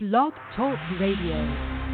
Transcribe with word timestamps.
Blog 0.00 0.32
Talk 0.54 0.78
Radio. 1.00 1.88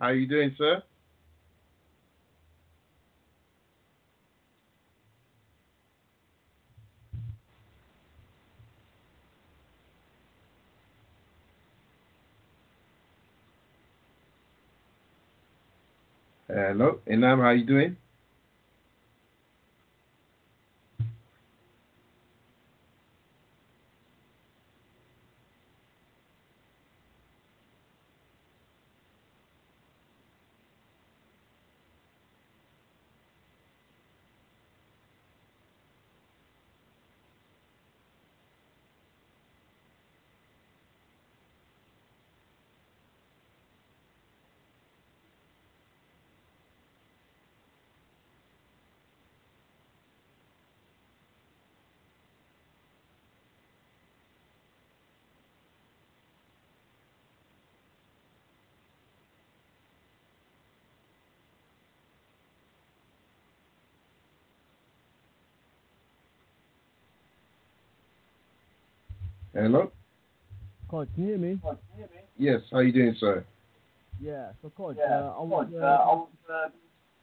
How 0.00 0.08
you 0.10 0.26
doing, 0.26 0.54
sir? 0.56 0.82
Hello, 16.48 17.00
Enam. 17.06 17.38
How 17.38 17.46
are 17.50 17.54
you 17.54 17.64
doing? 17.64 17.96
Hello. 69.56 69.90
Kojo, 70.90 71.06
can 71.14 71.22
you 71.22 71.28
hear 71.30 71.38
me? 71.38 71.60
Yes. 72.36 72.60
How 72.70 72.78
are 72.78 72.82
you 72.82 72.92
doing, 72.92 73.16
sir? 73.18 73.42
Yeah. 74.20 74.50
So, 74.60 74.70
Kojo, 74.78 74.98
uh, 74.98 75.32
I 75.34 75.42
was, 75.42 75.68
uh, 75.74 75.78
I 75.78 76.14
was, 76.14 76.28
uh, 76.50 76.68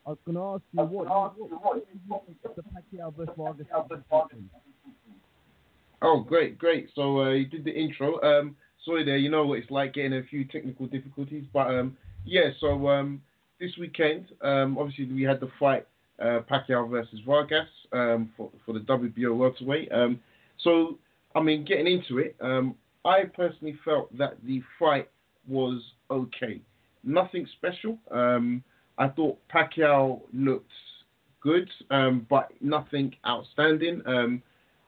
I 0.07 0.09
was 0.09 0.17
going 0.25 0.35
to 0.35 0.41
ask 0.41 0.63
you 0.71 0.81
what, 0.81 1.07
what, 1.07 1.83
what, 2.07 2.23
what 2.41 2.55
the 2.55 2.63
Pacquiao 2.63 3.15
versus 3.15 3.35
Vargas? 3.37 3.67
Oh, 6.01 6.21
great, 6.27 6.57
great. 6.57 6.89
So 6.95 7.21
uh, 7.21 7.29
you 7.29 7.45
did 7.45 7.65
the 7.65 7.71
intro. 7.71 8.19
Um, 8.23 8.55
sorry 8.83 9.05
there. 9.05 9.17
You 9.17 9.29
know 9.29 9.45
what 9.45 9.59
it's 9.59 9.69
like 9.69 9.93
getting 9.93 10.13
a 10.13 10.23
few 10.23 10.43
technical 10.43 10.87
difficulties, 10.87 11.45
but 11.53 11.67
um, 11.67 11.95
yeah. 12.25 12.49
So 12.59 12.89
um, 12.89 13.21
this 13.59 13.71
weekend, 13.79 14.25
um, 14.41 14.77
obviously 14.79 15.05
we 15.05 15.21
had 15.21 15.39
the 15.39 15.49
fight 15.59 15.85
uh, 16.19 16.39
Pacquiao 16.51 16.89
versus 16.89 17.19
Vargas 17.25 17.69
um, 17.93 18.31
for 18.35 18.49
for 18.65 18.73
the 18.73 18.79
WBO 18.79 19.37
welterweight. 19.37 19.91
Um, 19.93 20.19
so 20.57 20.97
I 21.35 21.41
mean, 21.41 21.65
getting 21.65 21.87
into 21.87 22.19
it, 22.19 22.35
um, 22.41 22.75
I 23.05 23.23
personally 23.23 23.77
felt 23.83 24.15
that 24.17 24.37
the 24.45 24.61
fight 24.79 25.09
was 25.47 25.81
okay. 26.09 26.61
Nothing 27.03 27.47
special. 27.57 27.97
Um, 28.11 28.63
I 28.97 29.07
thought 29.09 29.37
Pacquiao 29.53 30.21
looked 30.33 30.71
good, 31.41 31.69
um, 31.89 32.25
but 32.29 32.51
nothing 32.61 33.15
outstanding. 33.27 34.01
Um, 34.05 34.41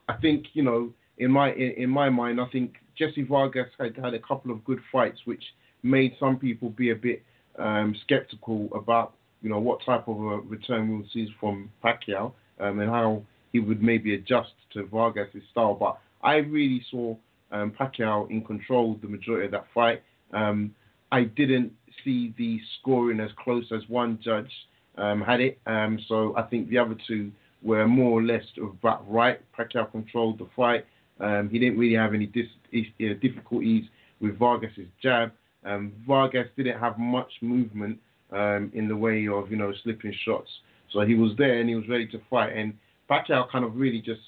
I 0.07 0.13
think 0.13 0.45
you 0.53 0.63
know, 0.63 0.93
in 1.17 1.31
my 1.31 1.51
in, 1.53 1.73
in 1.77 1.89
my 1.89 2.09
mind, 2.09 2.39
I 2.39 2.45
think 2.45 2.75
Jesse 2.97 3.23
Vargas 3.23 3.67
had 3.79 3.95
had 3.97 4.13
a 4.13 4.19
couple 4.19 4.51
of 4.51 4.63
good 4.63 4.79
fights, 4.91 5.19
which 5.25 5.43
made 5.83 6.15
some 6.19 6.37
people 6.37 6.69
be 6.69 6.91
a 6.91 6.95
bit 6.95 7.23
um, 7.59 7.95
skeptical 8.03 8.69
about 8.73 9.13
you 9.41 9.49
know 9.49 9.59
what 9.59 9.79
type 9.85 10.07
of 10.07 10.17
a 10.17 10.37
return 10.39 10.89
we'll 10.91 11.07
see 11.13 11.27
from 11.39 11.69
Pacquiao 11.83 12.31
um, 12.59 12.79
and 12.79 12.89
how 12.89 13.21
he 13.51 13.59
would 13.59 13.81
maybe 13.81 14.15
adjust 14.15 14.51
to 14.73 14.85
Vargas' 14.85 15.43
style. 15.51 15.75
But 15.75 15.97
I 16.25 16.37
really 16.37 16.83
saw 16.89 17.15
um, 17.51 17.71
Pacquiao 17.71 18.29
in 18.29 18.43
control 18.43 18.99
the 19.01 19.07
majority 19.07 19.45
of 19.45 19.51
that 19.51 19.67
fight. 19.73 20.01
Um, 20.33 20.73
I 21.11 21.23
didn't 21.23 21.71
see 22.03 22.33
the 22.37 22.59
scoring 22.79 23.19
as 23.19 23.29
close 23.41 23.71
as 23.71 23.87
one 23.87 24.19
judge 24.21 24.51
um, 24.97 25.21
had 25.21 25.39
it. 25.39 25.59
Um, 25.67 25.99
so 26.07 26.35
I 26.35 26.41
think 26.41 26.69
the 26.69 26.79
other 26.79 26.95
two 27.07 27.31
were 27.61 27.87
more 27.87 28.19
or 28.19 28.23
less 28.23 28.43
about 28.57 29.09
right. 29.09 29.39
Pacquiao 29.57 29.91
controlled 29.91 30.39
the 30.39 30.47
fight. 30.55 30.85
Um, 31.19 31.49
he 31.49 31.59
didn't 31.59 31.77
really 31.77 31.95
have 31.95 32.13
any 32.13 32.25
dis- 32.25 32.47
uh, 32.73 33.13
difficulties 33.21 33.85
with 34.19 34.37
Vargas's 34.37 34.87
jab. 35.01 35.31
Um, 35.63 35.93
Vargas 36.07 36.47
didn't 36.57 36.79
have 36.79 36.97
much 36.97 37.31
movement 37.41 37.99
um, 38.31 38.71
in 38.73 38.87
the 38.87 38.95
way 38.95 39.27
of 39.27 39.49
you 39.49 39.57
know 39.57 39.73
slipping 39.83 40.13
shots. 40.25 40.49
So 40.91 41.01
he 41.01 41.15
was 41.15 41.31
there 41.37 41.59
and 41.59 41.69
he 41.69 41.75
was 41.75 41.87
ready 41.87 42.07
to 42.07 42.19
fight. 42.29 42.55
And 42.55 42.73
Pacquiao 43.09 43.49
kind 43.49 43.63
of 43.63 43.75
really 43.75 44.01
just 44.01 44.21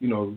you 0.00 0.08
know 0.08 0.36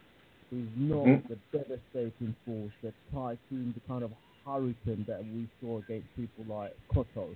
He's 0.51 0.67
not 0.75 1.05
Mhm. 1.05 1.27
the 1.29 1.37
devastating 1.53 2.35
force, 2.45 2.73
that 2.83 2.93
typhoon, 3.13 3.73
the 3.73 3.79
kind 3.87 4.03
of 4.03 4.11
hurricane 4.45 5.05
that 5.07 5.23
we 5.23 5.47
saw 5.61 5.77
against 5.79 6.13
people 6.15 6.43
like 6.45 6.75
Cotto 6.93 7.35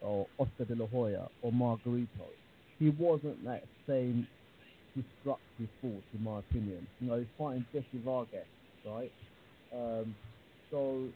or 0.00 0.26
Oscar 0.38 0.64
de 0.64 0.74
la 0.74 0.86
Hoya 0.86 1.28
or 1.42 1.52
Margarito. 1.52 2.28
He 2.78 2.88
wasn't 2.90 3.44
that 3.44 3.64
same 3.86 4.26
destructive 4.96 5.68
force, 5.82 6.04
in 6.14 6.24
my 6.24 6.38
opinion. 6.38 6.86
You 7.00 7.08
know, 7.08 7.18
he's 7.18 7.26
fighting 7.36 7.66
Jesse 7.72 7.98
Vargas, 8.02 8.46
right? 8.86 9.12
Um, 9.72 10.14
so, 10.70 11.08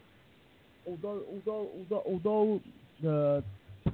although, 0.85 1.23
although, 1.33 1.69
although, 1.75 2.03
although 2.05 2.61
the 3.01 3.43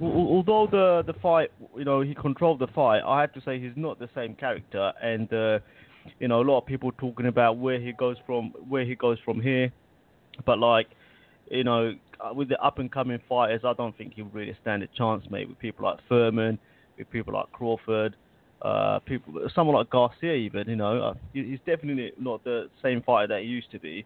although 0.00 0.66
the 0.70 1.02
the 1.06 1.18
fight, 1.20 1.50
you 1.76 1.84
know, 1.84 2.02
he 2.02 2.14
controlled 2.14 2.58
the 2.58 2.66
fight. 2.68 3.00
I 3.06 3.20
have 3.22 3.32
to 3.32 3.40
say 3.40 3.58
he's 3.58 3.76
not 3.76 3.98
the 3.98 4.08
same 4.14 4.34
character, 4.34 4.92
and 5.02 5.32
uh, 5.32 5.58
you 6.18 6.28
know, 6.28 6.40
a 6.40 6.44
lot 6.44 6.58
of 6.58 6.66
people 6.66 6.92
talking 6.92 7.26
about 7.26 7.58
where 7.58 7.80
he 7.80 7.92
goes 7.92 8.16
from, 8.26 8.52
where 8.68 8.84
he 8.84 8.94
goes 8.94 9.18
from 9.24 9.40
here. 9.40 9.72
But 10.46 10.58
like, 10.58 10.88
you 11.50 11.64
know, 11.64 11.94
uh, 12.20 12.32
with 12.32 12.48
the 12.48 12.58
up 12.60 12.78
and 12.78 12.90
coming 12.90 13.20
fighters, 13.28 13.62
I 13.64 13.72
don't 13.74 13.96
think 13.96 14.14
he'll 14.14 14.26
really 14.26 14.56
stand 14.62 14.82
a 14.82 14.86
chance, 14.88 15.24
mate. 15.30 15.48
With 15.48 15.58
people 15.58 15.84
like 15.84 15.98
Thurman, 16.08 16.58
with 16.98 17.10
people 17.10 17.34
like 17.34 17.50
Crawford, 17.52 18.16
uh, 18.62 19.00
people, 19.00 19.34
someone 19.54 19.76
like 19.76 19.90
Garcia, 19.90 20.34
even. 20.34 20.68
You 20.68 20.76
know, 20.76 21.02
uh, 21.02 21.14
he's 21.32 21.58
definitely 21.66 22.12
not 22.18 22.44
the 22.44 22.68
same 22.82 23.02
fighter 23.02 23.28
that 23.34 23.42
he 23.42 23.48
used 23.48 23.70
to 23.72 23.78
be. 23.78 24.04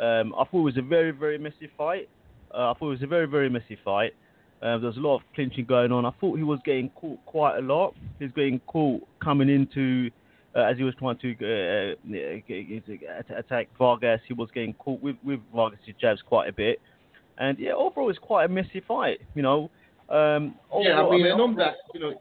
Um, 0.00 0.34
I 0.34 0.44
thought 0.44 0.60
it 0.60 0.64
was 0.64 0.76
a 0.78 0.82
very, 0.82 1.10
very 1.10 1.38
messy 1.38 1.68
fight. 1.76 2.08
Uh, 2.54 2.70
I 2.70 2.74
thought 2.78 2.88
it 2.88 3.00
was 3.00 3.02
a 3.02 3.08
very, 3.08 3.26
very 3.26 3.50
messy 3.50 3.76
fight. 3.84 4.14
Uh, 4.62 4.78
there 4.78 4.88
was 4.88 4.96
a 4.96 5.00
lot 5.00 5.16
of 5.16 5.22
clinching 5.34 5.64
going 5.64 5.92
on. 5.92 6.04
I 6.04 6.10
thought 6.20 6.36
he 6.36 6.42
was 6.42 6.58
getting 6.64 6.88
caught 6.90 7.24
quite 7.26 7.58
a 7.58 7.62
lot. 7.62 7.94
He's 8.18 8.30
getting 8.34 8.60
caught 8.66 9.06
coming 9.22 9.48
into 9.48 10.10
uh, 10.58 10.62
as 10.62 10.76
he 10.76 10.82
was 10.84 10.94
trying 10.98 11.16
to 11.18 11.30
uh, 11.42 11.94
uh, 12.12 13.38
attack 13.38 13.68
Vargas. 13.78 14.20
He 14.26 14.34
was 14.34 14.48
getting 14.52 14.74
caught 14.74 15.00
with 15.02 15.16
with 15.24 15.40
Vargas' 15.54 15.78
jabs 16.00 16.20
quite 16.22 16.48
a 16.48 16.52
bit. 16.52 16.80
And 17.38 17.58
yeah, 17.58 17.72
overall, 17.72 18.10
it's 18.10 18.18
quite 18.18 18.44
a 18.44 18.48
messy 18.48 18.80
fight. 18.86 19.20
You 19.34 19.42
know. 19.42 19.70
Um, 20.08 20.54
yeah, 20.80 20.90
I 20.90 21.00
overall, 21.02 21.12
mean, 21.12 21.26
and 21.26 21.32
on 21.34 21.50
overall- 21.50 21.56
that, 21.56 21.74
you 21.94 22.00
know, 22.00 22.14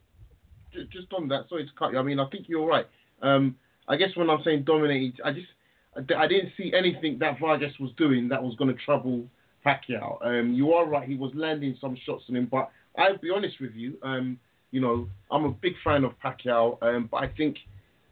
just 0.91 1.11
on 1.13 1.27
that, 1.29 1.47
sorry 1.49 1.65
to 1.65 1.71
cut 1.79 1.93
you. 1.93 1.99
I 1.99 2.03
mean, 2.03 2.19
I 2.19 2.27
think 2.29 2.47
you're 2.47 2.67
right. 2.67 2.85
Um, 3.21 3.55
I 3.87 3.95
guess 3.95 4.09
when 4.15 4.29
I'm 4.29 4.43
saying 4.43 4.63
dominated, 4.63 5.21
I 5.23 5.31
just 5.31 5.47
I 5.95 6.23
I 6.23 6.27
didn't 6.27 6.51
see 6.57 6.73
anything 6.77 7.17
that 7.19 7.39
Vargas 7.39 7.73
was 7.79 7.91
doing 7.97 8.27
that 8.29 8.43
was 8.43 8.55
going 8.55 8.69
to 8.75 8.79
trouble 8.83 9.23
Pacquiao. 9.65 10.23
Um, 10.23 10.53
you 10.53 10.73
are 10.73 10.85
right; 10.85 11.07
he 11.07 11.15
was 11.15 11.31
landing 11.33 11.77
some 11.81 11.97
shots 12.05 12.23
on 12.29 12.35
him, 12.35 12.47
but 12.51 12.69
I'll 12.97 13.17
be 13.17 13.31
honest 13.31 13.59
with 13.59 13.73
you. 13.73 13.97
Um, 14.03 14.37
you 14.71 14.81
know, 14.81 15.07
I'm 15.31 15.45
a 15.45 15.51
big 15.51 15.73
fan 15.83 16.03
of 16.03 16.11
Pacquiao, 16.23 16.77
um, 16.83 17.07
but 17.09 17.17
I 17.23 17.27
think, 17.29 17.57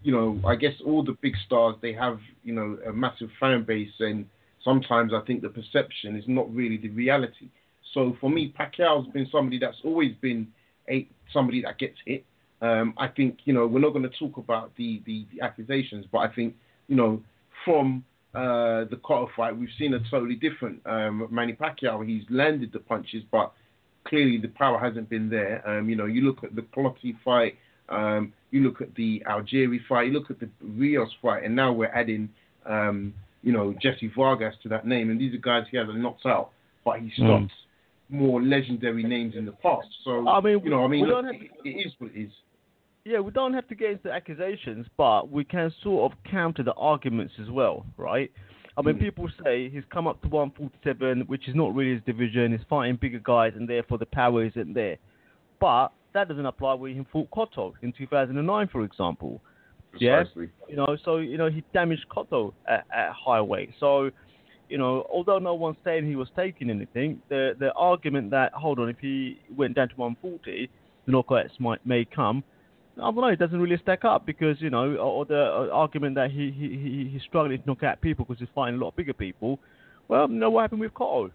you 0.05 0.11
know, 0.11 0.39
I 0.47 0.55
guess 0.55 0.73
all 0.85 1.03
the 1.03 1.17
big 1.19 1.33
stars 1.47 1.75
they 1.81 1.91
have, 1.93 2.19
you 2.43 2.53
know, 2.53 2.77
a 2.87 2.93
massive 2.93 3.29
fan 3.39 3.63
base, 3.63 3.89
and 3.99 4.27
sometimes 4.63 5.13
I 5.15 5.21
think 5.25 5.41
the 5.41 5.49
perception 5.49 6.15
is 6.15 6.23
not 6.27 6.53
really 6.53 6.77
the 6.77 6.89
reality. 6.89 7.49
So 7.91 8.15
for 8.21 8.29
me, 8.29 8.53
Pacquiao's 8.57 9.11
been 9.11 9.27
somebody 9.31 9.57
that's 9.57 9.79
always 9.83 10.13
been 10.21 10.47
a 10.87 11.07
somebody 11.33 11.63
that 11.63 11.79
gets 11.79 11.95
hit. 12.05 12.23
Um, 12.61 12.93
I 12.97 13.07
think 13.07 13.39
you 13.45 13.53
know 13.53 13.65
we're 13.65 13.79
not 13.79 13.93
going 13.93 14.07
to 14.07 14.15
talk 14.19 14.37
about 14.37 14.75
the, 14.77 15.01
the, 15.07 15.25
the 15.33 15.41
accusations, 15.41 16.05
but 16.11 16.19
I 16.19 16.27
think 16.27 16.53
you 16.87 16.95
know 16.95 17.23
from 17.63 18.05
uh, 18.35 18.85
the 18.91 18.99
Cotto 19.03 19.29
fight, 19.35 19.57
we've 19.57 19.69
seen 19.79 19.95
a 19.95 19.99
totally 20.11 20.35
different 20.35 20.81
um, 20.85 21.27
Manny 21.31 21.53
Pacquiao. 21.53 22.07
He's 22.07 22.25
landed 22.29 22.71
the 22.71 22.79
punches, 22.79 23.23
but 23.31 23.53
clearly 24.03 24.37
the 24.37 24.49
power 24.49 24.77
hasn't 24.77 25.09
been 25.09 25.31
there. 25.31 25.67
Um, 25.67 25.89
you 25.89 25.95
know, 25.95 26.05
you 26.05 26.21
look 26.21 26.43
at 26.43 26.55
the 26.55 26.61
Clottey 26.61 27.15
fight, 27.25 27.55
um, 27.89 28.33
you 28.55 28.63
look 28.63 28.81
at 28.81 28.95
the 28.95 29.21
Algieri 29.27 29.79
fight, 29.87 30.07
you 30.07 30.13
look 30.13 30.31
at 30.31 30.39
the 30.39 30.49
Rios 30.61 31.09
fight, 31.21 31.43
and 31.43 31.53
now 31.53 31.73
we're 31.73 31.87
adding, 31.87 32.29
um, 32.65 33.13
you 33.43 33.51
know, 33.51 33.75
Jesse 33.81 34.09
Vargas 34.15 34.55
to 34.63 34.69
that 34.69 34.87
name, 34.87 35.11
and 35.11 35.19
these 35.19 35.33
are 35.35 35.37
guys 35.37 35.65
he 35.69 35.77
hasn't 35.77 35.97
knocked 35.97 36.25
out, 36.25 36.51
but 36.85 37.01
he 37.01 37.11
stopped 37.15 37.43
mm. 37.43 37.49
more 38.09 38.41
legendary 38.41 39.03
names 39.03 39.35
in 39.35 39.45
the 39.45 39.51
past. 39.51 39.87
So 40.05 40.25
I 40.27 40.39
mean, 40.39 40.61
you 40.63 40.69
know, 40.69 40.85
I 40.85 40.87
mean, 40.87 41.05
look, 41.05 41.25
to, 41.25 41.69
it 41.69 41.69
is 41.69 41.91
what 41.99 42.11
it 42.15 42.21
is. 42.21 42.31
Yeah, 43.03 43.19
we 43.19 43.31
don't 43.31 43.53
have 43.53 43.67
to 43.67 43.75
get 43.75 43.91
into 43.91 44.09
accusations, 44.09 44.87
but 44.95 45.29
we 45.29 45.43
can 45.43 45.71
sort 45.83 46.11
of 46.11 46.17
counter 46.23 46.63
the 46.63 46.73
arguments 46.73 47.33
as 47.41 47.49
well, 47.51 47.85
right? 47.97 48.31
I 48.77 48.81
mean, 48.81 48.95
hmm. 48.95 49.03
people 49.03 49.29
say 49.43 49.69
he's 49.69 49.83
come 49.91 50.07
up 50.07 50.21
to 50.21 50.29
147, 50.29 51.21
which 51.27 51.47
is 51.49 51.55
not 51.55 51.75
really 51.75 51.95
his 51.95 52.03
division. 52.05 52.53
He's 52.53 52.65
fighting 52.69 52.97
bigger 52.99 53.19
guys, 53.19 53.51
and 53.55 53.69
therefore 53.69 53.97
the 53.97 54.05
power 54.05 54.45
isn't 54.45 54.73
there. 54.73 54.97
But 55.59 55.91
that 56.15 56.29
doesn't 56.29 56.45
apply 56.45 56.73
when 56.73 56.95
he 56.95 57.05
fought 57.11 57.29
Cotto 57.29 57.73
in 57.83 57.93
2009, 57.93 58.69
for 58.69 58.83
example. 58.83 59.41
Precisely. 59.91 60.49
Yeah, 60.61 60.69
you 60.69 60.75
know, 60.75 60.97
so 61.05 61.17
you 61.17 61.37
know 61.37 61.49
he 61.49 61.63
damaged 61.73 62.05
Cotto 62.09 62.53
at, 62.67 62.85
at 62.93 63.11
high 63.11 63.41
weight. 63.41 63.69
So, 63.79 64.09
you 64.67 64.77
know, 64.77 65.05
although 65.11 65.39
no 65.39 65.53
one's 65.53 65.77
saying 65.85 66.07
he 66.07 66.15
was 66.15 66.27
taking 66.35 66.69
anything, 66.69 67.21
the 67.29 67.53
the 67.59 67.71
argument 67.73 68.31
that 68.31 68.53
hold 68.53 68.79
on, 68.79 68.89
if 68.89 68.97
he 68.99 69.39
went 69.55 69.75
down 69.75 69.89
to 69.89 69.95
140, 69.95 70.69
the 71.05 71.11
knockouts 71.11 71.59
might 71.59 71.85
may 71.85 72.05
come. 72.05 72.43
I 72.97 73.01
don't 73.01 73.15
know. 73.15 73.27
It 73.27 73.39
doesn't 73.39 73.59
really 73.59 73.77
stack 73.81 74.05
up 74.05 74.25
because 74.25 74.59
you 74.61 74.69
know, 74.69 74.95
or 74.95 75.25
the 75.25 75.41
uh, 75.41 75.69
argument 75.73 76.15
that 76.15 76.31
he 76.31 76.51
he 76.51 76.69
he 76.69 77.09
he's 77.11 77.21
struggling 77.23 77.61
to 77.61 77.67
knock 77.67 77.83
out 77.83 78.01
people 78.01 78.25
because 78.25 78.39
he's 78.39 78.49
fighting 78.55 78.79
a 78.79 78.83
lot 78.83 78.95
bigger 78.95 79.13
people. 79.13 79.59
Well, 80.07 80.29
you 80.29 80.35
know 80.35 80.49
what 80.49 80.61
happened 80.61 80.81
with 80.81 80.93
Cotto. 80.93 81.31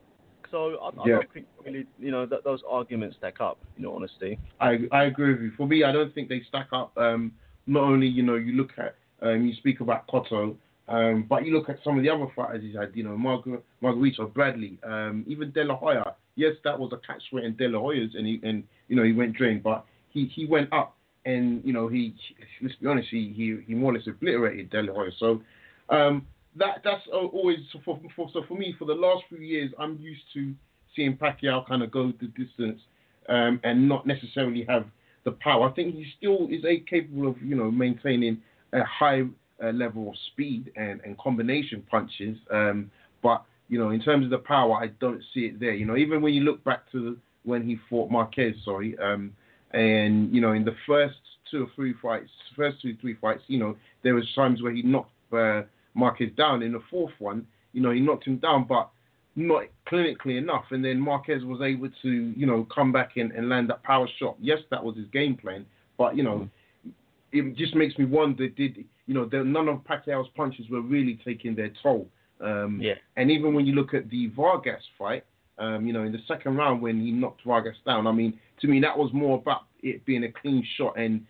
So 0.50 0.76
I, 0.82 0.88
I 1.02 1.08
don't 1.08 1.32
think 1.32 1.46
really, 1.64 1.86
you 1.98 2.10
know, 2.10 2.26
that 2.26 2.44
those 2.44 2.60
arguments 2.68 3.16
stack 3.18 3.40
up. 3.40 3.58
You 3.76 3.84
know, 3.84 3.94
honesty, 3.94 4.38
I 4.60 4.78
I 4.92 5.04
agree 5.04 5.32
with 5.32 5.42
you. 5.42 5.52
For 5.56 5.66
me, 5.66 5.84
I 5.84 5.92
don't 5.92 6.14
think 6.14 6.28
they 6.28 6.42
stack 6.48 6.68
up. 6.72 6.96
Um, 6.96 7.32
not 7.66 7.84
only 7.84 8.06
you 8.06 8.22
know 8.22 8.34
you 8.34 8.52
look 8.52 8.70
at 8.78 8.96
um, 9.22 9.46
you 9.46 9.54
speak 9.54 9.80
about 9.80 10.06
Cotto, 10.08 10.56
um, 10.88 11.26
but 11.28 11.44
you 11.44 11.52
look 11.52 11.68
at 11.68 11.78
some 11.84 11.96
of 11.96 12.02
the 12.02 12.10
other 12.10 12.26
fighters 12.34 12.62
he's 12.62 12.74
had. 12.74 12.90
You 12.94 13.04
know, 13.04 13.16
Margar- 13.16 13.62
Margarito, 13.82 14.32
Bradley, 14.32 14.78
um, 14.82 15.24
even 15.26 15.50
De 15.52 15.64
La 15.64 15.76
Hoya. 15.76 16.14
Yes, 16.36 16.54
that 16.64 16.78
was 16.78 16.92
a 16.92 17.06
catch 17.06 17.22
weight 17.32 17.44
in 17.44 17.56
De 17.56 17.68
La 17.68 17.78
Hoya's, 17.78 18.14
and 18.14 18.26
he 18.26 18.40
and 18.42 18.64
you 18.88 18.96
know 18.96 19.02
he 19.04 19.12
went 19.12 19.34
drained, 19.34 19.62
but 19.62 19.84
he 20.10 20.26
he 20.26 20.46
went 20.46 20.72
up 20.72 20.96
and 21.24 21.62
you 21.64 21.72
know 21.72 21.88
he 21.88 22.14
let's 22.62 22.74
be 22.76 22.86
honest, 22.86 23.08
he 23.10 23.32
he, 23.36 23.58
he 23.66 23.74
more 23.74 23.92
or 23.92 23.94
less 23.96 24.06
obliterated 24.06 24.70
De 24.70 24.82
La 24.82 24.92
Hoya. 24.92 25.10
So 25.18 25.42
um, 25.90 26.26
that 26.56 26.80
that's 26.84 27.02
always 27.12 27.58
for, 27.84 27.98
for 28.16 28.28
so 28.32 28.42
for 28.48 28.54
me 28.54 28.74
for 28.78 28.84
the 28.84 28.94
last 28.94 29.24
few 29.28 29.38
years 29.38 29.72
I'm 29.78 29.98
used 29.98 30.22
to 30.34 30.54
seeing 30.96 31.16
Pacquiao 31.16 31.66
kind 31.66 31.82
of 31.82 31.90
go 31.90 32.12
the 32.20 32.26
distance 32.28 32.80
um, 33.28 33.60
and 33.62 33.88
not 33.88 34.06
necessarily 34.06 34.64
have 34.68 34.86
the 35.24 35.32
power. 35.32 35.68
I 35.68 35.72
think 35.72 35.94
he 35.94 36.06
still 36.18 36.48
is 36.50 36.64
a 36.64 36.80
capable 36.80 37.28
of 37.28 37.40
you 37.42 37.54
know 37.54 37.70
maintaining 37.70 38.40
a 38.72 38.82
high 38.84 39.22
uh, 39.62 39.70
level 39.70 40.08
of 40.08 40.14
speed 40.32 40.72
and, 40.76 41.00
and 41.04 41.16
combination 41.18 41.84
punches. 41.90 42.38
Um, 42.50 42.90
but 43.22 43.44
you 43.68 43.78
know 43.78 43.90
in 43.90 44.00
terms 44.00 44.24
of 44.24 44.30
the 44.30 44.38
power, 44.38 44.74
I 44.74 44.88
don't 45.00 45.22
see 45.32 45.40
it 45.40 45.60
there. 45.60 45.74
You 45.74 45.86
know 45.86 45.96
even 45.96 46.22
when 46.22 46.34
you 46.34 46.42
look 46.42 46.62
back 46.64 46.90
to 46.92 47.16
when 47.44 47.62
he 47.62 47.78
fought 47.88 48.10
Marquez, 48.10 48.54
sorry. 48.64 48.98
Um, 48.98 49.32
and 49.72 50.34
you 50.34 50.40
know, 50.40 50.52
in 50.52 50.64
the 50.64 50.74
first 50.86 51.16
two 51.50 51.64
or 51.64 51.68
three 51.74 51.94
fights, 52.02 52.30
first 52.56 52.82
two 52.82 52.96
three 53.00 53.16
fights, 53.20 53.42
you 53.46 53.58
know, 53.58 53.76
there 54.02 54.14
was 54.14 54.24
times 54.34 54.62
where 54.62 54.72
he 54.72 54.82
knocked 54.82 55.12
uh, 55.32 55.62
Marquez 55.94 56.30
down. 56.36 56.62
In 56.62 56.72
the 56.72 56.82
fourth 56.90 57.12
one, 57.18 57.46
you 57.72 57.80
know, 57.80 57.90
he 57.90 58.00
knocked 58.00 58.26
him 58.26 58.38
down, 58.38 58.64
but 58.68 58.90
not 59.36 59.64
clinically 59.90 60.38
enough. 60.38 60.64
And 60.70 60.84
then 60.84 61.00
Marquez 61.00 61.44
was 61.44 61.60
able 61.62 61.88
to, 62.02 62.08
you 62.36 62.46
know, 62.46 62.66
come 62.74 62.92
back 62.92 63.16
in 63.16 63.32
and 63.32 63.48
land 63.48 63.70
that 63.70 63.82
power 63.82 64.08
shot. 64.18 64.36
Yes, 64.40 64.58
that 64.70 64.82
was 64.82 64.96
his 64.96 65.06
game 65.08 65.36
plan, 65.36 65.66
but 65.98 66.16
you 66.16 66.22
know, 66.22 66.48
mm. 66.86 66.92
it 67.32 67.56
just 67.56 67.74
makes 67.74 67.98
me 67.98 68.04
wonder: 68.04 68.48
did 68.48 68.84
you 69.06 69.14
know, 69.14 69.24
there, 69.24 69.44
none 69.44 69.68
of 69.68 69.82
Pacquiao's 69.84 70.28
punches 70.36 70.68
were 70.70 70.82
really 70.82 71.18
taking 71.24 71.56
their 71.56 71.72
toll. 71.82 72.06
Um, 72.40 72.78
yeah. 72.80 72.94
And 73.16 73.30
even 73.30 73.54
when 73.54 73.66
you 73.66 73.74
look 73.74 73.92
at 73.92 74.08
the 74.08 74.28
Vargas 74.28 74.82
fight, 74.96 75.24
um, 75.58 75.86
you 75.86 75.92
know, 75.92 76.04
in 76.04 76.12
the 76.12 76.20
second 76.26 76.56
round 76.56 76.80
when 76.80 77.00
he 77.00 77.10
knocked 77.10 77.42
Vargas 77.44 77.76
down, 77.84 78.06
I 78.06 78.12
mean, 78.12 78.38
to 78.60 78.68
me 78.68 78.80
that 78.80 78.96
was 78.96 79.12
more 79.12 79.38
about 79.38 79.62
it 79.82 80.04
being 80.06 80.24
a 80.24 80.32
clean 80.32 80.64
shot 80.76 80.96
and 80.96 81.26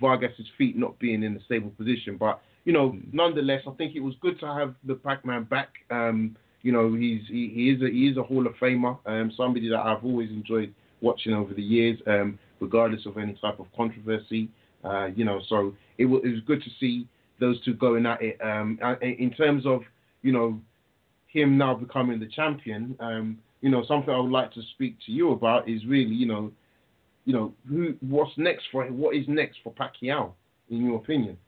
Vargas's 0.00 0.46
feet 0.56 0.76
not 0.76 0.98
being 0.98 1.22
in 1.22 1.36
a 1.36 1.42
stable 1.44 1.70
position. 1.70 2.16
But 2.16 2.40
you 2.64 2.72
know, 2.72 2.90
mm. 2.90 3.12
nonetheless, 3.12 3.62
I 3.66 3.70
think 3.72 3.94
it 3.94 4.00
was 4.00 4.14
good 4.20 4.38
to 4.40 4.46
have 4.46 4.74
the 4.84 4.94
Pac-Man 4.94 5.44
back. 5.44 5.70
Um, 5.90 6.36
you 6.62 6.72
know, 6.72 6.94
he's 6.94 7.22
he, 7.28 7.50
he, 7.54 7.70
is 7.70 7.82
a 7.82 7.90
he 7.90 8.08
is 8.08 8.16
a 8.16 8.22
Hall 8.22 8.46
of 8.46 8.54
Famer, 8.54 8.98
um, 9.06 9.32
somebody 9.36 9.68
that 9.68 9.80
I've 9.80 10.04
always 10.04 10.30
enjoyed 10.30 10.74
watching 11.00 11.34
over 11.34 11.52
the 11.52 11.62
years, 11.62 11.98
um, 12.06 12.38
regardless 12.60 13.04
of 13.06 13.18
any 13.18 13.34
type 13.34 13.60
of 13.60 13.66
controversy. 13.76 14.48
Uh, 14.82 15.06
you 15.06 15.24
know, 15.24 15.40
so 15.48 15.74
it 15.98 16.06
was, 16.06 16.22
it 16.24 16.28
was 16.28 16.40
good 16.46 16.62
to 16.62 16.70
see 16.78 17.06
those 17.40 17.62
two 17.64 17.74
going 17.74 18.06
at 18.06 18.20
it. 18.22 18.38
Um, 18.42 18.78
in 19.02 19.30
terms 19.30 19.66
of 19.66 19.82
you 20.22 20.32
know 20.32 20.60
him 21.26 21.58
now 21.58 21.74
becoming 21.74 22.20
the 22.20 22.28
champion, 22.28 22.96
um, 23.00 23.38
you 23.60 23.70
know, 23.70 23.84
something 23.88 24.12
I 24.12 24.18
would 24.18 24.30
like 24.30 24.52
to 24.52 24.62
speak 24.74 24.96
to 25.06 25.12
you 25.12 25.32
about 25.32 25.68
is 25.68 25.84
really, 25.86 26.14
you 26.14 26.26
know, 26.26 26.52
you 27.24 27.32
know, 27.32 27.54
who, 27.68 27.94
what's 28.00 28.32
next 28.36 28.64
for? 28.70 28.84
What 28.86 29.16
is 29.16 29.24
next 29.26 29.58
for 29.64 29.72
Pacquiao, 29.72 30.32
in 30.68 30.84
your 30.84 30.96
opinion? 30.96 31.38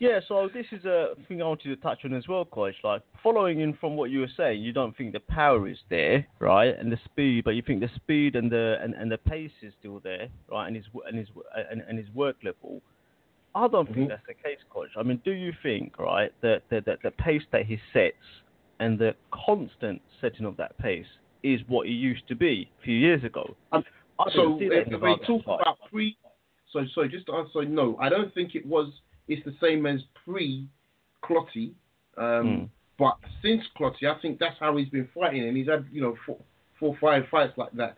Yeah, 0.00 0.20
so 0.26 0.48
this 0.52 0.66
is 0.72 0.84
a 0.84 1.14
thing 1.28 1.40
I 1.40 1.46
wanted 1.46 1.68
to 1.68 1.76
touch 1.76 2.00
on 2.04 2.14
as 2.14 2.26
well, 2.28 2.44
Kojo. 2.44 2.72
Like 2.82 3.02
following 3.22 3.60
in 3.60 3.74
from 3.74 3.96
what 3.96 4.10
you 4.10 4.20
were 4.20 4.30
saying, 4.36 4.62
you 4.62 4.72
don't 4.72 4.96
think 4.96 5.12
the 5.12 5.20
power 5.20 5.68
is 5.68 5.78
there, 5.88 6.26
right, 6.40 6.76
and 6.78 6.90
the 6.90 6.98
speed, 7.04 7.44
but 7.44 7.52
you 7.52 7.62
think 7.62 7.80
the 7.80 7.90
speed 7.94 8.34
and 8.34 8.50
the 8.50 8.76
and, 8.82 8.94
and 8.94 9.10
the 9.10 9.18
pace 9.18 9.52
is 9.62 9.72
still 9.78 10.00
there, 10.02 10.28
right, 10.50 10.66
and 10.66 10.76
his 10.76 10.84
and 11.06 11.16
his 11.16 11.28
and, 11.70 11.82
and 11.88 11.98
his 11.98 12.08
work 12.14 12.36
level. 12.44 12.82
I 13.54 13.68
don't 13.68 13.84
mm-hmm. 13.84 13.94
think 13.94 14.08
that's 14.08 14.26
the 14.26 14.34
case, 14.34 14.58
Kojo. 14.74 14.88
I 14.98 15.04
mean, 15.04 15.20
do 15.24 15.30
you 15.30 15.52
think, 15.62 15.96
right, 15.98 16.32
that 16.42 16.62
the, 16.70 16.80
the, 16.80 16.96
the 17.04 17.10
pace 17.12 17.42
that 17.52 17.66
he 17.66 17.78
sets 17.92 18.16
and 18.80 18.98
the 18.98 19.14
constant 19.46 20.02
setting 20.20 20.44
of 20.44 20.56
that 20.56 20.76
pace 20.78 21.06
is 21.44 21.60
what 21.68 21.86
it 21.86 21.92
used 21.92 22.26
to 22.28 22.34
be 22.34 22.68
a 22.80 22.84
few 22.84 22.96
years 22.96 23.22
ago. 23.22 23.54
Um, 23.70 23.84
so 24.34 24.58
if, 24.60 24.88
if 24.88 25.00
we 25.00 25.16
talk 25.26 25.42
about 25.44 25.78
pre, 25.90 26.16
so 26.72 26.80
so 26.94 27.06
just 27.06 27.26
to 27.26 27.34
answer, 27.34 27.64
no, 27.64 27.96
I 28.00 28.08
don't 28.08 28.32
think 28.34 28.54
it 28.54 28.66
was. 28.66 28.88
It's 29.28 29.44
the 29.44 29.54
same 29.60 29.86
as 29.86 30.00
pre 30.24 30.68
Clottey. 31.22 31.72
um, 32.16 32.24
mm. 32.24 32.68
but 32.98 33.16
since 33.42 33.62
Clottey, 33.78 34.04
I 34.04 34.20
think 34.20 34.38
that's 34.38 34.58
how 34.60 34.76
he's 34.76 34.88
been 34.88 35.08
fighting, 35.14 35.46
and 35.46 35.56
he's 35.56 35.68
had 35.68 35.86
you 35.90 36.02
know 36.02 36.16
four, 36.26 36.38
four 36.78 36.96
five 37.00 37.24
fights 37.30 37.54
like 37.56 37.72
that. 37.72 37.96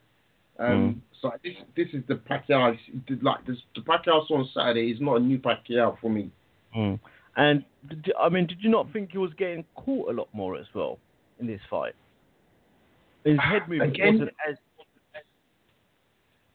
Um, 0.59 0.69
mm. 0.69 1.01
So 1.21 1.33
this 1.43 1.55
this 1.77 1.89
is 1.93 2.03
the 2.09 2.15
Pacquiao 2.15 2.77
like 3.23 3.47
this, 3.47 3.57
the 3.75 3.83
Pacquiao 3.83 4.31
on 4.31 4.49
Saturday 4.55 4.91
is 4.91 5.01
not 5.01 5.17
a 5.17 5.21
new 5.21 5.39
Pacquiao 5.39 5.99
for 6.01 6.11
me. 6.11 6.31
Mm. 6.77 7.01
And 7.37 7.65
did, 7.89 8.13
I 8.19 8.29
mean, 8.29 8.47
did 8.47 8.59
you 8.61 8.71
not 8.71 8.93
think 8.93 9.13
he 9.13 9.19
was 9.19 9.33
getting 9.37 9.65
caught 9.75 10.11
a 10.11 10.13
lot 10.13 10.29
more 10.33 10.57
as 10.57 10.67
well 10.75 10.99
in 11.39 11.47
this 11.47 11.61
fight? 11.69 11.95
His 13.25 13.39
head 13.39 13.63
movement 13.69 13.95
Again, 13.95 14.15
wasn't 14.15 14.31
as. 14.49 14.57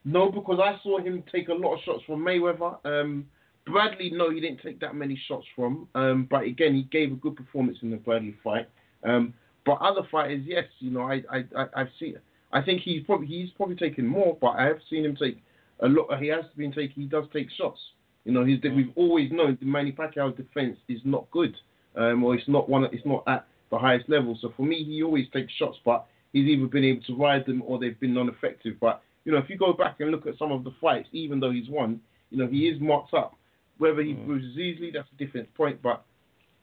No, 0.03 0.31
because 0.31 0.59
I 0.59 0.81
saw 0.81 0.99
him 0.99 1.23
take 1.31 1.49
a 1.49 1.53
lot 1.53 1.75
of 1.75 1.79
shots 1.85 2.01
from 2.07 2.25
Mayweather. 2.25 2.83
Um, 2.85 3.27
Bradley, 3.65 4.09
no, 4.11 4.29
he 4.31 4.39
didn't 4.39 4.61
take 4.61 4.79
that 4.79 4.95
many 4.95 5.19
shots 5.27 5.45
from. 5.55 5.87
Um, 5.95 6.27
but 6.29 6.43
again, 6.43 6.73
he 6.73 6.83
gave 6.83 7.11
a 7.11 7.15
good 7.15 7.35
performance 7.35 7.77
in 7.81 7.91
the 7.91 7.97
Bradley 7.97 8.35
fight. 8.43 8.67
Um, 9.03 9.33
but 9.65 9.73
other 9.73 10.01
fighters, 10.11 10.43
yes, 10.45 10.65
you 10.79 10.91
know, 10.91 11.01
I, 11.01 11.21
I, 11.31 11.43
I, 11.55 11.79
have 11.79 11.89
seen. 11.99 12.17
I 12.51 12.61
think 12.61 12.81
he's 12.81 13.03
probably 13.05 13.27
he's 13.27 13.49
probably 13.51 13.75
taken 13.75 14.05
more, 14.07 14.37
but 14.41 14.51
I 14.51 14.63
have 14.65 14.79
seen 14.89 15.05
him 15.05 15.15
take 15.15 15.41
a 15.79 15.87
lot. 15.87 16.19
He 16.19 16.27
has 16.27 16.45
been 16.57 16.71
taking. 16.71 17.03
He 17.03 17.05
does 17.05 17.25
take 17.31 17.47
shots. 17.57 17.79
You 18.25 18.31
know, 18.31 18.43
he's, 18.43 18.59
we've 18.63 18.91
always 18.95 19.31
known 19.31 19.57
the 19.59 19.65
Manny 19.65 19.91
Pacquiao's 19.91 20.37
defense 20.37 20.77
is 20.87 20.99
not 21.03 21.29
good, 21.31 21.55
um, 21.95 22.23
or 22.23 22.35
it's 22.35 22.47
not 22.47 22.69
one. 22.69 22.85
It's 22.85 23.05
not 23.05 23.23
at 23.27 23.47
the 23.71 23.77
highest 23.77 24.09
level. 24.09 24.37
So 24.41 24.53
for 24.55 24.63
me, 24.63 24.83
he 24.83 25.01
always 25.03 25.27
takes 25.33 25.53
shots, 25.53 25.77
but 25.85 26.05
he's 26.33 26.47
either 26.47 26.67
been 26.67 26.83
able 26.83 27.03
to 27.03 27.15
ride 27.15 27.45
them 27.45 27.63
or 27.65 27.79
they've 27.79 27.99
been 27.99 28.13
non-effective. 28.13 28.75
But 28.79 29.01
you 29.25 29.31
know, 29.31 29.37
if 29.37 29.49
you 29.49 29.57
go 29.57 29.73
back 29.73 29.99
and 29.99 30.11
look 30.11 30.27
at 30.27 30.37
some 30.37 30.51
of 30.51 30.63
the 30.63 30.73
fights, 30.81 31.09
even 31.11 31.39
though 31.39 31.51
he's 31.51 31.69
won, 31.69 32.01
you 32.29 32.37
know, 32.37 32.47
he 32.47 32.67
is 32.67 32.79
marked 32.81 33.13
up. 33.13 33.35
Whether 33.81 34.03
he 34.03 34.13
mm. 34.13 34.27
bruises 34.27 34.59
easily, 34.59 34.91
that's 34.93 35.07
a 35.11 35.17
different 35.17 35.51
point. 35.55 35.81
But 35.81 36.05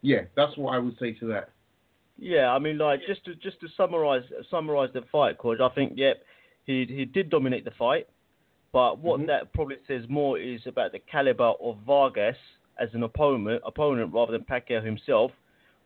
yeah, 0.02 0.20
that's 0.36 0.56
what 0.56 0.72
I 0.72 0.78
would 0.78 0.96
say 1.00 1.14
to 1.14 1.26
that. 1.26 1.50
Yeah, 2.16 2.52
I 2.52 2.60
mean, 2.60 2.78
like 2.78 3.00
just 3.08 3.24
to 3.24 3.34
just 3.34 3.60
to 3.60 3.66
summarize 3.76 4.22
summarize 4.48 4.90
the 4.94 5.02
fight, 5.10 5.36
Cause 5.36 5.58
I 5.60 5.68
think, 5.74 5.94
yep, 5.96 6.22
he 6.64 6.86
he 6.88 7.04
did 7.04 7.28
dominate 7.28 7.64
the 7.64 7.72
fight. 7.72 8.06
But 8.72 8.98
what 9.00 9.18
Mhm. 9.18 9.26
that 9.26 9.52
probably 9.52 9.78
says 9.88 10.08
more 10.08 10.38
is 10.38 10.64
about 10.68 10.92
the 10.92 11.00
caliber 11.00 11.54
of 11.60 11.78
Vargas 11.78 12.36
as 12.78 12.94
an 12.94 13.02
opponent, 13.02 13.62
opponent 13.66 14.14
rather 14.14 14.30
than 14.30 14.44
Pacquiao 14.44 14.80
himself. 14.84 15.32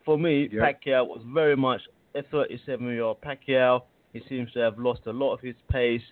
For 0.05 0.19
me, 0.19 0.51
Yeah. 0.53 0.61
Pacquiao 0.61 1.07
was 1.07 1.23
very 1.23 1.57
much 1.57 1.81
a 2.15 2.23
37-year-old 2.25 3.23
Pacquiao. 3.23 3.85
He 4.13 4.21
seems 4.29 4.53
to 4.53 4.59
have 4.59 4.79
lost 4.79 5.07
a 5.07 5.13
lot 5.13 5.33
of 5.33 5.41
his 5.41 5.57
pace, 5.71 6.05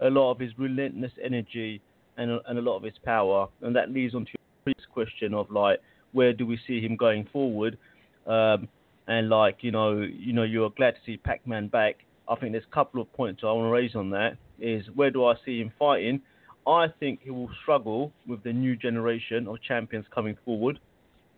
a 0.00 0.10
lot 0.10 0.32
of 0.32 0.38
his 0.38 0.58
relentless 0.58 1.12
energy, 1.22 1.80
and 2.18 2.30
a, 2.30 2.50
and 2.50 2.58
a 2.58 2.62
lot 2.62 2.76
of 2.76 2.82
his 2.82 2.98
power. 2.98 3.48
And 3.62 3.74
that 3.74 3.90
leads 3.90 4.14
on 4.14 4.26
to 4.26 4.36
previous 4.66 4.86
question 4.92 5.32
of 5.32 5.48
like, 5.50 5.80
where 6.12 6.32
do 6.32 6.44
we 6.44 6.58
see 6.66 6.80
him 6.80 6.96
going 6.96 7.28
forward? 7.32 7.78
Um, 8.26 8.68
and 9.06 9.28
like, 9.28 9.58
you 9.60 9.70
know, 9.70 10.00
you 10.00 10.32
know, 10.32 10.42
you're 10.42 10.70
glad 10.70 10.92
to 10.92 11.00
see 11.06 11.16
Pac-Man 11.16 11.68
back. 11.68 12.04
I 12.28 12.34
think 12.34 12.50
there's 12.52 12.64
a 12.70 12.74
couple 12.74 13.00
of 13.00 13.12
points 13.12 13.42
I 13.44 13.52
want 13.52 13.66
to 13.66 13.70
raise 13.70 13.94
on 13.94 14.10
that. 14.10 14.36
Is 14.58 14.84
where 14.96 15.10
do 15.10 15.24
I 15.26 15.34
see 15.44 15.60
him 15.60 15.70
fighting? 15.78 16.20
I 16.66 16.86
think 16.98 17.20
he 17.22 17.30
will 17.30 17.50
struggle 17.62 18.12
with 18.26 18.42
the 18.42 18.52
new 18.52 18.74
generation 18.74 19.46
of 19.46 19.62
champions 19.62 20.06
coming 20.12 20.36
forward, 20.44 20.80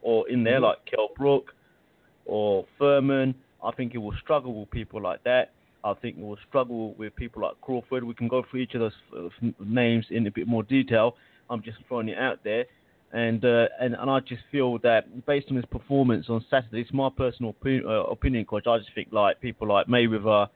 or 0.01 0.27
in 0.31 0.43
there 0.43 0.59
Mhm. 0.61 0.63
like 0.63 0.85
Kell 0.87 1.09
Brook 1.15 1.55
or 2.25 2.65
Thurman. 2.79 3.35
I 3.63 3.73
think 3.73 3.93
he 3.93 3.99
will 3.99 4.17
struggle 4.23 4.55
with 4.61 4.71
people 4.71 5.03
like 5.03 5.23
that. 5.25 5.51
I 5.85 5.93
think 5.95 6.17
he 6.17 6.23
will 6.23 6.39
struggle 6.49 6.95
with 6.95 7.15
people 7.17 7.43
like 7.43 7.61
Crawford. 7.61 8.05
We 8.05 8.15
can 8.15 8.29
go 8.29 8.43
through 8.43 8.61
each 8.61 8.75
of 8.75 8.81
those 8.81 8.97
uh, 9.15 9.27
f- 9.27 9.55
names 9.61 10.07
in 10.11 10.27
a 10.27 10.31
bit 10.31 10.47
more 10.47 10.63
detail. 10.63 11.17
I'm 11.51 11.63
just 11.63 11.79
throwing 11.89 12.09
it 12.09 12.19
out 12.19 12.43
there, 12.45 12.65
and 13.12 13.45
uh, 13.45 13.67
and 13.81 13.95
and 13.95 14.11
I 14.11 14.21
just 14.21 14.43
feel 14.53 14.79
that 14.81 15.27
based 15.27 15.47
on 15.50 15.57
his 15.57 15.65
performance 15.67 16.27
on 16.29 16.45
Saturday, 16.50 16.83
it's 16.83 16.93
my 16.93 17.09
personal 17.15 17.55
opi- 17.55 17.85
uh, 17.85 18.05
opinion, 18.11 18.45
Kojo. 18.45 18.69
I 18.69 18.79
just 18.79 18.95
think 18.95 19.09
like 19.12 19.41
people 19.41 19.69
like 19.69 19.87
Mayweather, 19.87 20.49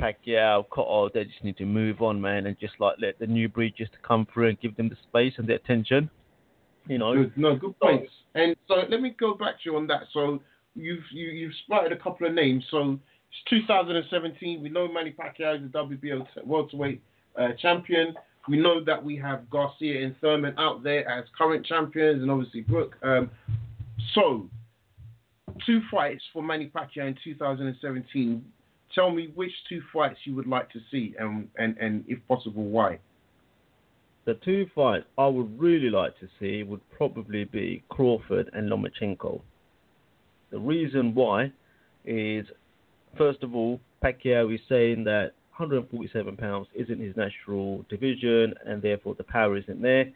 Pacquiao, 0.00 0.66
Cotto, 0.68 1.12
they 1.12 1.24
just 1.24 1.42
need 1.42 1.56
to 1.56 1.64
move 1.64 2.02
on, 2.02 2.20
man, 2.20 2.46
and 2.46 2.58
just 2.58 2.74
like 2.80 2.96
let 3.00 3.18
the 3.18 3.26
new 3.26 3.48
breed 3.48 3.74
just 3.76 3.92
come 4.06 4.26
through 4.32 4.48
and 4.50 4.60
give 4.60 4.76
them 4.76 4.88
the 4.88 4.96
space 5.08 5.34
and 5.38 5.48
the 5.48 5.54
attention. 5.54 6.10
You 6.86 6.98
know, 6.98 7.14
Good, 7.14 7.32
no, 7.36 7.56
good 7.56 7.78
points. 7.80 8.12
And 8.34 8.54
so 8.68 8.74
let 8.90 9.00
me 9.00 9.14
go 9.18 9.34
back 9.34 9.54
to 9.62 9.70
you 9.70 9.76
on 9.76 9.86
that. 9.86 10.02
So 10.12 10.42
you've 10.74 11.04
you, 11.12 11.28
you've 11.28 11.54
spotted 11.64 11.92
a 11.92 11.96
couple 11.96 12.26
of 12.26 12.34
names. 12.34 12.62
So 12.70 12.98
it's 13.30 13.64
2017. 13.64 14.62
We 14.62 14.68
know 14.68 14.86
Manny 14.86 15.14
Pacquiao 15.18 15.64
is 15.64 15.72
the 15.72 15.78
WBO 15.78 16.26
t- 16.34 16.40
welterweight 16.44 17.00
uh, 17.40 17.48
champion. 17.60 18.14
We 18.48 18.58
know 18.58 18.84
that 18.84 19.02
we 19.02 19.16
have 19.16 19.48
Garcia 19.48 20.04
and 20.04 20.14
Thurman 20.20 20.54
out 20.58 20.82
there 20.82 21.08
as 21.08 21.24
current 21.36 21.64
champions, 21.64 22.20
and 22.22 22.30
obviously 22.30 22.60
Brook. 22.60 22.94
Um, 23.02 23.30
so 24.14 24.48
two 25.64 25.80
fights 25.90 26.22
for 26.32 26.42
Manny 26.42 26.70
Pacquiao 26.74 27.08
in 27.08 27.16
2017. 27.24 28.44
Tell 28.94 29.10
me 29.10 29.32
which 29.34 29.52
two 29.68 29.80
fights 29.92 30.18
you 30.24 30.34
would 30.36 30.46
like 30.46 30.70
to 30.72 30.80
see, 30.90 31.14
and 31.18 31.48
and, 31.56 31.76
and 31.78 32.04
if 32.06 32.18
possible, 32.28 32.64
why. 32.64 32.98
the 34.26 34.34
two 34.44 34.66
fights 34.74 35.04
I 35.18 35.26
would 35.26 35.58
really 35.60 35.90
like 35.90 36.18
to 36.20 36.28
see 36.38 36.62
would 36.62 36.80
probably 36.90 37.44
be 37.44 37.82
Crawford 37.88 38.50
and 38.52 38.70
Lomachenko. 38.70 39.40
The 40.50 40.58
reason 40.58 41.14
why 41.14 41.52
is, 42.04 42.46
first 43.18 43.42
of 43.42 43.54
all, 43.54 43.80
Pacquiao 44.02 44.54
is 44.54 44.60
saying 44.68 45.04
that 45.04 45.32
147 45.56 46.36
pounds 46.36 46.66
isn't 46.74 47.00
his 47.00 47.16
natural 47.16 47.84
division, 47.88 48.54
and 48.66 48.82
therefore 48.82 49.14
the 49.14 49.24
power 49.24 49.56
isn't 49.56 49.80
there. 49.80 50.06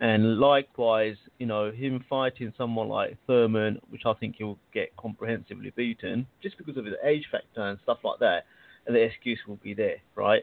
And 0.00 0.38
likewise, 0.38 1.16
you 1.38 1.46
know, 1.46 1.72
him 1.72 2.04
fighting 2.08 2.52
someone 2.56 2.88
like 2.88 3.16
Thurman, 3.26 3.80
which 3.90 4.02
I 4.06 4.12
think 4.14 4.36
he'll 4.38 4.58
get 4.72 4.96
comprehensively 4.96 5.72
beaten, 5.74 6.26
just 6.40 6.56
because 6.56 6.76
of 6.76 6.84
his 6.84 6.94
age 7.04 7.24
factor 7.32 7.62
and 7.62 7.78
stuff 7.82 7.98
like 8.04 8.20
that, 8.20 8.44
and 8.86 8.94
the 8.94 9.00
excuse 9.00 9.40
will 9.48 9.56
be 9.56 9.74
there, 9.74 9.96
right? 10.14 10.42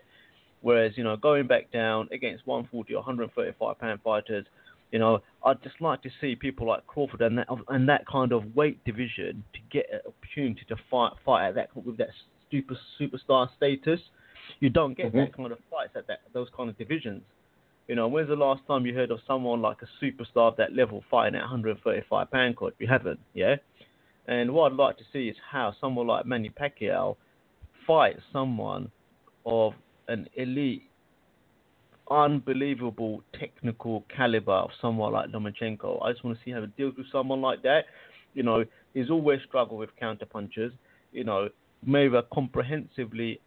Whereas, 0.61 0.93
you 0.97 1.03
know, 1.03 1.15
going 1.15 1.47
back 1.47 1.71
down 1.71 2.09
against 2.11 2.45
140 2.45 2.93
or 2.93 2.97
135 2.97 3.79
pound 3.79 4.01
fighters, 4.03 4.45
you 4.91 4.99
know, 4.99 5.21
I'd 5.43 5.61
just 5.63 5.79
like 5.79 6.01
to 6.03 6.09
see 6.19 6.35
people 6.35 6.67
like 6.67 6.85
Crawford 6.87 7.21
and 7.21 7.37
that 7.37 7.47
and 7.69 7.87
that 7.89 8.05
kind 8.07 8.31
of 8.31 8.55
weight 8.55 8.83
division 8.83 9.43
to 9.53 9.59
get 9.71 9.85
an 9.91 9.99
opportunity 10.07 10.61
to 10.69 10.75
fight 10.89 11.13
fight 11.25 11.49
at 11.49 11.55
that 11.55 11.69
with 11.75 11.97
that 11.97 12.09
super 12.51 12.77
superstar 12.99 13.47
status. 13.57 13.99
You 14.59 14.69
don't 14.69 14.95
get 14.95 15.11
that 15.13 15.31
mm-hmm. 15.31 15.41
kind 15.41 15.51
of 15.51 15.59
fights 15.69 15.93
at 15.95 16.07
that 16.07 16.19
those 16.33 16.47
kind 16.55 16.69
of 16.69 16.77
divisions. 16.77 17.21
You 17.87 17.95
know, 17.95 18.07
when's 18.07 18.29
the 18.29 18.35
last 18.35 18.61
time 18.67 18.85
you 18.85 18.95
heard 18.95 19.11
of 19.11 19.19
someone 19.27 19.61
like 19.61 19.77
a 19.83 20.03
superstar 20.03 20.49
of 20.49 20.57
that 20.57 20.73
level 20.73 21.03
fighting 21.11 21.35
at 21.35 21.41
135 21.41 22.31
pound 22.31 22.55
court? 22.55 22.73
You 22.79 22.87
haven't, 22.87 23.19
yeah. 23.33 23.55
And 24.27 24.51
what 24.51 24.71
I'd 24.71 24.77
like 24.77 24.97
to 24.97 25.03
see 25.13 25.27
is 25.27 25.35
how 25.51 25.73
someone 25.79 26.07
like 26.07 26.25
Manny 26.25 26.49
Pacquiao 26.49 27.15
fight 27.85 28.15
someone 28.33 28.89
of 29.45 29.73
an 30.07 30.27
elite, 30.35 30.89
unbelievable 32.09 33.21
technical 33.39 34.03
caliber 34.15 34.53
of 34.53 34.71
someone 34.81 35.13
like 35.13 35.29
Lomachenko. 35.29 36.03
I 36.03 36.11
just 36.11 36.23
want 36.23 36.37
to 36.37 36.43
see 36.43 36.51
how 36.51 36.61
he 36.61 36.67
deals 36.77 36.95
with 36.97 37.05
someone 37.11 37.41
like 37.41 37.61
that. 37.61 37.85
You 38.33 38.41
know, 38.41 38.65
he's 38.95 39.11
always 39.11 39.39
struggled 39.47 39.79
with 39.79 39.89
counter 39.99 40.25
punches. 40.25 40.73
You 41.11 41.23
know, 41.23 41.49
Mayweather 41.87 42.23
comprehensively 42.33 43.39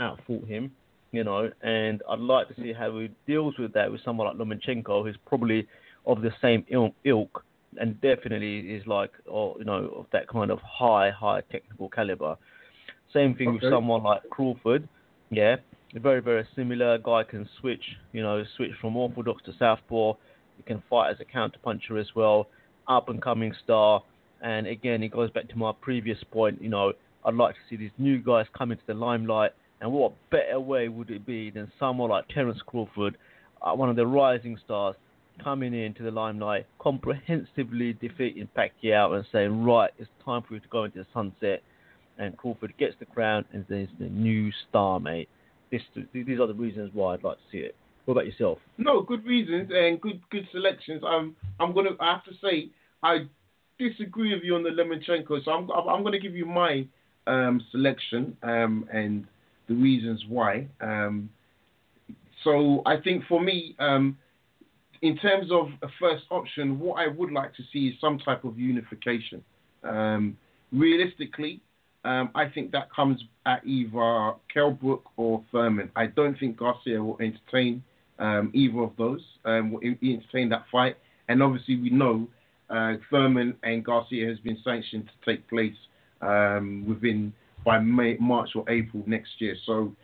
outfought 0.00 0.46
him. 0.48 0.72
You 1.12 1.24
know, 1.24 1.50
and 1.62 2.02
I'd 2.08 2.20
like 2.20 2.46
to 2.48 2.54
see 2.54 2.72
how 2.72 2.96
he 3.00 3.10
deals 3.26 3.58
with 3.58 3.72
that 3.72 3.90
with 3.90 4.00
someone 4.04 4.28
like 4.28 4.36
Lomachenko, 4.36 5.02
who's 5.02 5.16
probably 5.26 5.66
of 6.06 6.22
the 6.22 6.30
same 6.40 6.64
ilk 7.04 7.44
and 7.78 8.00
definitely 8.00 8.60
is 8.60 8.86
like, 8.86 9.10
or 9.26 9.56
you 9.58 9.64
know, 9.64 9.92
of 9.96 10.06
that 10.12 10.28
kind 10.28 10.50
of 10.50 10.60
high, 10.60 11.10
high 11.10 11.40
technical 11.52 11.88
caliber. 11.88 12.36
Same 13.12 13.34
thing 13.34 13.54
with 13.54 13.62
someone 13.68 14.04
like 14.04 14.22
Crawford. 14.30 14.88
Yeah, 15.30 15.56
very, 15.94 16.20
very 16.20 16.46
similar. 16.54 16.98
Guy 16.98 17.24
can 17.24 17.48
switch, 17.60 17.82
you 18.12 18.22
know, 18.22 18.44
switch 18.56 18.70
from 18.80 18.96
orthodox 18.96 19.42
to 19.44 19.52
southpaw. 19.58 20.14
He 20.56 20.62
can 20.62 20.82
fight 20.88 21.10
as 21.10 21.16
a 21.20 21.24
counter 21.24 21.58
puncher 21.62 21.98
as 21.98 22.08
well. 22.14 22.48
Up 22.86 23.08
and 23.08 23.20
coming 23.20 23.52
star. 23.64 24.02
And 24.42 24.66
again, 24.66 25.02
it 25.02 25.08
goes 25.08 25.30
back 25.30 25.48
to 25.48 25.58
my 25.58 25.72
previous 25.80 26.18
point. 26.30 26.62
You 26.62 26.68
know, 26.68 26.92
I'd 27.24 27.34
like 27.34 27.54
to 27.54 27.60
see 27.68 27.76
these 27.76 27.90
new 27.98 28.18
guys 28.18 28.46
come 28.56 28.70
into 28.70 28.84
the 28.86 28.94
limelight. 28.94 29.52
And 29.80 29.92
what 29.92 30.12
better 30.30 30.60
way 30.60 30.88
would 30.88 31.10
it 31.10 31.24
be 31.26 31.50
than 31.50 31.70
someone 31.78 32.10
like 32.10 32.28
Terence 32.28 32.60
Crawford, 32.66 33.16
uh, 33.62 33.72
one 33.72 33.88
of 33.88 33.96
the 33.96 34.06
rising 34.06 34.58
stars, 34.64 34.94
coming 35.42 35.72
into 35.72 36.02
the 36.02 36.10
limelight, 36.10 36.66
comprehensively 36.78 37.94
defeating 37.94 38.48
Pacquiao 38.56 39.16
and 39.16 39.24
saying, 39.32 39.64
right, 39.64 39.90
it's 39.98 40.10
time 40.24 40.42
for 40.46 40.54
you 40.54 40.60
to 40.60 40.68
go 40.68 40.84
into 40.84 40.98
the 40.98 41.06
sunset. 41.14 41.62
And 42.18 42.36
Crawford 42.36 42.74
gets 42.78 42.94
the 43.00 43.06
crown 43.06 43.46
and 43.52 43.64
there's 43.68 43.88
the 43.98 44.08
new 44.08 44.50
star, 44.68 45.00
mate. 45.00 45.28
This, 45.70 45.80
these 46.12 46.38
are 46.38 46.46
the 46.46 46.54
reasons 46.54 46.90
why 46.92 47.14
I'd 47.14 47.24
like 47.24 47.36
to 47.36 47.42
see 47.50 47.58
it. 47.58 47.74
What 48.04 48.12
about 48.12 48.26
yourself? 48.26 48.58
No, 48.76 49.02
good 49.02 49.24
reasons 49.24 49.70
and 49.72 50.00
good 50.00 50.20
good 50.30 50.48
selections. 50.52 51.02
I'm 51.06 51.36
I'm 51.60 51.72
gonna 51.72 51.90
I 52.00 52.14
have 52.14 52.24
to 52.24 52.32
say 52.42 52.70
I 53.02 53.26
disagree 53.78 54.34
with 54.34 54.42
you 54.42 54.56
on 54.56 54.64
the 54.64 54.70
Lomachenko, 54.70 55.44
so 55.44 55.50
I'm 55.52 55.70
I'm 55.70 56.02
gonna 56.02 56.18
give 56.18 56.34
you 56.34 56.44
my 56.44 56.86
um, 57.26 57.60
selection 57.70 58.36
um, 58.42 58.88
and 58.92 59.26
the 59.70 59.76
reasons 59.76 60.24
why. 60.28 60.66
Um, 60.80 61.30
so 62.42 62.82
I 62.84 62.96
think 63.00 63.24
for 63.28 63.40
me, 63.40 63.76
um, 63.78 64.18
in 65.00 65.16
terms 65.16 65.50
of 65.52 65.68
a 65.82 65.88
first 66.00 66.24
option, 66.30 66.78
what 66.80 66.94
I 66.94 67.06
would 67.06 67.30
like 67.30 67.54
to 67.54 67.62
see 67.72 67.86
is 67.88 67.94
some 68.00 68.18
type 68.18 68.44
of 68.44 68.58
unification. 68.58 69.42
Um, 69.84 70.36
realistically, 70.72 71.60
um, 72.04 72.30
I 72.34 72.48
think 72.48 72.72
that 72.72 72.92
comes 72.92 73.22
at 73.46 73.64
either 73.64 74.32
Kell 74.52 74.72
Brook 74.72 75.04
or 75.16 75.42
Thurman. 75.52 75.90
I 75.94 76.06
don't 76.06 76.38
think 76.38 76.56
Garcia 76.56 77.02
will 77.02 77.18
entertain 77.20 77.82
um, 78.18 78.50
either 78.52 78.80
of 78.80 78.92
those. 78.98 79.22
Um, 79.44 79.70
will 79.70 79.80
en- 79.84 79.98
entertain 80.02 80.48
that 80.48 80.64
fight, 80.72 80.96
and 81.28 81.42
obviously 81.42 81.76
we 81.76 81.90
know 81.90 82.26
uh, 82.68 82.94
Thurman 83.08 83.54
and 83.62 83.84
Garcia 83.84 84.28
has 84.28 84.38
been 84.40 84.58
sanctioned 84.64 85.06
to 85.06 85.32
take 85.32 85.48
place 85.48 85.76
within 86.86 87.32
by 87.64 87.78
May, 87.78 88.16
March 88.18 88.50
or 88.54 88.68
April 88.70 89.02
next 89.06 89.30
year. 89.38 89.56
So 89.66 89.94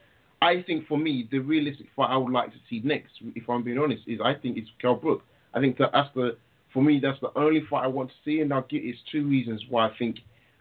I 0.42 0.62
think 0.62 0.86
for 0.86 0.98
me, 0.98 1.28
the 1.30 1.38
realistic 1.38 1.86
fight 1.96 2.10
I 2.10 2.16
would 2.16 2.32
like 2.32 2.50
to 2.52 2.58
see 2.68 2.80
next, 2.84 3.12
if 3.34 3.48
I'm 3.48 3.62
being 3.62 3.78
honest, 3.78 4.02
is 4.06 4.20
I 4.22 4.34
think 4.34 4.58
it's 4.58 4.68
Kell 4.80 4.96
Brook. 4.96 5.22
I 5.54 5.60
think 5.60 5.78
that 5.78 5.90
that's 5.92 6.10
the 6.14 6.36
for 6.72 6.82
me 6.82 7.00
that's 7.02 7.18
the 7.20 7.30
only 7.36 7.62
fight 7.70 7.84
I 7.84 7.86
want 7.86 8.10
to 8.10 8.14
see, 8.24 8.40
and 8.40 8.52
I'll 8.52 8.66
give 8.68 8.82
it's 8.84 8.98
two 9.10 9.26
reasons 9.26 9.62
why 9.70 9.88
I 9.88 9.96
think 9.98 10.18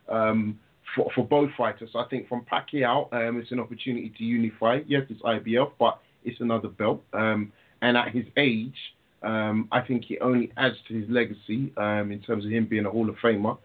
um, 0.08 0.60
for 0.96 1.12
for 1.14 1.26
both 1.26 1.50
fighters. 1.58 1.90
I 1.96 2.06
think 2.10 2.30
from 2.30 2.46
Pacquiao, 2.46 3.12
um, 3.14 3.40
it's 3.40 3.52
an 3.52 3.60
opportunity 3.60 4.14
to 4.18 4.24
unify. 4.24 4.80
Yes, 4.88 5.04
it's 5.10 5.22
IBF, 5.22 5.72
but 5.78 6.00
it's 6.24 6.40
another 6.40 6.70
belt. 6.70 7.04
Um, 7.14 7.52
and 7.82 7.98
at 7.98 8.10
his 8.10 8.26
age, 8.38 8.78
um, 9.22 9.68
I 9.72 9.82
think 9.82 10.10
it 10.10 10.20
only 10.22 10.52
adds 10.56 10.76
to 10.88 10.94
his 11.00 11.10
legacy 11.10 11.74
um, 11.78 12.12
in 12.12 12.22
terms 12.22 12.46
of 12.46 12.52
him 12.52 12.66
being 12.66 12.86
a 12.86 12.90
Hall 12.90 13.10
of 13.10 13.16
Famer. 13.18 13.58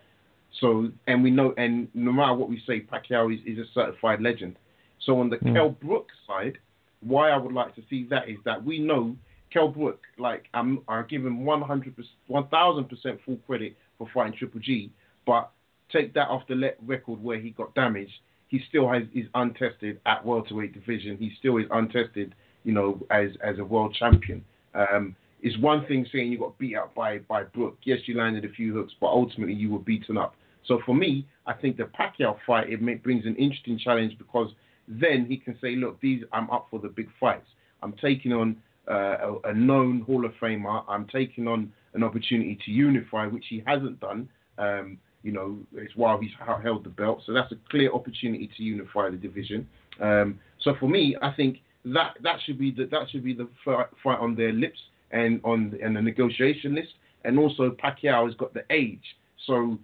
So, 0.58 0.90
and 1.06 1.22
we 1.22 1.30
know, 1.30 1.54
and 1.56 1.88
no 1.94 2.12
matter 2.12 2.34
what 2.34 2.48
we 2.48 2.60
say, 2.66 2.80
Pacquiao 2.80 3.32
is, 3.32 3.40
is 3.46 3.58
a 3.58 3.70
certified 3.72 4.20
legend. 4.20 4.56
So 5.00 5.20
on 5.20 5.30
the 5.30 5.36
Mm. 5.38 5.54
Kell 5.54 5.70
Brook 5.70 6.08
side, 6.26 6.58
why 7.00 7.30
I 7.30 7.36
would 7.36 7.52
like 7.52 7.74
to 7.76 7.82
see 7.88 8.04
that 8.10 8.28
is 8.28 8.38
that 8.44 8.62
we 8.62 8.78
know 8.78 9.16
Kell 9.50 9.68
Brook, 9.68 10.00
like 10.18 10.44
I'm, 10.52 10.82
I 10.88 11.02
give 11.02 11.24
him 11.24 11.44
100, 11.44 11.94
1000 12.26 12.84
percent 12.84 13.20
full 13.24 13.38
credit 13.46 13.76
for 13.96 14.08
fighting 14.12 14.36
Triple 14.36 14.60
G, 14.60 14.90
but 15.26 15.50
take 15.90 16.12
that 16.14 16.28
off 16.28 16.46
the 16.48 16.54
le- 16.54 16.72
record 16.86 17.22
where 17.22 17.38
he 17.38 17.50
got 17.50 17.74
damaged. 17.74 18.12
He 18.48 18.60
still 18.68 18.88
has 18.88 19.04
is 19.14 19.26
untested 19.34 20.00
at 20.06 20.24
welterweight 20.24 20.74
division. 20.74 21.16
He 21.16 21.32
still 21.38 21.56
is 21.58 21.66
untested 21.70 22.34
you 22.64 22.72
know, 22.72 23.00
as 23.10 23.30
as 23.42 23.58
a 23.58 23.64
world 23.64 23.94
champion. 23.98 24.44
Um, 24.74 25.16
it's 25.42 25.56
one 25.58 25.86
thing 25.86 26.06
saying 26.12 26.30
you 26.30 26.38
got 26.38 26.58
beat 26.58 26.76
up 26.76 26.94
by 26.94 27.18
by 27.18 27.44
Brook. 27.44 27.78
Yes, 27.84 28.00
you 28.06 28.16
landed 28.16 28.44
a 28.44 28.48
few 28.48 28.74
hooks, 28.74 28.92
but 29.00 29.06
ultimately 29.06 29.54
you 29.54 29.70
were 29.70 29.78
beaten 29.78 30.18
up. 30.18 30.34
So 30.66 30.80
for 30.84 30.94
me, 30.94 31.26
I 31.46 31.52
think 31.52 31.76
the 31.76 31.84
Pacquiao 31.84 32.36
fight 32.46 32.70
it 32.70 32.80
may, 32.80 32.94
brings 32.94 33.26
an 33.26 33.36
interesting 33.36 33.78
challenge 33.78 34.16
because 34.18 34.50
then 34.88 35.26
he 35.26 35.36
can 35.36 35.56
say, 35.60 35.76
look, 35.76 36.00
these 36.00 36.22
I'm 36.32 36.50
up 36.50 36.66
for 36.70 36.80
the 36.80 36.88
big 36.88 37.08
fights. 37.18 37.46
I'm 37.82 37.94
taking 37.94 38.32
on 38.32 38.56
uh, 38.90 39.38
a, 39.44 39.50
a, 39.50 39.54
known 39.54 40.02
Hall 40.02 40.24
of 40.24 40.32
Famer. 40.40 40.84
I'm 40.88 41.06
taking 41.06 41.46
on 41.46 41.72
an 41.94 42.02
opportunity 42.02 42.58
to 42.64 42.70
unify, 42.70 43.26
which 43.26 43.44
he 43.48 43.62
hasn't 43.66 44.00
done. 44.00 44.28
Um, 44.58 44.98
you 45.22 45.32
know, 45.32 45.58
it's 45.74 45.94
while 45.96 46.18
he's 46.18 46.30
held 46.62 46.84
the 46.84 46.90
belt, 46.90 47.22
so 47.26 47.32
that's 47.32 47.52
a 47.52 47.56
clear 47.70 47.92
opportunity 47.92 48.50
to 48.56 48.62
unify 48.62 49.10
the 49.10 49.16
division. 49.16 49.68
Um, 50.00 50.40
so 50.62 50.74
for 50.80 50.88
me, 50.88 51.16
I 51.20 51.30
think 51.32 51.58
that 51.84 52.16
that 52.22 52.36
should 52.44 52.58
be 52.58 52.70
the 52.70 52.86
that 52.86 53.10
should 53.10 53.24
be 53.24 53.34
the 53.34 53.48
fight 53.64 54.18
on 54.18 54.34
their 54.34 54.52
lips 54.52 54.78
and 55.10 55.40
on 55.44 55.78
and 55.82 55.94
the 55.94 56.02
negotiation 56.02 56.74
list. 56.74 56.94
And 57.24 57.38
also 57.38 57.70
Pacquiao 57.70 58.26
has 58.26 58.34
got 58.36 58.54
the 58.54 58.64
age, 58.70 59.04
so 59.46 59.78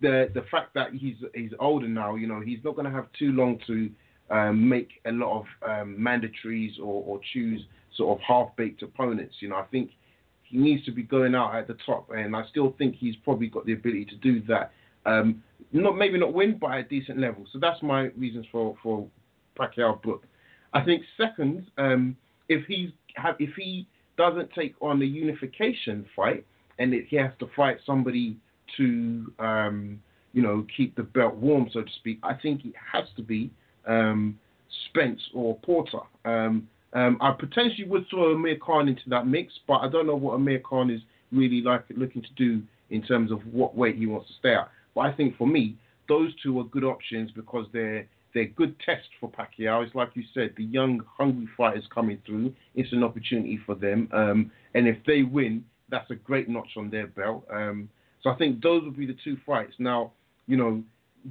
the 0.00 0.30
the 0.34 0.42
fact 0.50 0.74
that 0.74 0.92
he's 0.92 1.16
he's 1.34 1.52
older 1.58 1.88
now, 1.88 2.14
you 2.14 2.26
know, 2.26 2.40
he's 2.40 2.58
not 2.64 2.74
going 2.74 2.86
to 2.86 2.92
have 2.92 3.06
too 3.18 3.32
long 3.32 3.58
to 3.66 3.90
um, 4.30 4.68
make 4.68 4.88
a 5.06 5.12
lot 5.12 5.40
of 5.40 5.68
um, 5.68 5.96
mandatories 5.98 6.78
or, 6.78 7.02
or 7.04 7.20
choose 7.32 7.60
sort 7.96 8.18
of 8.18 8.22
half 8.22 8.54
baked 8.56 8.82
opponents. 8.82 9.36
You 9.40 9.50
know, 9.50 9.56
I 9.56 9.64
think 9.64 9.90
he 10.42 10.58
needs 10.58 10.84
to 10.84 10.92
be 10.92 11.02
going 11.02 11.34
out 11.34 11.54
at 11.54 11.66
the 11.66 11.76
top, 11.86 12.10
and 12.10 12.34
I 12.34 12.44
still 12.50 12.74
think 12.78 12.96
he's 12.96 13.16
probably 13.16 13.48
got 13.48 13.66
the 13.66 13.72
ability 13.72 14.06
to 14.06 14.16
do 14.16 14.42
that. 14.48 14.72
Um, 15.06 15.42
not 15.72 15.96
maybe 15.96 16.18
not 16.18 16.32
win, 16.32 16.60
at 16.64 16.78
a 16.78 16.82
decent 16.84 17.18
level. 17.18 17.44
So 17.52 17.58
that's 17.58 17.82
my 17.82 18.04
reasons 18.16 18.46
for 18.50 18.76
for 18.82 19.06
Pacquiao 19.58 20.00
Brook. 20.02 20.24
I 20.72 20.84
think 20.84 21.02
second, 21.16 21.70
um, 21.78 22.16
if 22.48 22.66
he's 22.66 22.90
if 23.38 23.54
he 23.56 23.86
doesn't 24.16 24.50
take 24.52 24.74
on 24.80 24.98
the 24.98 25.06
unification 25.06 26.04
fight 26.14 26.44
and 26.78 26.92
it, 26.94 27.06
he 27.08 27.16
has 27.16 27.32
to 27.40 27.48
fight 27.56 27.78
somebody 27.84 28.36
to 28.76 29.32
um, 29.38 30.00
you 30.32 30.42
know 30.42 30.66
keep 30.76 30.94
the 30.96 31.02
belt 31.02 31.34
warm, 31.36 31.68
so 31.72 31.82
to 31.82 31.90
speak, 31.96 32.18
I 32.22 32.34
think 32.34 32.64
it 32.64 32.74
has 32.92 33.04
to 33.16 33.22
be 33.22 33.50
um, 33.86 34.38
Spence 34.88 35.20
or 35.32 35.56
Porter. 35.58 36.00
Um, 36.24 36.68
um, 36.92 37.18
I 37.20 37.32
potentially 37.32 37.88
would 37.88 38.06
throw 38.08 38.34
Amir 38.34 38.56
Khan 38.64 38.88
into 38.88 39.02
that 39.08 39.26
mix, 39.26 39.52
but 39.66 39.78
I 39.78 39.88
don't 39.88 40.06
know 40.06 40.16
what 40.16 40.34
Amir 40.34 40.60
Khan 40.60 40.90
is 40.90 41.00
really 41.32 41.60
like 41.60 41.84
looking 41.96 42.22
to 42.22 42.32
do 42.36 42.62
in 42.90 43.02
terms 43.02 43.32
of 43.32 43.40
what 43.52 43.76
weight 43.76 43.96
he 43.96 44.06
wants 44.06 44.28
to 44.28 44.34
stay 44.38 44.54
at. 44.54 44.70
But 44.94 45.02
I 45.02 45.12
think 45.12 45.36
for 45.36 45.46
me, 45.46 45.76
those 46.08 46.32
two 46.42 46.58
are 46.60 46.64
good 46.64 46.84
options 46.84 47.30
because 47.32 47.66
they're 47.72 48.06
they're 48.32 48.46
good 48.46 48.74
tests 48.84 49.08
for 49.20 49.30
Pacquiao. 49.30 49.84
It's 49.86 49.94
like 49.94 50.10
you 50.14 50.24
said, 50.34 50.54
the 50.56 50.64
young, 50.64 51.00
hungry 51.18 51.48
fighters 51.56 51.84
coming 51.94 52.20
through. 52.26 52.52
It's 52.74 52.92
an 52.92 53.04
opportunity 53.04 53.60
for 53.64 53.76
them, 53.76 54.08
um, 54.12 54.50
and 54.74 54.88
if 54.88 54.96
they 55.06 55.22
win, 55.22 55.64
that's 55.88 56.10
a 56.10 56.16
great 56.16 56.48
notch 56.48 56.70
on 56.76 56.90
their 56.90 57.06
belt. 57.06 57.46
Um, 57.52 57.88
so 58.24 58.30
I 58.30 58.36
think 58.36 58.62
those 58.62 58.82
would 58.82 58.96
be 58.96 59.06
the 59.06 59.16
two 59.22 59.36
fights. 59.46 59.74
Now, 59.78 60.12
you 60.46 60.56
know, 60.56 60.82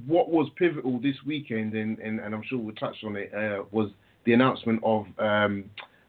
what 0.06 0.30
was 0.30 0.48
pivotal 0.56 1.00
this 1.00 1.16
weekend, 1.26 1.74
and, 1.74 1.98
and, 1.98 2.20
and 2.20 2.34
I'm 2.34 2.42
sure 2.48 2.58
we'll 2.58 2.74
touch 2.76 2.96
on 3.04 3.16
it, 3.16 3.34
uh, 3.34 3.64
was 3.72 3.90
the 4.24 4.32
announcement 4.32 4.80
of 4.84 5.06
um, 5.18 5.64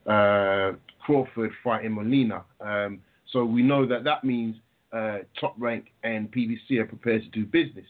uh, 0.05 0.73
Crawford 1.03 1.51
fighting 1.63 1.93
Molina. 1.93 2.43
Um, 2.61 2.99
so 3.33 3.43
we 3.43 3.63
know 3.63 3.87
that 3.87 4.03
that 4.03 4.23
means 4.23 4.55
uh, 4.93 5.19
Top 5.39 5.55
Rank 5.57 5.87
and 6.03 6.31
PBC 6.31 6.79
are 6.79 6.85
prepared 6.85 7.23
to 7.23 7.29
do 7.29 7.45
business. 7.45 7.87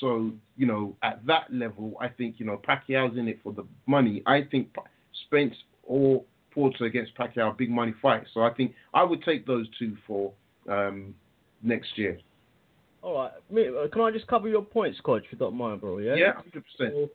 So 0.00 0.30
you 0.56 0.66
know, 0.66 0.96
at 1.02 1.24
that 1.26 1.52
level, 1.52 1.94
I 2.00 2.08
think 2.08 2.36
you 2.38 2.46
know 2.46 2.60
Pacquiao's 2.66 3.18
in 3.18 3.28
it 3.28 3.40
for 3.42 3.52
the 3.52 3.64
money. 3.86 4.22
I 4.24 4.42
think 4.42 4.68
Spence 5.26 5.54
or 5.82 6.22
Porter 6.52 6.84
against 6.84 7.16
Pacquiao, 7.16 7.56
big 7.56 7.70
money 7.70 7.94
fight. 8.00 8.24
So 8.32 8.42
I 8.42 8.52
think 8.52 8.74
I 8.94 9.02
would 9.02 9.22
take 9.24 9.46
those 9.46 9.66
two 9.78 9.96
for 10.06 10.32
um, 10.68 11.14
next 11.62 11.96
year. 11.96 12.18
All 13.06 13.14
right, 13.14 13.30
uh, 13.30 13.86
can 13.92 14.02
I 14.02 14.10
just 14.10 14.26
cover 14.26 14.48
your 14.48 14.62
points, 14.62 14.98
Kojo, 15.04 15.18
if 15.18 15.26
you 15.30 15.38
don't 15.38 15.54
mind, 15.54 15.80
bro? 15.80 15.98
Yeah. 15.98 16.16
Yeah, 16.16 16.32
hundred 16.32 16.64
percent. 16.76 17.08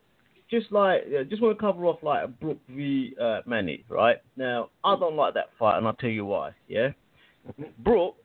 Just 0.49 0.71
like, 0.71 1.01
just 1.29 1.41
want 1.41 1.57
to 1.57 1.61
cover 1.61 1.85
off 1.85 2.01
like 2.01 2.39
Brook 2.39 2.59
v 2.69 3.13
uh, 3.21 3.41
Manny, 3.45 3.83
right? 3.89 4.15
Now, 4.37 4.69
I 4.85 4.95
don't 4.97 5.17
like 5.17 5.33
that 5.33 5.49
fight, 5.59 5.77
and 5.77 5.85
I'll 5.85 5.91
tell 5.93 6.09
you 6.09 6.23
why. 6.23 6.51
Yeah, 6.69 6.91
mm-hmm. 7.45 7.63
Brook 7.83 8.15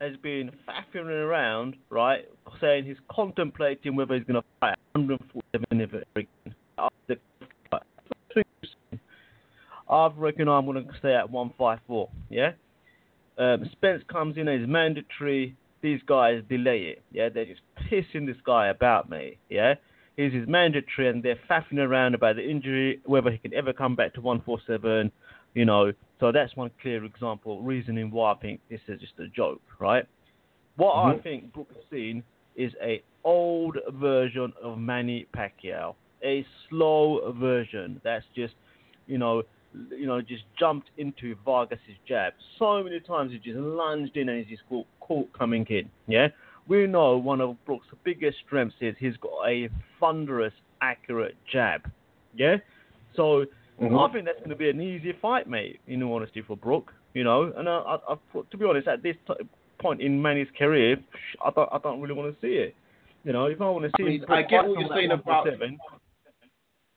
has 0.00 0.16
been 0.22 0.52
faffing 0.66 1.04
around, 1.04 1.76
right, 1.90 2.24
saying 2.62 2.86
he's 2.86 2.96
contemplating 3.10 3.94
whether 3.94 4.14
he's 4.14 4.24
going 4.24 4.40
to 4.40 4.48
fight 4.58 4.78
147 4.94 6.02
again. 6.16 6.54
I 9.90 10.08
reckon 10.16 10.48
I'm 10.48 10.64
going 10.64 10.82
to 10.82 10.98
stay 10.98 11.14
at 11.14 11.28
154. 11.28 12.08
Yeah. 12.30 12.52
Um, 13.36 13.68
Spence 13.72 14.02
comes 14.10 14.38
in 14.38 14.48
as 14.48 14.66
mandatory. 14.66 15.54
These 15.82 16.00
guys 16.06 16.42
delay 16.48 16.82
it. 16.84 17.02
Yeah, 17.12 17.28
they're 17.28 17.44
just 17.44 17.60
pissing 17.90 18.26
this 18.26 18.36
guy 18.44 18.68
about 18.68 19.10
me. 19.10 19.38
Yeah, 19.50 19.74
he's 20.16 20.32
his 20.32 20.48
mandatory, 20.48 21.08
and 21.08 21.22
they're 21.22 21.38
faffing 21.50 21.78
around 21.78 22.14
about 22.14 22.36
the 22.36 22.48
injury, 22.48 23.00
whether 23.04 23.30
he 23.30 23.38
can 23.38 23.52
ever 23.52 23.72
come 23.72 23.96
back 23.96 24.14
to 24.14 24.20
147. 24.20 25.10
You 25.54 25.64
know, 25.66 25.92
so 26.20 26.32
that's 26.32 26.56
one 26.56 26.70
clear 26.80 27.04
example, 27.04 27.60
reasoning 27.62 28.10
why 28.10 28.32
I 28.32 28.36
think 28.36 28.60
this 28.70 28.80
is 28.88 29.00
just 29.00 29.12
a 29.18 29.28
joke, 29.28 29.60
right? 29.78 30.06
What 30.76 30.94
mm-hmm. 30.94 31.18
I 31.18 31.22
think 31.22 31.52
Brook 31.52 31.68
has 31.74 31.82
seen 31.90 32.22
is 32.56 32.72
a 32.82 33.02
old 33.24 33.76
version 33.94 34.52
of 34.62 34.78
Manny 34.78 35.26
Pacquiao, 35.36 35.94
a 36.24 36.46
slow 36.68 37.34
version 37.38 38.00
that's 38.04 38.24
just, 38.34 38.54
you 39.06 39.18
know, 39.18 39.42
you 39.90 40.06
know, 40.06 40.20
just 40.20 40.44
jumped 40.58 40.90
into 40.98 41.34
Vargas's 41.44 41.96
jab. 42.06 42.32
So 42.58 42.82
many 42.82 43.00
times 43.00 43.32
he 43.32 43.38
just 43.38 43.58
lunged 43.58 44.16
in 44.16 44.28
and 44.28 44.38
he's 44.38 44.58
just 44.58 44.68
caught, 44.68 44.86
caught 45.00 45.32
coming 45.32 45.66
in. 45.70 45.88
Yeah, 46.06 46.28
we 46.68 46.86
know 46.86 47.16
one 47.16 47.40
of 47.40 47.62
Brook's 47.64 47.86
biggest 48.04 48.38
strengths 48.46 48.76
is 48.80 48.94
he's 48.98 49.16
got 49.18 49.48
a 49.48 49.68
thunderous, 50.00 50.54
accurate 50.80 51.36
jab. 51.50 51.90
Yeah, 52.34 52.56
so 53.14 53.46
Mm-hmm. 53.80 53.98
I 53.98 54.12
think 54.12 54.24
that's 54.26 54.38
going 54.38 54.50
to 54.50 54.56
be 54.56 54.70
an 54.70 54.80
easy 54.80 55.12
fight, 55.20 55.48
mate. 55.48 55.80
In 55.86 56.02
all 56.02 56.16
honesty, 56.16 56.42
for 56.42 56.56
Brook, 56.56 56.92
you 57.14 57.24
know, 57.24 57.52
and 57.56 57.68
I, 57.68 57.72
I, 57.72 57.96
I, 58.12 58.16
to 58.50 58.56
be 58.56 58.64
honest, 58.64 58.86
at 58.86 59.02
this 59.02 59.16
t- 59.26 59.34
point 59.80 60.00
in 60.00 60.20
Manny's 60.20 60.48
career, 60.56 60.96
I 61.44 61.50
don't, 61.50 61.68
I 61.72 61.78
don't 61.78 62.00
really 62.00 62.14
want 62.14 62.32
to 62.32 62.46
see 62.46 62.54
it. 62.54 62.76
You 63.24 63.32
know, 63.32 63.46
if 63.46 63.60
I 63.60 63.68
want 63.68 63.84
to 63.84 63.90
see, 63.96 64.04
I, 64.04 64.08
mean, 64.08 64.24
I 64.28 64.42
get 64.42 64.66
what 64.66 64.78
you're 64.78 64.88
saying 64.94 65.10
about 65.10 65.46
seven, 65.46 65.78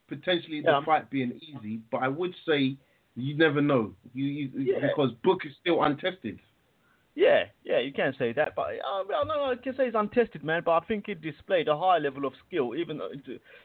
potentially 0.08 0.62
the 0.62 0.72
yeah. 0.72 0.86
fight 0.86 1.10
being 1.10 1.40
easy, 1.42 1.80
but 1.92 2.04
I 2.04 2.08
would 2.08 2.34
say 2.48 2.78
you 3.16 3.38
never 3.38 3.62
know. 3.62 3.94
You, 4.14 4.26
you 4.26 4.52
yeah. 4.56 4.88
because 4.88 5.12
Brook 5.24 5.42
is 5.46 5.54
still 5.62 5.84
untested. 5.84 6.40
Yeah, 7.16 7.46
yeah, 7.64 7.80
you 7.80 7.94
can 7.94 8.14
say 8.20 8.34
that, 8.34 8.56
but 8.58 8.64
uh, 8.64 9.04
well, 9.08 9.26
no, 9.26 9.46
I 9.46 9.56
can 9.56 9.74
say 9.78 9.86
he's 9.86 9.96
untested, 9.96 10.44
man. 10.44 10.64
But 10.66 10.84
I 10.84 10.86
think 10.86 11.06
he 11.08 11.14
displayed 11.14 11.70
a 11.70 11.78
high 11.78 11.98
level 11.98 12.26
of 12.26 12.34
skill, 12.46 12.76
even 12.76 12.98
though, 12.98 13.10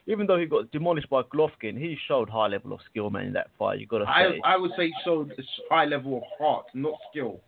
even 0.06 0.28
though 0.28 0.38
he 0.38 0.46
got 0.46 0.70
demolished 0.70 1.10
by 1.10 1.22
Golovkin, 1.22 1.76
he 1.76 1.98
showed 2.06 2.30
high 2.30 2.46
level 2.46 2.72
of 2.72 2.78
skill, 2.88 3.10
man, 3.10 3.26
in 3.26 3.32
that 3.32 3.48
fight. 3.58 3.80
You 3.80 3.86
got 3.88 3.98
to 3.98 4.04
say. 4.04 4.40
I, 4.44 4.54
I 4.54 4.56
would 4.56 4.70
say 4.76 4.86
he 4.86 4.94
showed 5.04 5.32
a 5.32 5.42
high 5.68 5.84
level 5.84 6.18
of 6.18 6.22
heart, 6.38 6.66
not 6.74 6.94
skill. 7.10 7.40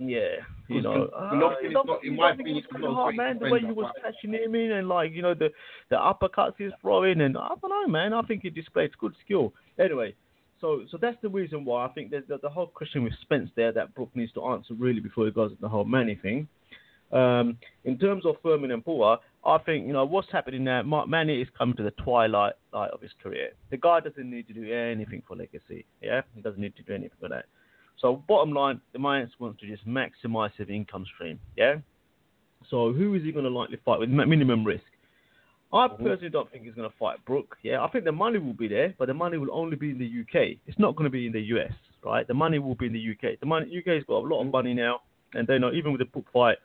Yeah, 0.00 0.36
you 0.68 0.80
know, 0.80 1.10
Golovkin 1.12 1.64
uh, 1.64 1.66
is 1.66 1.72
not, 1.72 2.04
in 2.04 2.16
my 2.16 2.30
opinion, 2.30 2.62
not 2.72 2.94
hard, 2.94 3.16
man. 3.16 3.38
The 3.40 3.50
way 3.50 3.60
you 3.60 3.74
was 3.74 3.92
catching 4.00 4.32
him 4.32 4.54
in 4.54 4.70
and 4.70 4.88
like 4.88 5.12
you 5.12 5.22
know 5.22 5.34
the 5.34 5.50
the 5.90 5.96
uppercuts 5.96 6.54
he's 6.56 6.70
throwing, 6.80 7.20
and 7.20 7.36
I 7.36 7.48
don't 7.60 7.68
know, 7.68 7.88
man. 7.88 8.12
I 8.12 8.22
think 8.22 8.42
he 8.42 8.50
displayed 8.50 8.96
good 8.98 9.14
skill. 9.24 9.52
Anyway, 9.76 10.14
so, 10.60 10.84
so 10.90 10.98
that's 11.00 11.16
the 11.22 11.28
reason 11.28 11.64
why 11.64 11.86
I 11.86 11.88
think 11.88 12.10
there's 12.10 12.26
the, 12.28 12.38
the, 12.38 12.48
whole 12.48 12.66
question 12.66 13.04
with 13.04 13.12
Spence 13.22 13.50
there 13.54 13.72
that 13.72 13.94
Brook 13.94 14.10
needs 14.14 14.32
to 14.32 14.44
answer 14.46 14.74
really 14.74 15.00
before 15.00 15.26
he 15.26 15.30
goes 15.30 15.50
into 15.52 15.62
the 15.62 15.68
whole 15.68 15.84
Manny 15.84 16.18
thing. 16.20 16.48
Um, 17.12 17.56
in 17.84 17.98
terms 17.98 18.26
of 18.26 18.36
Thurman 18.42 18.70
and 18.70 18.84
Porter, 18.84 19.22
I 19.44 19.58
think 19.58 19.86
you 19.86 19.92
know 19.92 20.04
what's 20.04 20.30
happening 20.30 20.64
now. 20.64 20.82
Manny 21.06 21.40
is 21.40 21.48
coming 21.56 21.76
to 21.76 21.82
the 21.82 21.92
twilight 21.92 22.54
light 22.72 22.90
of 22.90 23.00
his 23.00 23.12
career. 23.22 23.50
The 23.70 23.78
guy 23.78 24.00
doesn't 24.00 24.28
need 24.28 24.46
to 24.48 24.52
do 24.52 24.70
anything 24.70 25.22
for 25.26 25.36
legacy. 25.36 25.86
Yeah, 26.02 26.22
he 26.34 26.42
doesn't 26.42 26.60
need 26.60 26.76
to 26.76 26.82
do 26.82 26.92
anything 26.92 27.16
for 27.20 27.28
that. 27.30 27.46
So 28.00 28.22
bottom 28.28 28.52
line, 28.52 28.80
the 28.92 28.98
Mayans 28.98 29.30
wants 29.38 29.60
to 29.60 29.66
just 29.66 29.86
maximize 29.86 30.54
his 30.56 30.68
income 30.68 31.04
stream. 31.14 31.40
Yeah. 31.56 31.76
So 32.70 32.92
who 32.92 33.14
is 33.14 33.22
he 33.22 33.32
going 33.32 33.44
to 33.44 33.50
likely 33.50 33.78
fight 33.84 33.98
with 33.98 34.08
minimum 34.08 34.64
risk? 34.64 34.84
I 35.72 35.86
mm-hmm. 35.86 36.02
personally 36.02 36.30
don't 36.30 36.50
think 36.50 36.64
he's 36.64 36.74
going 36.74 36.88
to 36.88 36.96
fight 36.96 37.24
Brook. 37.26 37.56
Yeah, 37.62 37.82
I 37.82 37.88
think 37.88 38.04
the 38.04 38.12
money 38.12 38.38
will 38.38 38.54
be 38.54 38.68
there, 38.68 38.94
but 38.98 39.06
the 39.06 39.14
money 39.14 39.36
will 39.36 39.52
only 39.52 39.76
be 39.76 39.90
in 39.90 39.98
the 39.98 40.06
UK. 40.06 40.58
It's 40.66 40.78
not 40.78 40.96
going 40.96 41.04
to 41.04 41.10
be 41.10 41.26
in 41.26 41.32
the 41.32 41.40
US, 41.40 41.72
right? 42.02 42.26
The 42.26 42.34
money 42.34 42.58
will 42.58 42.74
be 42.74 42.86
in 42.86 42.92
the 42.92 43.10
UK. 43.10 43.38
The 43.40 43.46
money 43.46 43.66
UK's 43.66 44.04
got 44.06 44.18
a 44.18 44.26
lot 44.26 44.40
of 44.40 44.46
mm-hmm. 44.46 44.52
money 44.52 44.74
now, 44.74 45.00
and 45.34 45.46
they 45.46 45.58
know 45.58 45.72
even 45.72 45.92
with 45.92 46.00
the 46.00 46.06
Brook 46.06 46.26
fight, 46.32 46.56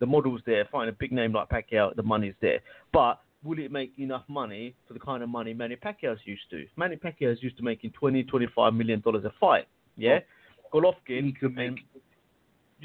the 0.00 0.06
model's 0.06 0.42
there. 0.46 0.66
Find 0.70 0.88
a 0.88 0.92
big 0.92 1.12
name 1.12 1.32
like 1.32 1.48
Pacquiao, 1.48 1.94
the 1.94 2.02
money's 2.02 2.34
there. 2.40 2.60
But 2.92 3.20
will 3.42 3.58
it 3.58 3.72
make 3.72 3.92
enough 3.98 4.24
money 4.28 4.74
for 4.86 4.94
the 4.94 5.00
kind 5.00 5.22
of 5.22 5.28
money 5.28 5.54
Manny 5.54 5.76
Pacquiao's 5.76 6.20
used 6.24 6.50
to? 6.50 6.66
Manny 6.76 6.96
Pacquiao's 6.96 7.42
used 7.42 7.56
to 7.56 7.62
making 7.62 7.92
20, 7.92 8.24
25 8.24 8.74
million 8.74 9.00
dollars 9.00 9.24
a 9.24 9.32
fight. 9.40 9.66
Yeah, 9.96 10.18
oh. 10.20 10.41
Golovkin 10.72 11.24
he 11.26 11.32
could 11.32 11.54
make. 11.54 11.68
And, 11.68 11.80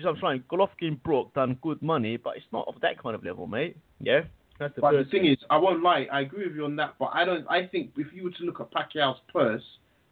I'm 0.06 0.18
saying 0.22 0.44
Golovkin 0.52 1.02
Brook 1.04 1.34
done 1.34 1.58
good 1.62 1.82
money, 1.82 2.18
but 2.18 2.38
it's 2.38 2.46
not 2.52 2.68
of 2.68 2.76
that 2.82 3.02
kind 3.02 3.16
of 3.16 3.24
level, 3.26 3.48
mate. 3.48 3.78
Yeah. 4.00 4.22
That's 4.60 4.76
the 4.76 4.82
but 4.82 4.92
the 4.92 5.04
thing 5.06 5.24
thing. 5.24 5.32
is, 5.32 5.38
I 5.50 5.58
won't 5.58 5.82
lie. 5.84 6.08
I 6.12 6.22
agree 6.22 6.48
with 6.48 6.56
you 6.56 6.66
on 6.66 6.76
that. 6.78 6.96
But 7.00 7.12
I 7.14 7.26
don't. 7.26 7.46
I 7.50 7.66
think 7.68 7.92
if 7.98 8.14
you 8.14 8.24
were 8.24 8.32
to 8.32 8.44
look 8.44 8.60
at 8.60 8.72
Pacquiao's 8.72 9.20
purse, 9.32 9.64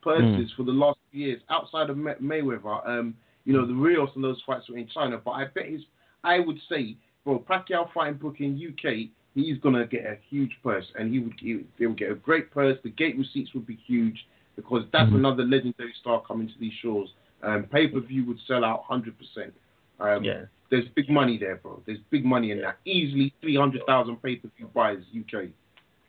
purses 0.01 0.51
for 0.55 0.63
the 0.63 0.71
last 0.71 0.99
few 1.11 1.27
years 1.27 1.41
outside 1.49 1.89
of 1.89 1.97
May- 1.97 2.13
Mayweather. 2.15 2.87
Um, 2.87 3.15
you 3.43 3.53
know, 3.53 3.65
the 3.65 3.73
Rios 3.73 4.09
and 4.15 4.23
those 4.23 4.41
fights 4.45 4.69
were 4.69 4.77
in 4.77 4.87
China, 4.87 5.19
but 5.23 5.31
I 5.31 5.45
bet 5.45 5.65
his, 5.67 5.81
I 6.23 6.39
would 6.39 6.57
say, 6.69 6.95
bro, 7.23 7.39
Pacquiao 7.39 7.91
fighting 7.93 8.15
Brook 8.17 8.39
in 8.39 8.55
UK, 8.55 9.09
he's 9.35 9.57
gonna 9.59 9.85
get 9.85 10.05
a 10.05 10.17
huge 10.29 10.51
purse, 10.63 10.85
and 10.97 11.11
he 11.13 11.19
would, 11.19 11.33
he, 11.39 11.61
they 11.79 11.85
would 11.87 11.97
get 11.97 12.11
a 12.11 12.15
great 12.15 12.49
purse. 12.51 12.77
The 12.83 12.89
gate 12.89 13.17
receipts 13.17 13.53
would 13.53 13.65
be 13.67 13.75
huge 13.85 14.27
because 14.55 14.83
that's 14.91 15.11
Mhm. 15.11 15.15
another 15.17 15.43
legendary 15.43 15.93
star 15.99 16.21
coming 16.21 16.47
to 16.47 16.57
these 16.59 16.73
shores. 16.81 17.09
Um, 17.45 17.63
pay 17.71 17.87
per 17.87 17.99
view 17.99 18.25
would 18.25 18.39
sell 18.47 18.65
out 18.65 18.83
hundred 18.87 19.15
percent. 19.17 19.53
Um, 19.99 20.23
Yeah. 20.23 20.45
There's 20.71 20.87
big 20.95 21.09
money 21.09 21.37
there, 21.37 21.57
bro. 21.57 21.81
There's 21.85 21.99
big 22.09 22.25
money 22.25 22.49
in 22.51 22.59
that. 22.61 22.77
Easily 22.85 23.31
three 23.39 23.55
hundred 23.55 23.83
thousand 23.85 24.21
pay 24.23 24.37
per 24.37 24.49
view 24.57 24.69
buys 24.73 24.97
UK. 25.17 25.49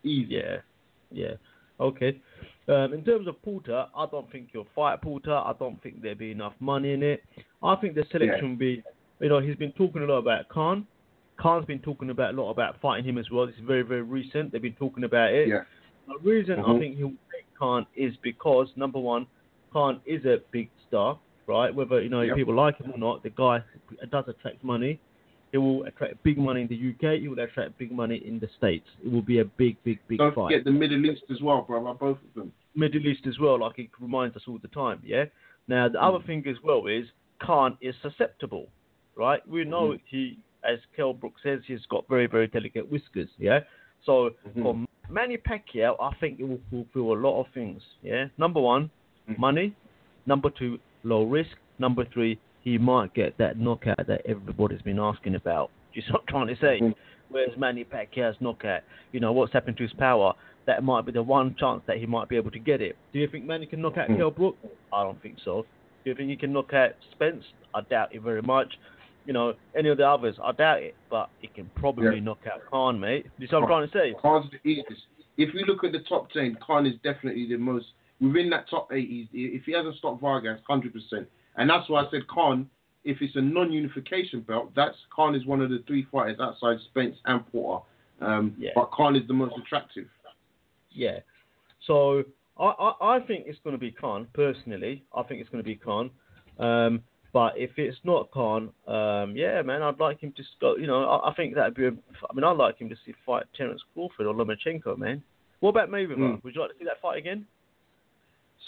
Easy. 0.02 0.34
Yeah, 0.34 0.56
yeah. 1.12 1.34
Okay. 1.78 2.18
Um, 2.68 2.94
in 2.94 3.04
terms 3.04 3.28
of 3.28 3.40
Porter, 3.42 3.86
I 3.94 4.06
don't 4.06 4.30
think 4.32 4.48
you'll 4.52 4.66
fight 4.74 5.00
Porter. 5.02 5.34
I 5.34 5.52
don't 5.58 5.80
think 5.82 6.00
there'd 6.02 6.18
be 6.18 6.30
enough 6.32 6.54
money 6.58 6.94
in 6.94 7.02
it. 7.02 7.22
I 7.62 7.76
think 7.76 7.94
the 7.94 8.04
selection 8.10 8.50
will 8.50 8.56
be, 8.56 8.82
you 9.20 9.28
know, 9.28 9.40
he's 9.40 9.56
been 9.56 9.72
talking 9.72 10.02
a 10.02 10.06
lot 10.06 10.18
about 10.18 10.48
Khan. 10.48 10.86
Khan's 11.36 11.66
been 11.66 11.78
talking 11.80 12.10
about 12.10 12.34
a 12.34 12.42
lot 12.42 12.50
about 12.50 12.80
fighting 12.80 13.04
him 13.04 13.18
as 13.18 13.30
well. 13.30 13.46
This 13.46 13.54
is 13.56 13.62
very, 13.66 13.82
very 13.82 14.02
recent. 14.02 14.50
They've 14.52 14.62
been 14.62 14.72
talking 14.72 15.04
about 15.04 15.32
it. 15.32 15.48
Yeah. 15.48 15.60
The 16.08 16.18
reason 16.28 16.58
I 16.58 16.62
Mhm. 16.62 16.78
think 16.80 16.96
he'll 16.96 17.10
take 17.32 17.44
Khan 17.58 17.86
is 17.94 18.16
because 18.22 18.74
number 18.76 18.98
one, 18.98 19.26
Khan 19.72 20.00
is 20.06 20.24
a 20.24 20.40
big 20.50 20.70
star, 20.88 21.18
right? 21.46 21.74
Whether 21.74 22.00
you 22.02 22.08
know 22.08 22.22
Yep. 22.22 22.36
people 22.36 22.54
like 22.54 22.76
him 22.78 22.92
or 22.92 22.98
not, 22.98 23.22
the 23.22 23.30
guy 23.30 23.62
does 24.10 24.24
attract 24.28 24.62
money. 24.64 24.98
It 25.52 25.58
will 25.58 25.84
attract 25.84 26.22
big 26.22 26.38
money 26.38 26.62
in 26.62 26.66
the 26.68 26.74
UK. 26.76 27.16
It 27.22 27.28
will 27.28 27.38
attract 27.38 27.78
big 27.78 27.92
money 27.92 28.16
in 28.16 28.38
the 28.40 28.48
States. 28.58 28.86
It 29.04 29.10
will 29.10 29.22
be 29.22 29.38
a 29.38 29.44
big, 29.44 29.76
big, 29.84 29.98
big 30.08 30.18
Don't 30.18 30.34
fight. 30.34 30.50
forget 30.52 30.64
the 30.64 30.72
Middle 30.72 31.06
East 31.06 31.22
as 31.30 31.40
well, 31.40 31.62
brother. 31.62 31.94
Both 31.94 32.18
of 32.22 32.34
them. 32.34 32.52
Middle 32.74 33.06
East 33.06 33.26
as 33.26 33.38
well, 33.38 33.58
like 33.60 33.78
it 33.78 33.88
reminds 34.00 34.36
us 34.36 34.42
all 34.48 34.58
the 34.58 34.68
time. 34.68 35.00
Yeah. 35.04 35.26
Now 35.68 35.88
the 35.88 36.02
other 36.02 36.22
thing 36.26 36.46
as 36.46 36.56
well 36.62 36.86
is 36.86 37.06
Khan 37.38 37.78
is 37.80 37.94
susceptible, 38.02 38.68
right? 39.14 39.46
We 39.48 39.64
know 39.64 39.92
Mhm. 39.92 40.00
he, 40.06 40.38
as 40.64 40.78
Kell 40.94 41.12
Brook 41.14 41.34
says, 41.42 41.64
he's 41.64 41.84
got 41.86 42.06
very 42.08 42.26
very 42.26 42.48
delicate 42.48 42.90
whiskers. 42.90 43.30
Yeah. 43.38 43.60
So 44.02 44.30
Mhm. 44.48 44.62
for 44.62 44.86
Manny 45.08 45.36
Pacquiao, 45.38 45.96
I 46.00 46.12
think 46.14 46.40
it 46.40 46.44
will 46.44 46.60
fulfill 46.70 47.12
a 47.12 47.18
lot 47.26 47.40
of 47.40 47.48
things. 47.48 47.82
Yeah. 48.02 48.28
Number 48.36 48.60
one, 48.60 48.90
Mhm. 49.28 49.38
money. 49.38 49.72
Number 50.26 50.50
two, 50.50 50.78
low 51.06 51.24
risk. 51.24 51.56
Number 51.78 52.04
three, 52.04 52.38
he 52.62 52.78
might 52.78 53.14
get 53.14 53.36
that 53.38 53.58
knockout 53.58 54.06
that 54.06 54.22
everybody's 54.26 54.82
been 54.82 54.98
asking 54.98 55.36
about. 55.36 55.70
Just 55.94 56.08
you 56.08 56.10
see 56.10 56.12
what 56.12 56.20
I'm 56.22 56.26
trying 56.26 56.46
to 56.48 56.56
say? 56.56 56.80
Mhm. 56.80 56.94
Where's 57.28 57.56
Manny 57.56 57.84
Pacquiao's 57.84 58.40
knockout? 58.40 58.82
You 59.12 59.20
know 59.20 59.32
what's 59.32 59.52
happened 59.52 59.76
to 59.78 59.82
his 59.82 59.92
power? 59.94 60.34
That 60.66 60.82
might 60.82 61.06
be 61.06 61.12
the 61.12 61.22
one 61.22 61.54
chance 61.54 61.82
that 61.86 61.98
he 61.98 62.06
might 62.06 62.28
be 62.28 62.36
able 62.36 62.50
to 62.50 62.58
get 62.58 62.80
it. 62.80 62.96
Do 63.12 63.18
you 63.18 63.28
think 63.28 63.44
Manny 63.44 63.66
can 63.66 63.80
knock 63.80 63.96
out 63.96 64.08
Mhm. 64.08 64.16
Kell 64.16 64.30
Brook? 64.30 64.56
I 64.92 65.04
don't 65.04 65.20
think 65.22 65.38
so. 65.38 65.64
Do 66.04 66.10
you 66.10 66.14
think 66.14 66.28
he 66.28 66.36
can 66.36 66.52
knock 66.52 66.72
out 66.74 66.94
Spence? 67.12 67.44
I 67.74 67.80
doubt 67.82 68.14
it 68.14 68.20
very 68.20 68.42
much. 68.42 68.78
You 69.26 69.32
know, 69.32 69.54
any 69.74 69.88
of 69.88 69.96
the 69.96 70.08
others, 70.08 70.38
I 70.42 70.52
doubt 70.52 70.82
it. 70.82 70.94
But 71.08 71.30
he 71.40 71.48
can 71.48 71.66
probably 71.74 72.16
Yeah. 72.16 72.22
knock 72.22 72.46
out 72.46 72.64
Khan, 72.66 72.98
mate. 73.00 73.26
You 73.38 73.46
see 73.46 73.54
what 73.56 73.62
I'm 73.62 73.68
trying 73.68 73.88
to 73.88 73.92
say? 73.92 74.14
Khan's 74.14 74.50
the 74.50 74.60
easiest. 74.68 75.06
If 75.36 75.52
you 75.52 75.64
look 75.66 75.84
at 75.84 75.92
the 75.92 76.00
top 76.00 76.30
ten, 76.30 76.54
Khan 76.56 76.86
is 76.86 76.96
definitely 76.98 77.46
the 77.46 77.58
most 77.58 77.92
within 78.20 78.50
that 78.50 78.68
top 78.68 78.92
eight. 78.92 79.28
If 79.32 79.64
he 79.64 79.72
hasn't 79.72 79.96
stopped 79.96 80.20
Vargas, 80.20 80.60
hundred 80.68 80.92
percent. 80.92 81.28
And 81.56 81.68
that's 81.68 81.88
why 81.88 82.04
I 82.04 82.10
said 82.10 82.26
Khan. 82.28 82.68
If 83.04 83.18
it's 83.22 83.36
a 83.36 83.40
non-unification 83.40 84.40
belt, 84.40 84.72
that's 84.74 84.96
Khan 85.14 85.36
is 85.36 85.46
one 85.46 85.60
of 85.60 85.70
the 85.70 85.82
three 85.86 86.06
fighters 86.10 86.38
outside 86.40 86.78
Spence 86.90 87.16
and 87.24 87.46
Porter. 87.52 87.84
Um, 88.20 88.54
Yeah. 88.58 88.70
But 88.74 88.90
Khan 88.90 89.14
is 89.14 89.22
the 89.28 89.34
most 89.34 89.54
attractive. 89.56 90.06
Yeah. 90.90 91.20
So 91.86 92.24
I, 92.58 92.64
I, 92.64 93.16
I 93.16 93.20
think 93.20 93.44
it's 93.46 93.60
going 93.62 93.74
to 93.74 93.80
be 93.80 93.92
Khan 93.92 94.26
personally. 94.32 95.04
I 95.14 95.22
think 95.22 95.40
it's 95.40 95.50
going 95.50 95.62
to 95.62 95.66
be 95.66 95.76
Khan. 95.76 96.10
Um, 96.58 97.02
but 97.32 97.52
if 97.56 97.70
it's 97.76 97.98
not 98.02 98.30
Khan, 98.30 98.70
um, 98.88 99.36
yeah, 99.36 99.60
man, 99.62 99.82
I'd 99.82 100.00
like 100.00 100.20
him 100.20 100.32
to 100.36 100.42
go. 100.60 100.76
You 100.76 100.86
know, 100.86 101.04
I, 101.04 101.30
I 101.30 101.34
think 101.34 101.54
that'd 101.54 101.74
be. 101.74 101.86
A, 101.86 101.90
I 101.90 102.34
mean, 102.34 102.44
I'd 102.44 102.56
like 102.56 102.78
him 102.78 102.88
to 102.88 102.96
see 103.04 103.14
fight 103.24 103.44
Terence 103.56 103.82
Crawford 103.92 104.26
or 104.26 104.34
Lomachenko, 104.34 104.96
man. 104.96 105.22
What 105.60 105.70
about 105.70 105.90
Mayweather? 105.90 106.16
Mm. 106.16 106.44
Would 106.44 106.54
you 106.54 106.60
like 106.60 106.70
to 106.70 106.78
see 106.78 106.84
that 106.86 107.00
fight 107.00 107.18
again? 107.18 107.46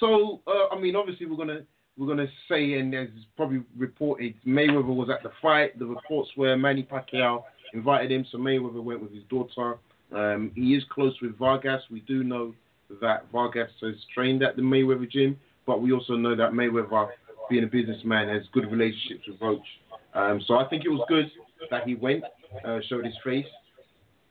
So 0.00 0.40
uh, 0.46 0.74
I 0.74 0.78
mean, 0.78 0.96
obviously 0.96 1.26
we're 1.26 1.36
gonna 1.36 1.62
we're 1.96 2.06
gonna 2.06 2.28
say, 2.48 2.74
and 2.74 2.94
as 2.94 3.08
probably 3.36 3.62
reported, 3.76 4.34
Mayweather 4.46 4.94
was 4.94 5.10
at 5.10 5.22
the 5.22 5.32
fight. 5.42 5.78
The 5.78 5.86
reports 5.86 6.30
were 6.36 6.56
Manny 6.56 6.84
Pacquiao 6.84 7.42
invited 7.74 8.12
him, 8.12 8.24
so 8.30 8.38
Mayweather 8.38 8.82
went 8.82 9.02
with 9.02 9.12
his 9.12 9.24
daughter. 9.24 9.78
Um, 10.12 10.52
he 10.54 10.74
is 10.74 10.84
close 10.90 11.14
with 11.20 11.36
Vargas. 11.36 11.82
We 11.90 12.00
do 12.00 12.24
know 12.24 12.54
that 13.00 13.26
Vargas 13.32 13.70
has 13.82 13.94
trained 14.14 14.42
at 14.42 14.56
the 14.56 14.62
Mayweather 14.62 15.10
gym, 15.10 15.36
but 15.66 15.82
we 15.82 15.92
also 15.92 16.14
know 16.14 16.34
that 16.34 16.52
Mayweather, 16.52 17.08
being 17.50 17.64
a 17.64 17.66
businessman, 17.66 18.28
has 18.28 18.42
good 18.52 18.70
relationships 18.70 19.24
with 19.28 19.40
Roach. 19.40 19.66
Um, 20.14 20.40
so 20.46 20.54
I 20.54 20.66
think 20.68 20.84
it 20.84 20.88
was 20.88 21.04
good 21.08 21.30
that 21.70 21.86
he 21.86 21.94
went, 21.94 22.24
uh, 22.64 22.78
showed 22.88 23.04
his 23.04 23.14
face. 23.22 23.46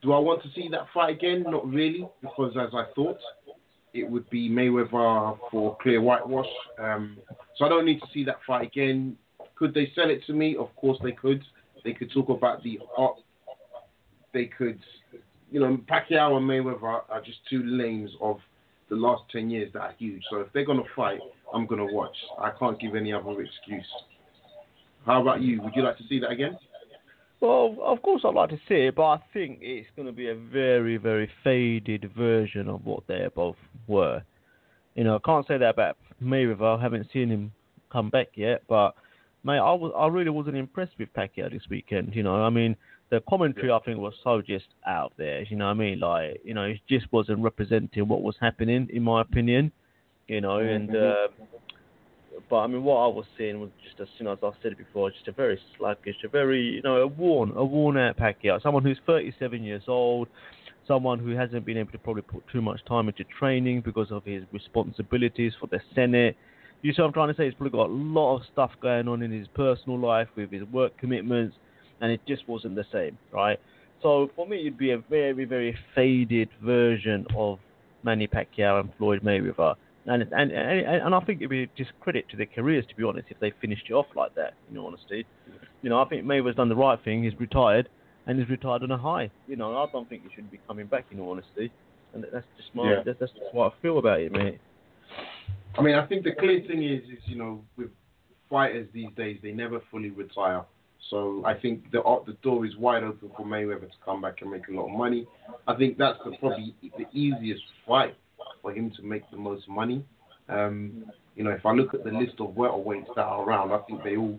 Do 0.01 0.13
I 0.13 0.19
want 0.19 0.41
to 0.43 0.49
see 0.55 0.67
that 0.71 0.87
fight 0.93 1.15
again? 1.15 1.43
Not 1.47 1.67
really, 1.67 2.07
because 2.21 2.55
as 2.59 2.69
I 2.73 2.85
thought, 2.95 3.17
it 3.97 4.09
would 4.09 4.29
be 4.29 4.49
Mayweather 4.49 5.37
for 5.51 5.77
clear 5.81 6.01
whitewash. 6.01 6.47
Um, 6.79 7.17
so 7.57 7.65
I 7.65 7.69
don't 7.69 7.85
need 7.85 7.99
to 7.99 8.07
see 8.13 8.23
that 8.25 8.37
fight 8.45 8.67
again. 8.67 9.17
Could 9.55 9.73
they 9.73 9.91
sell 9.95 10.09
it 10.09 10.21
to 10.27 10.33
me? 10.33 10.55
Of 10.55 10.75
course 10.75 10.99
they 11.03 11.11
could. 11.11 11.43
They 11.83 11.93
could 11.93 12.11
talk 12.11 12.29
about 12.29 12.63
the 12.63 12.79
art. 12.97 13.15
They 14.33 14.45
could, 14.45 14.79
you 15.51 15.59
know, 15.59 15.77
Pacquiao 15.89 16.37
and 16.37 16.47
Mayweather 16.47 16.83
are, 16.83 17.21
just 17.25 17.39
two 17.49 17.63
lanes 17.63 18.11
of 18.21 18.37
the 18.89 18.95
last 18.95 19.23
10 19.31 19.49
years 19.49 19.71
that 19.73 19.79
are 19.79 19.95
huge. 19.97 20.21
So 20.29 20.37
if 20.41 20.47
they're 20.53 20.65
going 20.65 20.79
to 20.79 20.89
fight, 20.95 21.19
I'm 21.53 21.65
going 21.65 21.85
to 21.85 21.93
watch. 21.93 22.15
I 22.39 22.51
can't 22.59 22.79
give 22.79 22.95
any 22.95 23.13
other 23.13 23.41
excuse. 23.41 23.85
How 25.05 25.21
about 25.21 25.41
you? 25.41 25.61
Would 25.61 25.73
you 25.75 25.83
like 25.83 25.97
to 25.97 26.03
see 26.09 26.19
that 26.19 26.31
again? 26.31 26.57
Well, 27.39 27.77
of 27.83 28.01
course 28.01 28.23
I'd 28.25 28.33
like 28.33 28.49
to 28.49 28.59
see 28.67 28.87
it, 28.87 28.95
but 28.95 29.03
I 29.03 29.19
think 29.31 29.59
it's 29.61 29.87
going 29.95 30.07
to 30.07 30.11
be 30.11 30.29
a 30.29 30.35
very, 30.35 30.97
very 30.97 31.29
faded 31.43 32.09
version 32.17 32.67
of 32.67 32.85
what 32.85 33.03
they 33.07 33.27
both 33.33 33.57
were. 33.87 34.23
You 34.95 35.03
know, 35.03 35.17
I 35.17 35.19
can't 35.23 35.47
say 35.47 35.57
that 35.59 35.69
about 35.69 35.97
Mayweather. 36.21 36.77
I 36.77 36.81
haven't 36.81 37.07
seen 37.13 37.29
him 37.29 37.51
come 37.91 38.09
back 38.09 38.29
yet, 38.33 38.63
but 38.67 38.95
mate, 39.43 39.59
I 39.59 39.71
was 39.73 39.93
I 39.95 40.07
really 40.07 40.31
wasn't 40.31 40.57
impressed 40.57 40.93
with 40.97 41.13
Pacquiao 41.13 41.51
this 41.51 41.61
weekend. 41.69 42.15
You 42.15 42.23
know, 42.23 42.43
I 42.43 42.49
mean, 42.49 42.75
the 43.11 43.21
commentary 43.29 43.71
I 43.71 43.79
think 43.85 43.99
was 43.99 44.15
so 44.23 44.41
just 44.41 44.65
out 44.87 45.13
there. 45.17 45.43
You 45.43 45.57
know, 45.57 45.65
what 45.65 45.71
I 45.71 45.75
mean, 45.75 45.99
like 45.99 46.41
you 46.43 46.55
know, 46.55 46.63
it 46.63 46.79
just 46.89 47.05
wasn't 47.13 47.39
representing 47.39 48.07
what 48.07 48.23
was 48.23 48.35
happening, 48.41 48.89
in 48.91 49.03
my 49.03 49.21
opinion. 49.21 49.71
You 50.27 50.41
know, 50.41 50.57
and. 50.57 50.95
Uh, 50.95 51.27
but 52.49 52.57
I 52.57 52.67
mean, 52.67 52.83
what 52.83 52.97
I 52.97 53.07
was 53.07 53.25
seeing 53.37 53.59
was 53.59 53.69
just, 53.83 53.99
as 53.99 54.07
soon 54.17 54.27
as 54.27 54.37
I 54.43 54.51
said 54.61 54.73
it 54.73 54.77
before, 54.77 55.09
just 55.11 55.27
a 55.27 55.31
very 55.31 55.59
sluggish, 55.77 56.15
a 56.23 56.27
very, 56.27 56.61
you 56.61 56.81
know, 56.81 56.97
a 56.97 57.07
worn, 57.07 57.51
a 57.55 57.63
worn-out 57.63 58.17
Pacquiao. 58.17 58.61
Someone 58.61 58.83
who's 58.83 58.99
37 59.05 59.63
years 59.63 59.83
old, 59.87 60.27
someone 60.87 61.19
who 61.19 61.31
hasn't 61.31 61.65
been 61.65 61.77
able 61.77 61.91
to 61.91 61.97
probably 61.97 62.21
put 62.21 62.43
too 62.51 62.61
much 62.61 62.83
time 62.85 63.07
into 63.07 63.23
training 63.39 63.81
because 63.81 64.11
of 64.11 64.23
his 64.23 64.43
responsibilities 64.51 65.53
for 65.59 65.67
the 65.67 65.79
Senate. 65.93 66.35
You 66.81 66.93
see 66.93 67.01
what 67.01 67.07
I'm 67.07 67.13
trying 67.13 67.29
to 67.29 67.35
say? 67.35 67.45
He's 67.45 67.55
probably 67.55 67.77
got 67.77 67.89
a 67.89 67.93
lot 67.93 68.37
of 68.37 68.43
stuff 68.51 68.71
going 68.81 69.07
on 69.07 69.21
in 69.21 69.31
his 69.31 69.47
personal 69.55 69.99
life 69.99 70.27
with 70.35 70.51
his 70.51 70.63
work 70.65 70.97
commitments, 70.97 71.55
and 72.01 72.11
it 72.11 72.21
just 72.27 72.47
wasn't 72.47 72.75
the 72.75 72.85
same, 72.91 73.17
right? 73.33 73.59
So 74.01 74.29
for 74.35 74.47
me, 74.47 74.61
it'd 74.61 74.77
be 74.77 74.91
a 74.91 74.99
very, 74.99 75.45
very 75.45 75.75
faded 75.95 76.49
version 76.63 77.25
of 77.35 77.59
Manny 78.03 78.27
Pacquiao 78.27 78.79
and 78.79 78.89
Floyd 78.97 79.21
Mayweather. 79.23 79.75
And, 80.07 80.23
and 80.23 80.51
and 80.51 80.81
and 80.87 81.13
I 81.13 81.19
think 81.19 81.41
it'd 81.41 81.49
be 81.49 81.63
a 81.63 81.67
discredit 81.75 82.29
to 82.29 82.37
their 82.37 82.45
careers, 82.45 82.85
to 82.87 82.95
be 82.95 83.03
honest, 83.03 83.27
if 83.29 83.39
they 83.39 83.51
finished 83.59 83.83
it 83.89 83.93
off 83.93 84.05
like 84.15 84.33
that. 84.35 84.53
In 84.71 84.77
all 84.77 84.87
honesty, 84.87 85.25
you 85.81 85.89
know, 85.89 86.01
I 86.01 86.05
think 86.07 86.23
Mayweather's 86.23 86.55
done 86.55 86.69
the 86.69 86.75
right 86.77 86.97
thing. 87.03 87.23
He's 87.23 87.37
retired, 87.39 87.89
and 88.25 88.39
he's 88.39 88.49
retired 88.49 88.83
on 88.83 88.91
a 88.91 88.97
high. 88.97 89.29
You 89.47 89.57
know, 89.57 89.77
I 89.77 89.85
don't 89.91 90.07
think 90.07 90.23
he 90.23 90.29
should 90.33 90.49
be 90.49 90.59
coming 90.65 90.87
back. 90.87 91.05
In 91.11 91.19
all 91.19 91.31
honesty, 91.31 91.71
and 92.13 92.23
that's 92.31 92.45
just 92.55 92.73
my 92.73 92.89
Yeah. 92.89 93.03
that's, 93.05 93.19
that's 93.19 93.33
just 93.33 93.53
what 93.53 93.73
I 93.73 93.81
feel 93.81 93.97
about 93.99 94.21
it, 94.21 94.31
mate. 94.31 94.59
I 95.77 95.81
mean, 95.81 95.95
I 95.95 96.05
think 96.05 96.23
the 96.23 96.31
clear 96.31 96.61
thing 96.61 96.83
is, 96.83 97.03
is 97.03 97.19
you 97.25 97.35
know, 97.35 97.61
with 97.75 97.89
fighters 98.49 98.87
these 98.93 99.09
days, 99.17 99.39
they 99.43 99.51
never 99.51 99.81
fully 99.91 100.09
retire. 100.09 100.63
So 101.09 101.43
I 101.45 101.53
think 101.53 101.91
the 101.91 102.01
the 102.25 102.37
door 102.43 102.65
is 102.65 102.77
wide 102.77 103.03
open 103.03 103.29
for 103.35 103.45
Mayweather 103.45 103.81
to 103.89 103.97
come 104.05 104.21
back 104.21 104.41
and 104.41 104.51
make 104.51 104.69
a 104.69 104.71
lot 104.71 104.85
of 104.85 104.97
money. 104.97 105.27
I 105.67 105.75
think 105.75 105.97
that's 105.97 106.17
the, 106.23 106.31
probably 106.39 106.75
the 106.81 107.05
easiest 107.11 107.63
fight 107.85 108.15
for 108.67 108.73
him 108.73 108.91
to 108.97 109.01
make 109.01 109.29
the 109.31 109.37
most 109.37 109.67
money. 109.69 110.03
Um, 110.49 111.05
you 111.35 111.43
know, 111.43 111.51
if 111.51 111.65
I 111.65 111.71
look 111.71 111.93
at 111.93 112.03
the 112.03 112.11
list 112.11 112.33
of 112.39 112.49
welterweights 112.49 113.15
that 113.15 113.21
are 113.21 113.43
around, 113.43 113.71
I 113.71 113.77
think 113.87 114.03
they 114.03 114.17
all 114.17 114.37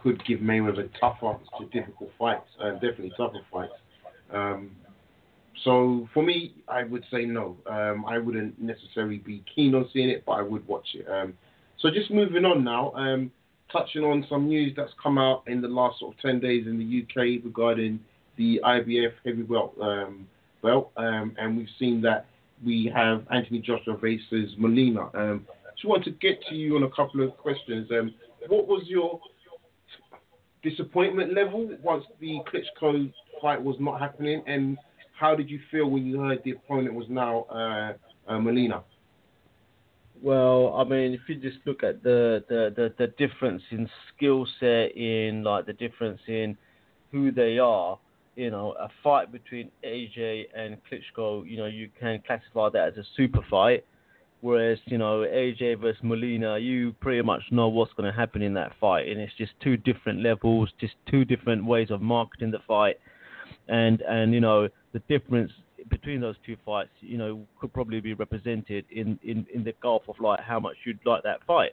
could 0.00 0.24
give 0.24 0.38
Mayweather 0.38 0.88
tougher 1.00 1.36
to 1.58 1.64
difficult 1.66 2.10
fights, 2.16 2.46
uh, 2.62 2.74
definitely 2.74 3.12
tougher 3.16 3.40
fights. 3.52 3.72
Um, 4.32 4.70
so 5.64 6.08
for 6.14 6.22
me, 6.22 6.54
I 6.68 6.84
would 6.84 7.04
say 7.10 7.24
no. 7.24 7.56
Um, 7.66 8.04
I 8.06 8.18
wouldn't 8.18 8.60
necessarily 8.60 9.18
be 9.18 9.42
keen 9.52 9.74
on 9.74 9.88
seeing 9.92 10.08
it, 10.08 10.22
but 10.24 10.32
I 10.32 10.42
would 10.42 10.66
watch 10.68 10.86
it. 10.94 11.08
Um, 11.08 11.34
so 11.80 11.90
just 11.90 12.12
moving 12.12 12.44
on 12.44 12.62
now, 12.62 12.92
um, 12.94 13.32
touching 13.72 14.04
on 14.04 14.24
some 14.28 14.46
news 14.46 14.72
that's 14.76 14.92
come 15.02 15.18
out 15.18 15.42
in 15.48 15.60
the 15.60 15.68
last 15.68 15.98
sort 15.98 16.14
of 16.14 16.20
10 16.20 16.38
days 16.38 16.66
in 16.68 16.78
the 16.78 17.02
UK 17.02 17.44
regarding 17.44 17.98
the 18.36 18.60
IBF 18.64 19.14
heavyweight 19.24 19.70
um, 19.80 20.28
belt, 20.62 20.92
um, 20.96 21.34
and 21.38 21.56
we've 21.56 21.66
seen 21.76 22.00
that 22.02 22.26
we 22.64 22.90
have 22.94 23.26
Anthony 23.32 23.60
Joshua 23.60 23.96
versus 23.96 24.54
Molina. 24.58 25.10
Um, 25.14 25.46
just 25.76 25.88
want 25.88 26.04
to 26.04 26.10
get 26.10 26.40
to 26.48 26.54
you 26.54 26.76
on 26.76 26.82
a 26.82 26.90
couple 26.90 27.22
of 27.22 27.36
questions. 27.36 27.88
Um, 27.90 28.14
what 28.48 28.66
was 28.66 28.82
your 28.86 29.20
disappointment 30.62 31.34
level 31.34 31.76
once 31.82 32.04
the 32.20 32.40
Klitschko 32.52 33.12
fight 33.40 33.62
was 33.62 33.76
not 33.78 34.00
happening, 34.00 34.42
and 34.46 34.76
how 35.18 35.34
did 35.34 35.48
you 35.48 35.60
feel 35.70 35.88
when 35.88 36.06
you 36.06 36.20
heard 36.20 36.40
the 36.44 36.52
opponent 36.52 36.94
was 36.94 37.06
now 37.08 37.42
uh, 37.44 37.92
uh, 38.32 38.38
Molina? 38.38 38.82
Well, 40.20 40.74
I 40.74 40.82
mean, 40.82 41.12
if 41.12 41.20
you 41.28 41.36
just 41.36 41.58
look 41.64 41.84
at 41.84 42.02
the 42.02 42.44
the, 42.48 42.72
the, 42.74 42.94
the 42.98 43.06
difference 43.18 43.62
in 43.70 43.88
skill 44.14 44.46
set, 44.58 44.96
in 44.96 45.44
like 45.44 45.66
the 45.66 45.72
difference 45.74 46.20
in 46.26 46.56
who 47.12 47.30
they 47.30 47.58
are, 47.58 47.98
you 48.38 48.50
know, 48.52 48.72
a 48.78 48.88
fight 49.02 49.32
between 49.32 49.68
AJ 49.84 50.44
and 50.56 50.76
Klitschko, 50.86 51.44
you 51.44 51.56
know, 51.56 51.66
you 51.66 51.90
can 51.98 52.22
classify 52.24 52.68
that 52.70 52.88
as 52.92 52.96
a 52.96 53.02
super 53.16 53.40
fight. 53.50 53.84
Whereas, 54.40 54.78
you 54.84 54.96
know, 54.96 55.26
AJ 55.28 55.80
versus 55.80 56.00
Molina, 56.04 56.56
you 56.56 56.92
pretty 57.00 57.20
much 57.22 57.42
know 57.50 57.66
what's 57.66 57.92
going 57.94 58.08
to 58.08 58.16
happen 58.16 58.40
in 58.40 58.54
that 58.54 58.70
fight, 58.80 59.08
and 59.08 59.20
it's 59.20 59.32
just 59.36 59.50
two 59.60 59.76
different 59.76 60.22
levels, 60.22 60.70
just 60.80 60.94
two 61.10 61.24
different 61.24 61.64
ways 61.64 61.90
of 61.90 62.00
marketing 62.00 62.52
the 62.52 62.60
fight, 62.68 63.00
and 63.66 64.00
and 64.02 64.32
you 64.32 64.40
know 64.40 64.68
the 64.92 65.00
difference 65.08 65.50
between 65.90 66.20
those 66.20 66.36
two 66.46 66.56
fights, 66.64 66.90
you 67.00 67.18
know, 67.18 67.40
could 67.60 67.72
probably 67.72 68.00
be 68.00 68.14
represented 68.14 68.84
in 68.92 69.18
in 69.24 69.44
in 69.52 69.64
the 69.64 69.74
gulf 69.82 70.02
of 70.08 70.14
like 70.20 70.38
how 70.38 70.60
much 70.60 70.76
you'd 70.86 71.00
like 71.04 71.24
that 71.24 71.40
fight, 71.44 71.72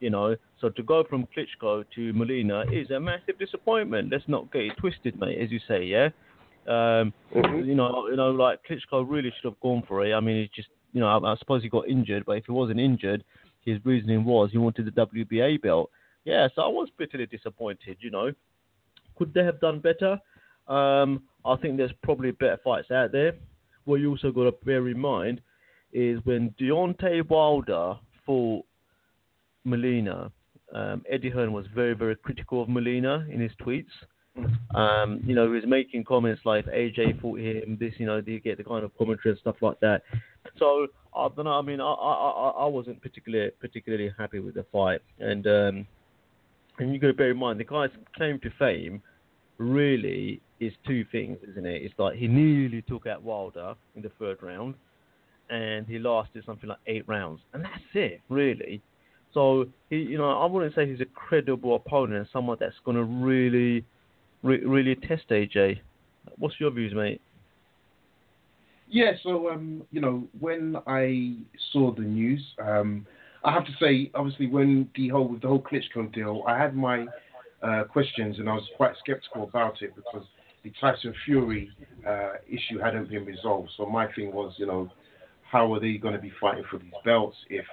you 0.00 0.10
know. 0.10 0.36
So 0.60 0.68
to 0.70 0.82
go 0.82 1.04
from 1.04 1.26
Klitschko 1.36 1.84
to 1.94 2.12
Molina 2.12 2.64
is 2.72 2.90
a 2.90 3.00
massive 3.00 3.38
disappointment. 3.38 4.10
Let's 4.10 4.28
not 4.28 4.52
get 4.52 4.62
it 4.62 4.76
twisted, 4.78 5.18
mate, 5.18 5.38
as 5.38 5.50
you 5.50 5.60
say, 5.66 5.84
yeah. 5.84 6.08
Um, 6.66 7.12
Mhm. 7.32 7.66
you 7.66 7.74
know, 7.74 8.08
you 8.08 8.16
know, 8.16 8.30
like 8.30 8.60
Klitschko 8.64 9.08
really 9.08 9.30
should 9.30 9.44
have 9.44 9.60
gone 9.60 9.82
for 9.86 10.04
it. 10.04 10.12
I 10.12 10.20
mean, 10.20 10.36
it's 10.36 10.54
just, 10.54 10.68
you 10.92 11.00
know, 11.00 11.06
I, 11.06 11.32
I 11.32 11.36
suppose 11.36 11.62
he 11.62 11.68
got 11.68 11.88
injured, 11.88 12.24
but 12.26 12.38
if 12.38 12.46
he 12.46 12.52
wasn't 12.52 12.80
injured, 12.80 13.22
his 13.64 13.84
reasoning 13.84 14.24
was 14.24 14.50
he 14.50 14.58
wanted 14.58 14.86
the 14.86 14.90
WBA 14.92 15.60
belt. 15.62 15.90
Yeah, 16.24 16.48
so 16.54 16.62
I 16.62 16.68
was 16.68 16.88
bitterly 16.96 17.26
disappointed. 17.26 17.98
You 18.00 18.10
know, 18.10 18.32
could 19.16 19.32
they 19.32 19.44
have 19.44 19.60
done 19.60 19.78
better? 19.78 20.20
Um, 20.66 21.22
I 21.44 21.54
think 21.56 21.76
there's 21.76 21.92
probably 22.02 22.32
better 22.32 22.58
fights 22.64 22.90
out 22.90 23.12
there. 23.12 23.34
What 23.84 24.00
you 24.00 24.10
also 24.10 24.32
got 24.32 24.44
to 24.44 24.52
bear 24.64 24.88
in 24.88 24.98
mind 24.98 25.40
is 25.92 26.18
when 26.24 26.50
Deontay 26.60 27.28
Wilder 27.28 27.96
fought 28.24 28.64
Molina, 29.66 30.30
um, 30.74 31.04
Eddie 31.10 31.30
Hearn 31.30 31.52
was 31.52 31.66
very, 31.74 31.94
very 31.94 32.16
critical 32.16 32.62
of 32.62 32.68
Molina 32.68 33.26
in 33.30 33.40
his 33.40 33.52
tweets. 33.60 33.84
Um, 34.74 35.20
you 35.24 35.34
know, 35.34 35.46
he 35.46 35.52
was 35.52 35.64
making 35.66 36.04
comments 36.04 36.42
like 36.44 36.66
AJ 36.66 37.20
fought 37.20 37.40
him, 37.40 37.76
this, 37.80 37.94
you 37.98 38.06
know, 38.06 38.20
do 38.20 38.32
you 38.32 38.40
get 38.40 38.58
the 38.58 38.64
kind 38.64 38.84
of 38.84 38.96
commentary 38.98 39.32
and 39.32 39.38
stuff 39.40 39.56
like 39.62 39.80
that. 39.80 40.02
So 40.58 40.86
I 41.14 41.28
don't 41.34 41.46
know. 41.46 41.52
I 41.52 41.62
mean, 41.62 41.80
I 41.80 41.84
I, 41.84 42.12
I, 42.12 42.48
I 42.64 42.66
wasn't 42.66 43.00
particularly 43.00 43.50
particularly 43.58 44.12
happy 44.18 44.38
with 44.38 44.54
the 44.54 44.66
fight, 44.70 45.00
and 45.18 45.46
um, 45.46 45.86
and 46.78 46.92
you 46.92 47.00
got 47.00 47.08
to 47.08 47.14
bear 47.14 47.30
in 47.30 47.38
mind 47.38 47.58
the 47.58 47.64
guy's 47.64 47.90
claim 48.14 48.38
to 48.40 48.50
fame 48.58 49.02
really 49.58 50.40
is 50.60 50.72
two 50.86 51.04
things, 51.10 51.38
isn't 51.50 51.66
it? 51.66 51.82
It's 51.82 51.94
like 51.98 52.16
he 52.16 52.28
nearly 52.28 52.82
took 52.82 53.06
out 53.06 53.22
Wilder 53.22 53.74
in 53.94 54.02
the 54.02 54.10
third 54.18 54.42
round, 54.42 54.74
and 55.50 55.86
he 55.86 55.98
lasted 55.98 56.44
something 56.44 56.68
like 56.68 56.78
eight 56.86 57.08
rounds, 57.08 57.40
and 57.52 57.64
that's 57.64 57.94
it, 57.94 58.20
really. 58.28 58.82
So 59.32 59.66
he, 59.90 59.96
you 59.96 60.18
know, 60.18 60.30
I 60.30 60.46
wouldn't 60.46 60.74
say 60.74 60.88
he's 60.88 61.00
a 61.00 61.06
credible 61.06 61.76
opponent, 61.76 62.28
someone 62.32 62.56
that's 62.58 62.76
going 62.84 62.96
to 62.96 63.04
really, 63.04 63.84
re- 64.42 64.64
really 64.64 64.94
test 64.94 65.28
AJ. 65.30 65.80
What's 66.38 66.58
your 66.58 66.70
views, 66.70 66.94
mate? 66.94 67.20
Yeah, 68.88 69.12
so 69.22 69.50
um, 69.50 69.82
you 69.90 70.00
know, 70.00 70.28
when 70.38 70.76
I 70.86 71.34
saw 71.72 71.92
the 71.92 72.02
news, 72.02 72.42
um, 72.62 73.06
I 73.44 73.52
have 73.52 73.64
to 73.66 73.72
say, 73.80 74.10
obviously, 74.14 74.46
when 74.46 74.88
the 74.94 75.08
whole 75.08 75.28
with 75.28 75.42
the 75.42 75.48
whole 75.48 75.62
Klitschko 75.62 76.12
deal, 76.14 76.44
I 76.46 76.56
had 76.56 76.74
my 76.74 77.06
uh, 77.62 77.84
questions, 77.84 78.38
and 78.38 78.48
I 78.48 78.54
was 78.54 78.68
quite 78.76 78.92
skeptical 78.98 79.42
about 79.42 79.82
it 79.82 79.94
because 79.96 80.24
the 80.62 80.72
Tyson 80.80 81.14
Fury 81.24 81.70
uh, 82.06 82.34
issue 82.48 82.78
hadn't 82.78 83.10
been 83.10 83.24
resolved. 83.24 83.70
So 83.76 83.86
my 83.86 84.10
thing 84.12 84.32
was, 84.32 84.54
you 84.56 84.66
know, 84.66 84.90
how 85.50 85.72
are 85.72 85.80
they 85.80 85.96
going 85.96 86.14
to 86.14 86.20
be 86.20 86.32
fighting 86.40 86.64
for 86.70 86.78
these 86.78 86.92
belts 87.04 87.36
if 87.50 87.64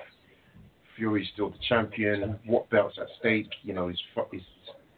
Fury's 0.95 1.27
still 1.33 1.49
the 1.49 1.57
champion? 1.67 2.39
What 2.45 2.69
belts 2.69 2.97
at 2.99 3.07
stake? 3.19 3.49
You 3.63 3.73
know, 3.73 3.89
is 3.89 3.99
is 4.31 4.41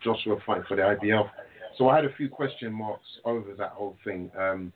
Joshua 0.04 0.38
fighting 0.46 0.66
for 0.68 0.76
the 0.76 0.84
IBF? 0.84 1.30
So 1.78 1.90
I 1.90 1.96
had 1.96 2.06
a 2.06 2.14
few 2.14 2.30
question 2.30 2.72
marks 2.72 3.08
over 3.26 3.54
that 3.56 3.72
whole 3.72 3.98
thing. 4.04 4.32
Um, 4.38 4.72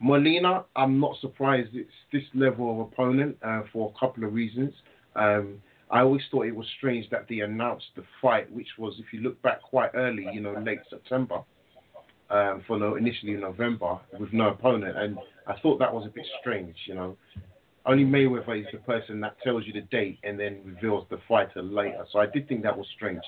Molina, 0.00 0.64
I'm 0.76 0.98
not 0.98 1.16
surprised 1.20 1.70
it's 1.74 1.90
this 2.12 2.22
level 2.34 2.72
of 2.72 2.92
opponent 2.92 3.36
uh, 3.42 3.62
for 3.72 3.92
a 3.94 3.98
couple 3.98 4.24
of 4.24 4.32
reasons. 4.32 4.72
Um, 5.14 5.60
I 5.90 6.00
always 6.00 6.22
thought 6.30 6.46
it 6.46 6.54
was 6.54 6.66
strange 6.78 7.10
that 7.10 7.26
they 7.28 7.40
announced 7.40 7.86
the 7.96 8.04
fight, 8.22 8.50
which 8.52 8.68
was, 8.78 8.94
if 8.98 9.12
you 9.12 9.20
look 9.20 9.40
back 9.42 9.60
quite 9.60 9.90
early, 9.94 10.26
you 10.32 10.40
know, 10.40 10.54
late 10.54 10.78
September, 10.88 11.42
um, 12.30 12.62
for 12.66 12.78
no, 12.78 12.94
initially 12.94 13.32
November, 13.32 13.98
with 14.18 14.32
no 14.32 14.50
opponent. 14.50 14.96
And 14.96 15.18
I 15.46 15.58
thought 15.60 15.78
that 15.80 15.92
was 15.92 16.06
a 16.06 16.10
bit 16.10 16.26
strange, 16.40 16.76
you 16.86 16.94
know. 16.94 17.16
Only 17.86 18.04
Mayweather 18.04 18.60
is 18.60 18.66
the 18.72 18.78
person 18.78 19.20
that 19.20 19.36
tells 19.42 19.66
you 19.66 19.72
the 19.72 19.82
date 19.82 20.18
and 20.22 20.38
then 20.38 20.60
reveals 20.64 21.06
the 21.10 21.18
fighter 21.26 21.62
later. 21.62 22.04
So 22.12 22.18
I 22.18 22.26
did 22.26 22.46
think 22.46 22.62
that 22.62 22.76
was 22.76 22.86
strange. 22.94 23.22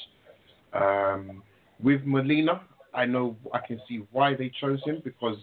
Um, 0.75 1.43
with 1.83 2.03
Molina, 2.05 2.61
I 2.95 3.07
know 3.07 3.37
I 3.53 3.61
can 3.67 3.81
see 3.88 4.03
why 4.12 4.35
they 4.35 4.53
chose 4.61 4.83
him 4.85 5.01
because 5.05 5.38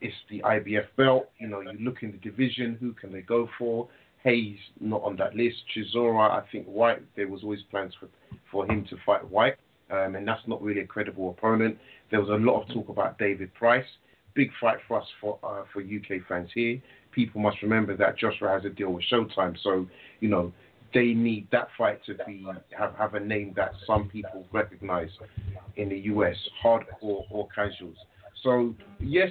it's 0.00 0.14
the 0.28 0.40
IBF 0.40 0.86
belt. 0.96 1.30
You 1.38 1.48
know, 1.48 1.60
you 1.60 1.78
look 1.80 2.02
in 2.02 2.12
the 2.12 2.18
division, 2.18 2.76
who 2.80 2.92
can 2.92 3.12
they 3.12 3.22
go 3.22 3.48
for? 3.58 3.88
Haye's 4.24 4.58
not 4.80 5.02
on 5.02 5.16
that 5.16 5.36
list. 5.36 5.56
Chisora, 5.74 6.30
I 6.30 6.44
think 6.50 6.66
Whyte. 6.66 7.02
There 7.14 7.28
was 7.28 7.42
always 7.42 7.62
plans 7.70 7.94
for 7.98 8.08
for 8.50 8.66
him 8.70 8.84
to 8.90 8.96
fight 9.06 9.28
Whyte, 9.28 9.56
um, 9.90 10.16
and 10.16 10.26
that's 10.26 10.46
not 10.46 10.60
really 10.62 10.80
a 10.80 10.86
credible 10.86 11.30
opponent. 11.30 11.78
There 12.10 12.20
was 12.20 12.30
a 12.30 12.32
lot 12.32 12.62
of 12.62 12.68
talk 12.74 12.88
about 12.88 13.18
David 13.18 13.54
Price. 13.54 13.86
Big 14.34 14.50
fight 14.60 14.78
for 14.88 15.00
us 15.00 15.06
for 15.20 15.38
uh, 15.44 15.62
for 15.72 15.80
UK 15.80 16.26
fans 16.28 16.50
here. 16.54 16.82
People 17.16 17.40
must 17.40 17.62
remember 17.62 17.96
that 17.96 18.18
Joshua 18.18 18.50
has 18.50 18.64
a 18.66 18.68
deal 18.68 18.92
with 18.92 19.04
Showtime, 19.10 19.56
so 19.62 19.86
you 20.20 20.28
know 20.28 20.52
they 20.92 21.14
need 21.14 21.48
that 21.50 21.68
fight 21.76 21.98
to 22.04 22.14
be 22.26 22.46
have, 22.78 22.94
have 22.94 23.14
a 23.14 23.20
name 23.20 23.54
that 23.56 23.72
some 23.86 24.08
people 24.08 24.46
recognize 24.52 25.08
in 25.76 25.88
the 25.88 25.98
US, 26.12 26.36
hardcore 26.62 27.24
or 27.30 27.48
casuals. 27.54 27.96
So 28.44 28.74
yes, 29.00 29.30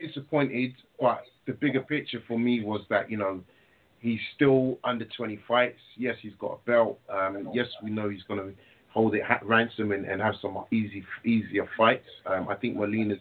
disappointed, 0.00 0.74
but 1.00 1.22
the 1.46 1.52
bigger 1.52 1.80
picture 1.80 2.22
for 2.28 2.38
me 2.38 2.62
was 2.62 2.82
that 2.88 3.10
you 3.10 3.16
know 3.16 3.40
he's 3.98 4.20
still 4.36 4.78
under 4.84 5.06
20 5.16 5.40
fights. 5.48 5.80
Yes, 5.96 6.14
he's 6.22 6.34
got 6.38 6.60
a 6.62 6.70
belt. 6.70 7.00
Um, 7.12 7.50
yes, 7.52 7.66
we 7.82 7.90
know 7.90 8.08
he's 8.10 8.22
going 8.22 8.38
to 8.38 8.52
hold 8.90 9.16
it 9.16 9.22
ransom 9.42 9.90
and, 9.90 10.04
and 10.04 10.22
have 10.22 10.34
some 10.40 10.56
easy 10.70 11.04
easier 11.24 11.68
fights. 11.76 12.06
Um, 12.26 12.48
I 12.48 12.54
think 12.54 12.76
Molina's 12.76 13.18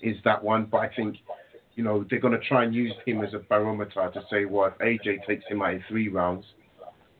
is 0.00 0.16
that 0.24 0.42
one, 0.44 0.68
but 0.70 0.78
I 0.78 0.90
think 0.94 1.16
you 1.78 1.84
know 1.84 2.04
they're 2.10 2.18
going 2.18 2.38
to 2.38 2.44
try 2.48 2.64
and 2.64 2.74
use 2.74 2.92
him 3.06 3.22
as 3.22 3.32
a 3.34 3.38
barometer 3.38 4.10
to 4.12 4.20
say, 4.28 4.46
well, 4.46 4.66
if 4.66 4.78
AJ 4.78 5.24
takes 5.24 5.44
him 5.46 5.62
out 5.62 5.74
in 5.74 5.84
three 5.88 6.08
rounds, 6.08 6.44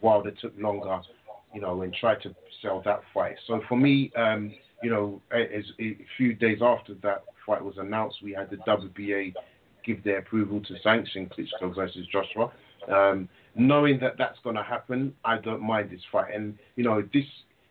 Wilder 0.00 0.32
took 0.32 0.52
longer, 0.58 1.00
you 1.54 1.60
know, 1.60 1.82
and 1.82 1.94
tried 1.94 2.20
to 2.22 2.34
sell 2.60 2.82
that 2.84 3.00
fight. 3.14 3.36
So 3.46 3.60
for 3.68 3.76
me, 3.76 4.10
um, 4.16 4.52
you 4.82 4.90
know, 4.90 5.22
a 5.32 5.62
few 6.16 6.34
days 6.34 6.58
after 6.60 6.94
that 7.04 7.22
fight 7.46 7.64
was 7.64 7.76
announced, 7.78 8.16
we 8.20 8.32
had 8.32 8.50
the 8.50 8.56
WBA 8.56 9.32
give 9.86 10.02
their 10.02 10.18
approval 10.18 10.60
to 10.62 10.74
sanction 10.82 11.30
Klitschko 11.30 11.72
versus 11.72 12.04
Joshua. 12.10 12.50
Um, 12.92 13.28
knowing 13.54 14.00
that 14.00 14.18
that's 14.18 14.40
going 14.42 14.56
to 14.56 14.64
happen, 14.64 15.14
I 15.24 15.38
don't 15.38 15.62
mind 15.62 15.90
this 15.90 16.02
fight. 16.10 16.34
And 16.34 16.58
you 16.74 16.82
know, 16.82 17.00
this 17.14 17.24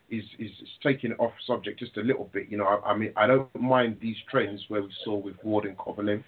is 0.10 0.23
is 0.39 0.52
taking 0.82 1.12
off 1.19 1.34
subject 1.45 1.80
just 1.80 1.97
a 1.97 2.02
little 2.02 2.30
bit. 2.32 2.47
You 2.50 2.58
know, 2.60 2.65
I, 2.65 2.91
I 2.91 2.97
mean, 2.97 3.12
I 3.17 3.28
don't 3.28 3.54
mind 3.60 3.97
these 4.02 4.15
trends 4.32 4.63
where 4.69 4.82
we 4.82 4.93
saw 5.04 5.17
with 5.17 5.36
Ward 5.43 5.65
and 5.65 5.78
Kovalev. 5.78 6.23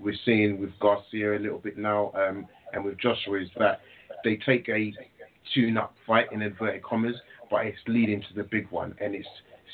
We're 0.00 0.14
seeing 0.24 0.60
with 0.60 0.70
Garcia 0.80 1.36
a 1.36 1.40
little 1.40 1.58
bit 1.58 1.78
now, 1.78 2.12
um, 2.14 2.46
and 2.72 2.84
with 2.84 2.98
Joshua 2.98 3.40
is 3.40 3.48
that 3.58 3.80
they 4.24 4.36
take 4.36 4.68
a 4.68 4.92
tune-up 5.54 5.94
fight 6.06 6.32
in 6.32 6.42
inverted 6.42 6.82
commas, 6.82 7.16
but 7.50 7.66
it's 7.66 7.78
leading 7.86 8.20
to 8.20 8.34
the 8.34 8.42
big 8.42 8.70
one, 8.70 8.94
and 9.00 9.14
it's 9.14 9.28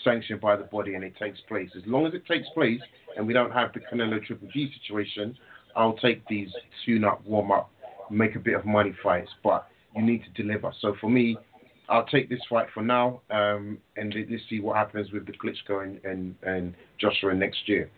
sanctioned 0.05 0.41
by 0.41 0.57
the 0.57 0.65
body 0.65 0.95
and 0.95 1.05
it 1.05 1.15
takes 1.17 1.41
place. 1.49 1.71
As 1.77 1.83
long 1.87 2.07
as 2.07 2.15
it 2.15 2.27
takes 2.27 2.49
place 2.55 2.81
and 3.17 3.27
we 3.27 3.33
don't 3.33 3.53
have 3.53 3.73
the 3.73 3.81
Canelo 3.81 4.25
Triple 4.25 4.49
G 4.53 4.73
situation, 4.83 5.37
I'll 5.77 5.97
take 5.97 6.27
these 6.27 6.49
tune-up, 6.85 7.25
warm-up, 7.27 7.71
make 8.11 8.35
a 8.35 8.39
bit 8.39 8.55
of 8.55 8.65
money 8.65 8.95
fights, 9.03 9.31
but 9.45 9.69
you 9.95 10.03
need 10.03 10.23
to 10.25 10.43
deliver. 10.43 10.73
So 10.81 10.95
for 11.01 11.11
me, 11.11 11.37
I'll 11.89 12.07
take 12.07 12.29
this 12.29 12.41
fight 12.49 12.69
for 12.73 12.83
now, 12.83 13.21
um, 13.31 13.79
and 13.97 14.15
let's 14.15 14.43
see 14.49 14.61
what 14.61 14.77
happens 14.77 15.11
with 15.13 15.27
the 15.27 15.33
Klitschko 15.33 15.83
and, 15.83 16.05
and, 16.05 16.35
and 16.43 16.75
Joshua 16.99 17.35
next 17.35 17.69
year. 17.69 17.91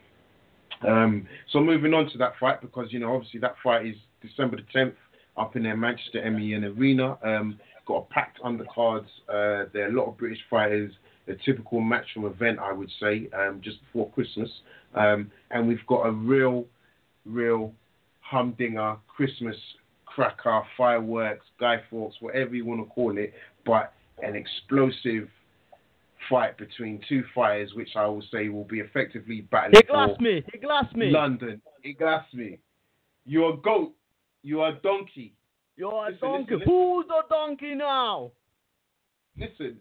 Um, 0.86 1.26
so 1.50 1.60
moving 1.60 1.94
on 1.94 2.10
to 2.10 2.18
that 2.18 2.32
fight, 2.40 2.60
because 2.60 2.92
you 2.92 2.98
know 2.98 3.14
obviously 3.14 3.40
that 3.40 3.54
fight 3.62 3.86
is 3.86 3.96
December 4.20 4.56
the 4.56 4.78
10th 4.78 4.94
up 5.36 5.56
in 5.56 5.62
their 5.62 5.76
Manchester 5.76 6.28
MEN 6.30 6.64
Arena. 6.64 7.16
Um, 7.22 7.58
got 7.86 8.06
a 8.08 8.14
packed 8.14 8.40
undercards. 8.42 9.06
Uh, 9.28 9.68
there 9.72 9.86
are 9.86 9.90
a 9.90 9.92
lot 9.92 10.08
of 10.08 10.18
British 10.18 10.40
fighters. 10.48 10.92
A 11.28 11.34
typical 11.44 11.80
matchroom 11.80 12.28
event, 12.28 12.58
I 12.58 12.72
would 12.72 12.90
say, 13.00 13.28
um, 13.32 13.60
just 13.62 13.80
before 13.84 14.10
Christmas. 14.10 14.50
Um, 14.94 15.30
and 15.52 15.68
we've 15.68 15.86
got 15.86 16.06
a 16.06 16.10
real, 16.10 16.66
real 17.24 17.72
humdinger 18.20 18.96
Christmas 19.06 19.56
cracker, 20.04 20.62
fireworks, 20.76 21.46
Guy 21.60 21.76
Fawkes, 21.88 22.16
whatever 22.20 22.54
you 22.54 22.64
want 22.64 22.80
to 22.80 22.92
call 22.92 23.16
it, 23.16 23.32
but 23.64 23.92
an 24.22 24.34
explosive 24.34 25.28
fight 26.28 26.56
between 26.58 27.00
two 27.08 27.24
fighters, 27.34 27.72
which 27.74 27.90
I 27.96 28.06
will 28.06 28.22
say 28.32 28.48
will 28.48 28.64
be 28.64 28.80
effectively 28.80 29.42
battling 29.50 29.80
He 29.82 29.86
for 29.86 30.16
me. 30.22 30.42
He 30.52 30.58
glassed 30.58 30.94
me. 30.96 31.10
London. 31.10 31.60
It 31.82 31.98
glassed 31.98 32.34
me. 32.34 32.58
You're 33.24 33.54
a 33.54 33.56
goat. 33.56 33.92
You're 34.42 34.68
a 34.68 34.74
donkey. 34.82 35.34
You're 35.76 35.92
a 35.92 36.10
Listen, 36.10 36.18
donkey. 36.20 36.42
listen, 36.54 36.58
listen. 36.58 36.72
Who's 36.72 37.06
the 37.08 37.22
donkey 37.28 37.74
now? 37.74 38.32
Listen, 39.38 39.78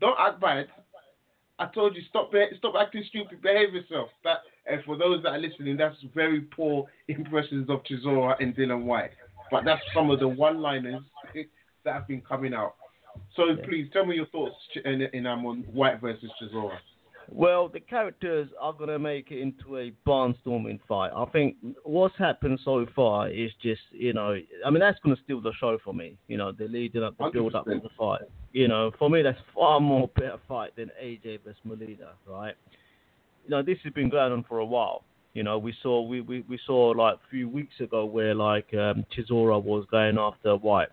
don't 0.00 0.16
act 0.18 0.40
bad. 0.40 0.68
I 1.58 1.66
told 1.66 1.94
you 1.94 2.02
stop 2.08 2.32
be- 2.32 2.46
stop 2.58 2.74
acting 2.78 3.04
stupid. 3.08 3.42
Behave 3.42 3.74
yourself. 3.74 4.08
That 4.24 4.38
and 4.66 4.82
for 4.84 4.96
those 4.96 5.22
that 5.24 5.30
are 5.30 5.38
listening, 5.38 5.76
that's 5.76 5.96
very 6.14 6.42
poor 6.42 6.86
impressions 7.08 7.68
of 7.68 7.82
Chisora 7.84 8.36
and 8.40 8.54
Dillian 8.54 8.84
Whyte. 8.84 9.10
But 9.50 9.64
that's 9.64 9.82
some 9.92 10.10
of 10.10 10.20
the 10.20 10.28
one-liners 10.28 11.02
that 11.84 11.92
have 11.94 12.06
been 12.06 12.20
coming 12.22 12.54
out. 12.54 12.76
So 13.36 13.46
Yeah. 13.46 13.64
please 13.64 13.88
tell 13.92 14.04
me 14.04 14.16
your 14.16 14.26
thoughts 14.26 14.56
in, 14.84 15.02
in 15.02 15.26
um, 15.26 15.46
on 15.46 15.62
Whyte 15.72 16.00
versus 16.00 16.30
Chisora. 16.40 16.78
Well, 17.32 17.68
the 17.68 17.78
characters 17.78 18.48
are 18.60 18.72
going 18.72 18.88
to 18.90 18.98
make 18.98 19.30
it 19.30 19.38
into 19.40 19.78
a 19.78 19.92
barnstorming 20.04 20.80
fight. 20.88 21.12
I 21.14 21.24
think 21.26 21.56
what's 21.84 22.16
happened 22.16 22.58
so 22.64 22.86
far 22.94 23.28
is 23.28 23.52
just, 23.62 23.82
you 23.92 24.12
know, 24.12 24.36
I 24.66 24.70
mean, 24.70 24.80
that's 24.80 24.98
going 25.00 25.14
to 25.14 25.22
steal 25.22 25.40
the 25.40 25.52
show 25.60 25.78
for 25.84 25.94
me. 25.94 26.18
You 26.26 26.38
know, 26.38 26.50
the 26.50 26.66
leading 26.66 27.04
up, 27.04 27.16
the 27.18 27.30
build 27.32 27.54
up 27.54 27.68
of 27.68 27.82
the 27.82 27.88
fight. 27.96 28.22
You 28.52 28.66
know, 28.66 28.90
for 28.98 29.08
me, 29.08 29.22
that's 29.22 29.38
far 29.54 29.78
more 29.78 30.08
better 30.08 30.38
fight 30.48 30.74
than 30.74 30.90
AJ 31.00 31.44
versus 31.44 31.60
Molina, 31.62 32.14
right? 32.26 32.54
You 33.44 33.50
know, 33.50 33.62
this 33.62 33.78
has 33.84 33.92
been 33.92 34.10
going 34.10 34.32
on 34.32 34.44
for 34.48 34.58
a 34.58 34.66
while. 34.66 35.04
You 35.34 35.44
know, 35.44 35.56
we 35.56 35.72
saw 35.82 36.02
we, 36.02 36.22
we, 36.22 36.44
we 36.48 36.58
saw 36.66 36.88
like 36.88 37.14
a 37.14 37.30
few 37.30 37.48
weeks 37.48 37.78
ago 37.78 38.04
where 38.04 38.34
like 38.34 38.74
um, 38.74 39.04
Chisora 39.16 39.62
was 39.62 39.86
going 39.88 40.18
after 40.18 40.56
Whyte. 40.56 40.88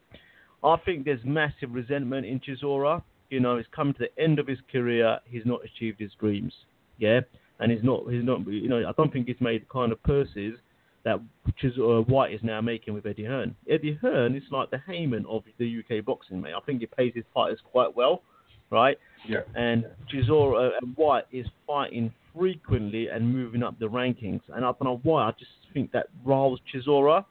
I 0.63 0.75
think 0.85 1.05
there's 1.05 1.23
massive 1.23 1.71
resentment 1.71 2.25
in 2.25 2.39
Chisora. 2.39 3.03
You 3.29 3.39
know, 3.39 3.57
he's 3.57 3.65
come 3.75 3.93
to 3.93 3.99
the 3.99 4.21
end 4.21 4.39
of 4.39 4.47
his 4.47 4.59
career. 4.71 5.19
He's 5.25 5.45
not 5.45 5.59
achieved 5.63 5.99
his 5.99 6.11
dreams. 6.19 6.53
Yeah, 6.97 7.21
and 7.59 7.71
he's 7.71 7.83
not. 7.83 8.05
He's 8.09 8.23
not. 8.23 8.45
You 8.47 8.69
know, 8.69 8.87
I 8.87 8.91
don't 8.97 9.11
think 9.11 9.27
he's 9.27 9.39
made 9.39 9.61
the 9.61 9.71
kind 9.71 9.91
of 9.91 10.01
purses 10.03 10.55
that 11.03 11.19
Chisora 11.61 12.07
Whyte 12.07 12.33
is 12.33 12.41
now 12.43 12.59
making 12.59 12.93
with 12.93 13.05
Eddie 13.05 13.25
Hearn. 13.25 13.55
Eddie 13.69 13.97
Hearn 14.01 14.35
is 14.35 14.43
like 14.51 14.71
the 14.71 14.79
Haymon 14.85 15.25
of 15.27 15.43
the 15.57 15.79
UK 15.79 16.03
boxing, 16.03 16.41
mate. 16.41 16.53
I 16.53 16.59
think 16.65 16.81
he 16.81 16.85
pays 16.85 17.13
his 17.15 17.23
fighters 17.33 17.59
quite 17.71 17.95
well, 17.95 18.23
right? 18.71 18.97
Yeah. 19.27 19.41
And 19.55 19.85
Chisora 20.13 20.71
and 20.81 20.95
Whyte 20.97 21.25
is 21.31 21.45
fighting 21.65 22.11
frequently 22.35 23.07
and 23.07 23.33
moving 23.33 23.63
up 23.63 23.79
the 23.79 23.87
rankings. 23.87 24.41
And 24.49 24.65
I 24.65 24.71
don't 24.71 24.83
know 24.83 24.99
why. 25.03 25.23
I 25.29 25.31
just 25.39 25.51
think 25.73 25.91
that 25.93 26.07
riles 26.25 26.59
Chisora. 26.73 27.23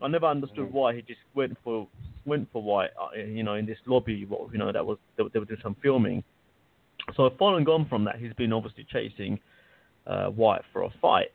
I 0.00 0.08
never 0.08 0.26
understood 0.26 0.72
why 0.72 0.94
he 0.94 1.02
just 1.02 1.20
went 1.34 1.56
for 1.64 1.88
went 2.24 2.48
for 2.52 2.62
Whyte, 2.62 2.90
uh, 3.00 3.16
you 3.18 3.42
know, 3.42 3.54
in 3.54 3.66
this 3.66 3.78
lobby. 3.86 4.14
You 4.14 4.58
know 4.58 4.72
that 4.72 4.84
was 4.84 4.98
they, 5.16 5.22
were- 5.22 5.30
they 5.30 5.38
were 5.38 5.44
doing 5.44 5.60
some 5.62 5.76
filming. 5.82 6.22
So 7.16 7.30
following 7.38 7.66
on 7.68 7.88
from 7.88 8.04
that, 8.04 8.16
he's 8.16 8.32
been 8.34 8.52
obviously 8.52 8.86
chasing 8.90 9.38
uh, 10.06 10.26
Whyte 10.28 10.62
for 10.72 10.82
a 10.82 10.90
fight. 11.00 11.28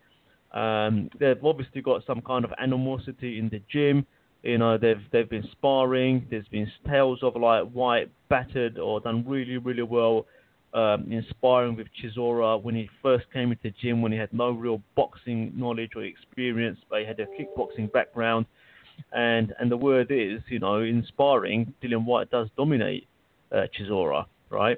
Um, 0.54 1.10
they've 1.20 1.44
obviously 1.44 1.82
got 1.82 2.06
some 2.06 2.22
kind 2.22 2.46
of 2.46 2.52
animosity 2.62 3.40
in 3.40 3.50
the 3.50 3.62
gym. 3.72 4.06
You 4.44 4.58
know, 4.58 4.78
they've 4.78 5.02
they've 5.12 5.30
been 5.30 5.48
sparring. 5.52 6.28
There's 6.30 6.48
been 6.50 6.72
tales 6.88 7.20
of 7.24 7.36
like 7.36 7.70
Whyte 7.72 8.12
battered 8.30 8.78
or 8.78 9.00
done 9.00 9.26
really 9.28 9.58
really 9.58 9.84
well 9.84 10.26
um, 10.74 11.06
in 11.12 11.26
sparring 11.30 11.76
with 11.76 11.88
Chisora 12.02 12.62
when 12.62 12.76
he 12.76 12.90
first 13.02 13.26
came 13.32 13.52
into 13.52 13.64
the 13.64 13.74
gym 13.82 14.02
when 14.02 14.12
he 14.12 14.18
had 14.18 14.34
no 14.34 14.52
real 14.52 14.82
boxing 14.96 15.52
knowledge 15.56 15.92
or 15.96 16.04
experience, 16.04 16.80
but 16.90 17.00
he 17.00 17.06
had 17.06 17.20
a 17.20 17.28
kickboxing 17.28 17.92
background. 17.92 18.46
And 19.12 19.54
and 19.60 19.72
the 19.72 19.78
word 19.78 20.08
is, 20.12 20.42
you 20.50 20.60
know, 20.60 20.82
in 20.82 21.04
sparring, 21.08 21.74
Dillian 21.82 22.06
Whyte 22.06 22.30
does 22.30 22.48
dominate 22.56 23.08
uh, 23.52 23.66
Chisora, 23.78 24.26
right? 24.50 24.78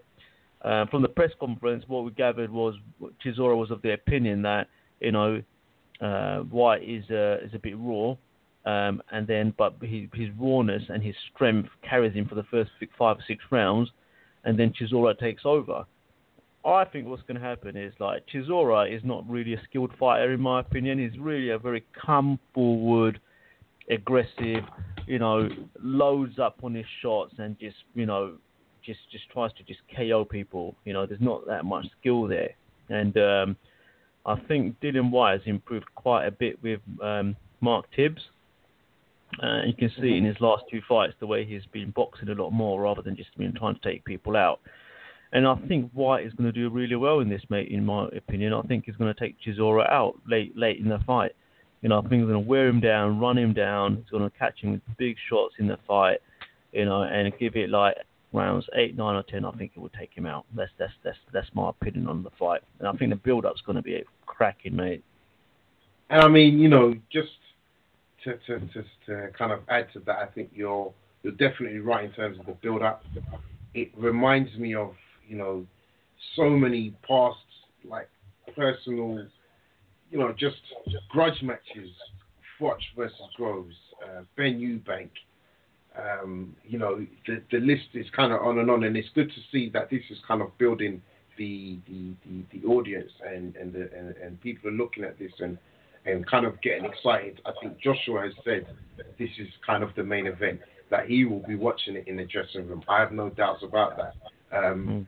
Uh, 0.61 0.85
from 0.87 1.01
the 1.01 1.07
press 1.07 1.31
conference, 1.39 1.83
what 1.87 2.03
we 2.03 2.11
gathered 2.11 2.49
was 2.49 2.75
Chisora 3.23 3.55
was 3.55 3.71
of 3.71 3.81
the 3.81 3.93
opinion 3.93 4.41
that 4.41 4.67
you 4.99 5.11
know 5.11 5.41
uh, 6.01 6.39
Whyte 6.39 6.83
is 6.83 7.03
uh, 7.09 7.37
is 7.43 7.53
a 7.53 7.59
bit 7.59 7.75
raw, 7.77 8.15
um, 8.65 9.01
and 9.11 9.27
then 9.27 9.53
but 9.57 9.75
his, 9.81 10.07
his 10.13 10.29
rawness 10.39 10.83
and 10.89 11.03
his 11.03 11.15
strength 11.33 11.69
carries 11.87 12.13
him 12.13 12.27
for 12.27 12.35
the 12.35 12.43
first 12.43 12.71
five 12.97 13.17
or 13.17 13.23
six 13.27 13.43
rounds, 13.51 13.89
and 14.45 14.57
then 14.57 14.71
Chisora 14.79 15.17
takes 15.17 15.43
over. 15.45 15.85
I 16.65 16.85
think 16.85 17.07
what's 17.07 17.21
going 17.23 17.39
to 17.39 17.45
happen 17.45 17.77
is 17.77 17.93
like 17.99 18.23
Chisora 18.33 18.91
is 18.95 19.01
not 19.03 19.27
really 19.29 19.53
a 19.53 19.61
skilled 19.69 19.91
fighter 19.99 20.33
in 20.33 20.41
my 20.41 20.61
opinion. 20.61 20.97
He's 20.97 21.19
really 21.19 21.49
a 21.49 21.59
very 21.59 21.83
come 22.05 22.39
forward, 22.53 23.19
aggressive, 23.89 24.63
you 25.05 25.19
know, 25.19 25.47
loads 25.81 26.39
up 26.39 26.57
on 26.63 26.73
his 26.73 26.85
shots 27.01 27.33
and 27.37 27.59
just 27.59 27.77
you 27.93 28.05
know 28.05 28.37
just 28.83 28.99
just 29.11 29.29
tries 29.31 29.51
to 29.53 29.63
just 29.63 29.79
KO 29.95 30.25
people. 30.25 30.75
You 30.85 30.93
know, 30.93 31.05
there's 31.05 31.21
not 31.21 31.45
that 31.47 31.65
much 31.65 31.85
skill 31.99 32.27
there, 32.27 32.51
and 32.89 33.15
um, 33.17 33.57
I 34.25 34.39
think 34.47 34.79
Dillian 34.79 35.11
Whyte 35.11 35.39
has 35.39 35.41
improved 35.45 35.85
quite 35.93 36.25
a 36.25 36.31
bit 36.31 36.61
with 36.63 36.79
um, 37.01 37.35
Mark 37.61 37.85
Tibbs. 37.95 38.21
Uh, 39.41 39.61
you 39.65 39.73
can 39.73 39.91
see 39.99 40.17
in 40.17 40.23
his 40.23 40.39
last 40.39 40.63
two 40.71 40.81
fights 40.87 41.13
the 41.19 41.27
way 41.27 41.43
he's 41.45 41.65
been 41.71 41.91
boxing 41.91 42.29
a 42.29 42.33
lot 42.33 42.51
more 42.51 42.81
rather 42.81 43.01
than 43.01 43.15
just 43.15 43.37
being 43.37 43.53
trying 43.53 43.75
to 43.75 43.81
take 43.81 44.05
people 44.05 44.37
out. 44.37 44.59
And 45.33 45.45
I 45.45 45.55
think 45.67 45.91
Whyte 45.91 46.25
is 46.25 46.33
going 46.33 46.51
to 46.51 46.57
do 46.57 46.69
really 46.69 46.95
well 46.95 47.19
in 47.19 47.27
this, 47.27 47.41
mate. 47.49 47.69
In 47.69 47.85
my 47.85 48.07
opinion, 48.15 48.53
I 48.53 48.61
think 48.61 48.85
he's 48.85 48.95
going 48.95 49.13
to 49.13 49.19
take 49.19 49.35
Chisora 49.41 49.89
out 49.91 50.15
late, 50.27 50.55
late 50.57 50.79
in 50.79 50.87
the 50.87 50.99
fight. 51.05 51.35
You 51.81 51.89
know, 51.89 51.99
I 51.99 52.01
think 52.01 52.13
he's 52.13 52.29
going 52.29 52.33
to 52.43 52.49
wear 52.49 52.67
him 52.67 52.79
down, 52.79 53.19
run 53.19 53.37
him 53.37 53.53
down. 53.53 53.97
He's 53.97 54.09
going 54.09 54.23
to 54.23 54.37
catch 54.37 54.61
him 54.61 54.71
with 54.71 54.81
big 54.97 55.17
shots 55.29 55.55
in 55.59 55.67
the 55.67 55.77
fight. 55.85 56.19
You 56.71 56.85
know, 56.85 57.03
and 57.03 57.31
give 57.37 57.55
it 57.55 57.69
like 57.69 57.95
rounds 58.31 58.65
eight, 58.75 58.95
nine, 58.95 59.15
or 59.15 59.23
ten. 59.23 59.45
I 59.45 59.51
think 59.51 59.71
it 59.75 59.79
will 59.79 59.89
take 59.89 60.13
him 60.13 60.25
out. 60.25 60.45
That's 60.55 60.71
that's 60.77 60.93
that's 61.03 61.17
that's 61.33 61.49
my 61.53 61.69
opinion 61.69 62.07
on 62.07 62.23
the 62.23 62.31
fight. 62.39 62.61
And 62.79 62.87
I 62.87 62.91
think 62.93 63.11
the 63.11 63.17
build-up's 63.17 63.61
going 63.61 63.77
to 63.77 63.81
be 63.81 64.03
cracking, 64.25 64.75
mate. 64.75 65.03
And 66.09 66.21
I 66.21 66.27
mean, 66.27 66.59
you 66.59 66.69
know, 66.69 66.93
just 67.11 67.29
to, 68.25 68.37
to, 68.37 68.59
to, 68.59 68.83
to 69.05 69.27
kind 69.37 69.51
of 69.51 69.61
add 69.69 69.87
to 69.93 69.99
that, 70.01 70.17
I 70.17 70.25
think 70.25 70.49
you're 70.53 70.93
you're 71.23 71.33
definitely 71.33 71.79
right 71.79 72.05
in 72.05 72.11
terms 72.11 72.39
of 72.39 72.45
the 72.45 72.51
build 72.51 72.83
up. 72.83 73.03
It 73.73 73.91
reminds 73.97 74.55
me 74.57 74.75
of, 74.75 74.93
you 75.27 75.37
know, 75.37 75.65
so 76.35 76.49
many 76.49 76.93
past 77.07 77.37
like 77.83 78.09
personal, 78.55 79.25
you 80.11 80.19
know, 80.19 80.33
just 80.37 80.57
grudge 81.09 81.41
matches. 81.41 81.89
Froch 82.59 82.79
versus 82.95 83.19
Groves, 83.35 83.75
uh, 84.03 84.21
Benn 84.37 84.59
Eubank. 84.59 85.09
Um, 85.97 86.55
you 86.65 86.77
know, 86.77 87.05
the 87.27 87.41
the 87.51 87.59
list 87.59 87.87
is 87.93 88.05
kind 88.15 88.33
of 88.33 88.41
on 88.41 88.59
and 88.59 88.69
on, 88.69 88.83
and 88.83 88.97
it's 88.97 89.09
good 89.15 89.29
to 89.29 89.41
see 89.51 89.69
that 89.69 89.89
this 89.89 90.01
is 90.09 90.17
kind 90.27 90.41
of 90.41 90.57
building 90.57 91.01
the 91.37 91.77
the, 91.87 92.13
the, 92.25 92.59
the 92.59 92.67
audience 92.67 93.11
and 93.25 93.55
and, 93.55 93.73
the, 93.73 93.89
and 93.97 94.15
and 94.17 94.41
people 94.41 94.69
are 94.69 94.73
looking 94.73 95.03
at 95.03 95.17
this 95.17 95.31
and 95.39 95.57
and 96.05 96.25
kind 96.27 96.45
of 96.45 96.61
getting 96.61 96.85
excited. 96.85 97.41
I 97.45 97.51
think 97.61 97.79
Joshua 97.79 98.21
has 98.21 98.33
said 98.43 98.67
this 99.17 99.29
is 99.39 99.47
kind 99.65 99.83
of 99.83 99.89
the 99.95 100.03
main 100.03 100.27
event 100.27 100.59
that 100.89 101.07
he 101.07 101.25
will 101.25 101.43
be 101.47 101.55
watching 101.55 101.95
it 101.95 102.07
in 102.07 102.17
the 102.17 102.25
dressing 102.25 102.67
room. 102.67 102.83
I 102.87 102.99
have 102.99 103.11
no 103.11 103.29
doubts 103.29 103.63
about 103.63 103.97
that. 103.97 104.13
Um, 104.55 104.87
Mm. 104.87 105.05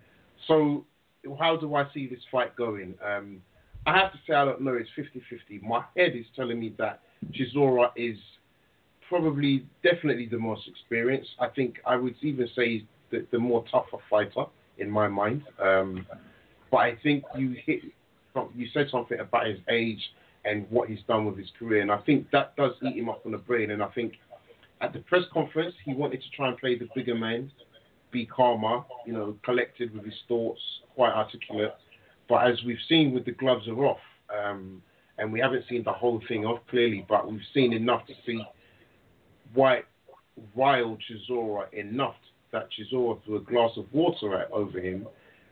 So, 0.47 0.85
how 1.39 1.57
do 1.57 1.75
I 1.75 1.85
see 1.93 2.07
this 2.07 2.19
fight 2.31 2.55
going? 2.55 2.95
Um, 3.05 3.41
I 3.85 3.97
have 3.97 4.11
to 4.11 4.17
say, 4.27 4.33
I 4.33 4.45
don't 4.45 4.61
know. 4.61 4.73
It's 4.73 4.89
50 4.95 5.21
50. 5.29 5.59
My 5.59 5.83
head 5.95 6.15
is 6.15 6.25
telling 6.35 6.59
me 6.59 6.73
that 6.77 7.01
Chisora 7.31 7.89
is 7.95 8.17
probably, 9.09 9.65
definitely 9.83 10.27
the 10.27 10.37
most 10.37 10.67
experienced. 10.67 11.29
I 11.39 11.47
think 11.47 11.79
I 11.85 11.95
would 11.95 12.15
even 12.21 12.47
say 12.55 12.85
the, 13.11 13.25
the 13.31 13.39
more 13.39 13.63
tougher 13.71 13.97
fighter 14.09 14.45
in 14.77 14.89
my 14.89 15.07
mind. 15.07 15.43
Um, 15.61 16.05
but 16.71 16.77
I 16.77 16.97
think 17.01 17.23
you 17.35 17.55
hit, 17.65 17.81
you 18.55 18.67
said 18.73 18.87
something 18.91 19.19
about 19.19 19.47
his 19.47 19.59
age 19.69 20.01
and 20.47 20.65
what 20.69 20.89
he's 20.89 21.03
done 21.07 21.25
with 21.25 21.37
his 21.37 21.49
career, 21.59 21.81
and 21.81 21.91
I 21.91 21.97
think 21.97 22.31
that 22.31 22.55
does 22.55 22.71
eat 22.81 22.95
him 22.95 23.09
up 23.09 23.25
on 23.25 23.33
the 23.33 23.37
brain. 23.37 23.71
And 23.71 23.83
I 23.83 23.87
think 23.87 24.13
at 24.79 24.93
the 24.93 24.99
press 24.99 25.23
conference, 25.33 25.75
he 25.83 25.93
wanted 25.93 26.21
to 26.21 26.29
try 26.35 26.47
and 26.47 26.57
play 26.57 26.77
the 26.77 26.87
bigger 26.95 27.15
man, 27.15 27.51
be 28.11 28.25
calmer, 28.25 28.83
you 29.05 29.13
know, 29.13 29.35
collected 29.43 29.93
with 29.93 30.05
his 30.05 30.13
thoughts, 30.27 30.61
quite 30.95 31.11
articulate. 31.11 31.73
But 32.29 32.47
as 32.47 32.63
we've 32.65 32.77
seen 32.87 33.13
with 33.13 33.25
the 33.25 33.31
gloves 33.31 33.67
are 33.67 33.85
off, 33.85 33.99
um, 34.33 34.81
and 35.17 35.33
we 35.33 35.39
haven't 35.39 35.65
seen 35.69 35.83
the 35.83 35.91
whole 35.91 36.21
thing 36.27 36.45
off 36.45 36.59
clearly, 36.69 37.05
but 37.09 37.29
we've 37.29 37.41
seen 37.53 37.73
enough 37.73 38.05
to 38.07 38.13
see 38.25 38.41
Whyte 39.53 39.85
rile 40.55 40.97
Chisora 41.09 41.73
enough 41.73 42.15
that 42.51 42.69
Chisora 42.71 43.21
threw 43.23 43.37
a 43.37 43.41
glass 43.41 43.71
of 43.77 43.85
water 43.91 44.39
at 44.39 44.51
over 44.51 44.79
him, 44.79 45.07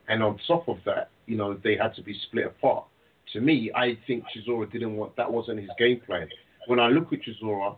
and 0.07 0.21
on 0.21 0.39
top 0.47 0.67
of 0.67 0.77
that, 0.85 1.09
you 1.25 1.35
know, 1.35 1.57
they 1.63 1.75
had 1.75 1.95
to 1.95 2.03
be 2.03 2.15
split 2.27 2.45
apart. 2.45 2.85
To 3.33 3.41
me, 3.41 3.71
I 3.75 3.97
think 4.07 4.23
Chisora 4.35 4.71
didn't 4.71 4.95
want 4.95 5.15
that 5.15 5.31
wasn't 5.31 5.59
his 5.59 5.69
game 5.77 6.01
plan. 6.05 6.27
When 6.67 6.79
I 6.79 6.87
look 6.87 7.11
at 7.13 7.19
Chisora, 7.21 7.75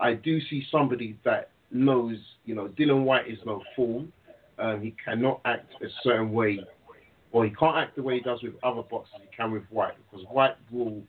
I 0.00 0.14
do 0.14 0.40
see 0.48 0.64
somebody 0.70 1.18
that 1.24 1.50
knows, 1.70 2.16
you 2.44 2.54
know, 2.54 2.68
Dillian 2.68 3.04
Whyte 3.04 3.28
is 3.28 3.38
no 3.44 3.62
fool. 3.74 4.06
Um, 4.58 4.80
he 4.80 4.94
cannot 5.04 5.40
act 5.44 5.72
a 5.82 5.88
certain 6.02 6.32
way, 6.32 6.60
or 7.32 7.44
he 7.44 7.50
can't 7.50 7.76
act 7.76 7.96
the 7.96 8.02
way 8.02 8.14
he 8.14 8.20
does 8.20 8.42
with 8.42 8.54
other 8.62 8.82
boxers. 8.82 9.20
He 9.20 9.36
can 9.36 9.52
with 9.52 9.64
Whyte 9.70 9.94
because 10.10 10.26
Whyte 10.30 10.56
will 10.70 11.02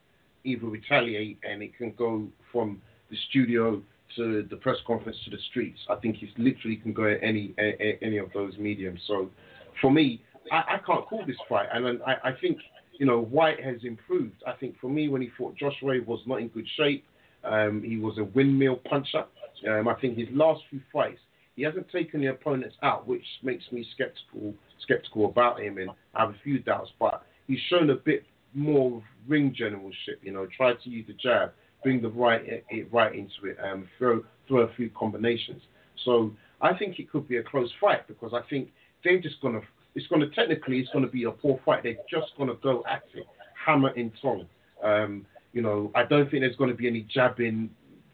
either 0.44 0.68
retaliate 0.68 1.38
and 1.44 1.62
it 1.62 1.78
can 1.78 1.94
go 1.98 2.28
from 2.52 2.82
the 3.10 3.18
studio 3.30 3.82
to 4.16 4.48
the 4.50 4.56
press 4.58 4.78
conference 4.86 5.18
to 5.26 5.32
the 5.32 5.38
streets. 5.50 5.80
I 5.90 5.96
think 5.96 6.18
he 6.18 6.30
literally 6.38 6.78
can 6.78 6.94
go 6.94 7.06
at 7.06 7.20
any 7.22 7.54
a, 7.60 7.98
any 8.02 8.18
of 8.18 8.32
those 8.34 8.58
mediums. 8.58 9.00
So 9.08 9.30
for 9.82 9.92
me, 9.92 10.22
I, 10.52 10.76
I 10.76 10.78
can't 10.86 11.06
call 11.06 11.26
this 11.26 11.38
fight, 11.48 11.68
and 11.74 12.02
I, 12.06 12.30
I 12.30 12.32
think 12.40 12.58
you 12.98 13.06
know 13.06 13.20
Whyte 13.20 13.64
has 13.64 13.78
improved. 13.84 14.43
I 14.45 14.54
think 14.54 14.80
for 14.80 14.89
me, 14.89 15.08
when 15.10 15.22
he 15.22 15.30
fought 15.38 15.56
Joshua, 15.56 15.95
he 15.95 16.00
was 16.00 16.20
not 16.26 16.41
in 16.41 16.50
good 16.50 16.68
shape. 16.78 17.06
Um, 17.43 17.82
he 17.84 17.98
was 17.98 18.18
a 18.18 18.24
windmill 18.24 18.78
puncher. 18.89 19.26
Um, 19.70 19.88
I 19.88 19.95
think 19.95 20.18
his 20.18 20.28
last 20.32 20.62
few 20.70 20.82
fights, 20.93 21.20
he 21.56 21.64
hasn't 21.64 21.89
taken 21.89 22.22
the 22.22 22.28
opponents 22.28 22.76
out, 22.84 23.08
which 23.08 23.24
makes 23.43 23.64
me 23.72 23.86
skeptical 23.93 24.54
skeptical 24.82 25.26
about 25.26 25.60
him, 25.60 25.78
and 25.78 25.89
I 26.16 26.22
have 26.22 26.30
a 26.30 26.36
few 26.43 26.60
doubts. 26.60 26.91
But 27.00 27.24
he's 27.48 27.60
shown 27.70 27.89
a 27.89 27.95
bit 27.95 28.24
more 28.54 29.04
ring 29.28 29.54
generalship. 29.56 30.20
You 30.22 30.34
know, 30.34 30.48
tried 30.56 30.82
to 30.84 30.89
use 30.89 31.08
the 31.08 31.14
jab, 31.14 31.52
bring 31.84 32.02
the 32.02 32.10
right 32.10 32.41
it 32.70 32.91
right 32.91 33.14
into 33.14 33.45
it, 33.45 33.58
um, 33.64 33.88
throw 33.98 34.24
throw 34.48 34.62
a 34.62 34.74
few 34.76 34.89
combinations. 34.98 35.62
So 36.06 36.32
I 36.62 36.74
think 36.78 37.00
it 37.00 37.12
could 37.12 37.28
be 37.28 37.38
a 37.38 37.43
close 37.43 37.72
fight 37.80 38.08
because 38.08 38.34
I 38.34 38.41
think 38.50 38.70
they're 39.04 39.22
just 39.22 39.41
gonna. 39.41 39.62
It's 39.98 40.08
gonna 40.08 40.30
technically 40.30 40.80
it's 40.80 40.89
gonna 40.93 41.08
be 41.08 41.26
a 41.26 41.32
poor 41.32 41.60
fight. 41.66 41.84
They're 41.84 41.95
just 42.10 42.32
gonna 42.38 42.56
go 42.64 42.86
at 42.89 43.04
it, 43.14 43.28
hammer 43.66 43.89
in 43.95 44.14
tongue. 44.22 44.45
Um, 44.82 45.26
you 45.58 45.64
know, 45.64 45.91
I 45.95 46.04
don't 46.04 46.30
think 46.30 46.41
there's 46.43 46.56
going 46.56 46.70
to 46.70 46.76
be 46.76 46.88
any 46.88 47.02
jabbing 47.12 47.72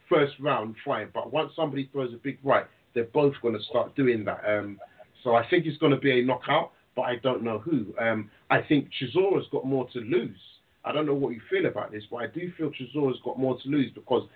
first 0.08 0.34
round 0.40 0.76
fine, 0.86 1.10
but 1.14 1.34
once 1.34 1.52
somebody 1.58 1.90
throws 1.92 2.14
a 2.14 2.18
big 2.18 2.38
right, 2.42 2.66
they're 2.94 3.04
both 3.06 3.34
going 3.42 3.54
to 3.54 3.64
start 3.64 3.94
doing 3.98 4.24
that. 4.24 4.42
Um, 4.48 4.80
so 5.24 5.36
I 5.36 5.46
think 5.50 5.66
it's 5.66 5.78
going 5.78 5.92
to 5.92 5.98
be 5.98 6.22
a 6.22 6.24
knockout, 6.24 6.72
but 6.96 7.02
I 7.02 7.18
don't 7.18 7.44
know 7.44 7.60
who. 7.60 7.94
Um, 8.00 8.30
I 8.50 8.62
think 8.62 8.90
Chisora's 8.98 9.46
got 9.52 9.66
more 9.66 9.90
to 9.92 10.00
lose. 10.00 10.40
I 10.86 10.94
don't 10.94 11.06
know 11.06 11.14
what 11.14 11.34
you 11.34 11.42
feel 11.50 11.66
about 11.66 11.92
this, 11.92 12.04
but 12.10 12.18
I 12.18 12.28
do 12.28 12.52
feel 12.58 12.72
Chisora's 12.72 13.20
got 13.26 13.38
more 13.38 13.60
to 13.62 13.70
lose 13.70 13.92
because 13.94 14.28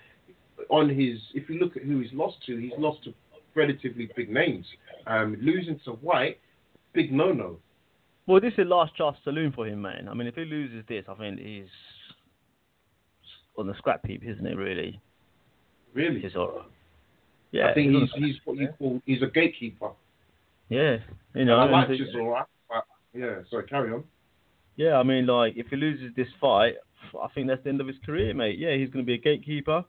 on 0.70 0.90
his, 0.90 1.20
if 1.34 1.50
you 1.50 1.60
look 1.60 1.78
at 1.78 1.84
who 1.84 2.00
he's 2.00 2.12
lost 2.14 2.38
to, 2.48 2.58
he's 2.58 2.72
lost 2.78 3.04
to 3.06 3.14
relatively 3.56 4.10
big 4.16 4.30
names. 4.30 4.66
Um, 5.06 5.38
losing 5.40 5.80
to 5.86 5.92
Whyte, 5.92 6.40
big 6.98 7.14
no-no. 7.14 7.60
Well, 8.26 8.42
this 8.42 8.54
is 8.58 8.66
last 8.68 8.96
chance 8.96 9.16
saloon 9.24 9.54
for 9.54 9.68
him, 9.68 9.84
man. 9.84 10.08
I 10.10 10.14
mean, 10.16 10.28
if 10.28 10.34
he 10.36 10.46
loses 10.46 10.84
this, 10.90 11.06
I 11.08 11.14
think 11.14 11.40
he's 11.40 11.70
on 13.56 13.68
the 13.68 13.76
scrap 13.78 14.06
heap, 14.06 14.24
isn't 14.26 14.46
it? 14.46 14.58
Really. 14.58 15.00
Really. 15.94 16.22
Chisora. 16.22 16.64
Yeah. 17.52 17.68
I 17.70 17.74
think 17.76 17.94
he's, 17.94 18.10
he's, 18.16 18.26
he's 18.26 18.36
what 18.46 18.58
you 18.58 18.70
call 18.78 19.02
he's 19.06 19.22
a 19.22 19.28
gatekeeper. 19.28 19.92
Yeah. 20.70 20.98
You 21.36 21.46
know. 21.46 21.62
And 21.62 21.76
I 21.76 21.80
like 21.82 21.90
Chisora, 21.90 22.46
but 22.68 22.84
yeah. 23.14 23.36
Sorry, 23.50 23.68
carry 23.68 23.94
on. 23.94 24.04
Yeah, 24.76 24.96
I 24.98 25.04
mean, 25.04 25.26
like, 25.28 25.54
if 25.56 25.68
he 25.68 25.76
loses 25.76 26.12
this 26.16 26.28
fight, 26.42 26.76
I 27.20 27.28
think 27.34 27.48
that's 27.48 27.64
the 27.64 27.70
end 27.70 27.82
of 27.82 27.88
his 27.88 27.96
career, 28.06 28.34
mate. 28.34 28.60
Yeah, 28.60 28.76
he's 28.76 28.90
going 28.90 29.06
to 29.06 29.08
be 29.08 29.14
a 29.14 29.18
gatekeeper, 29.18 29.86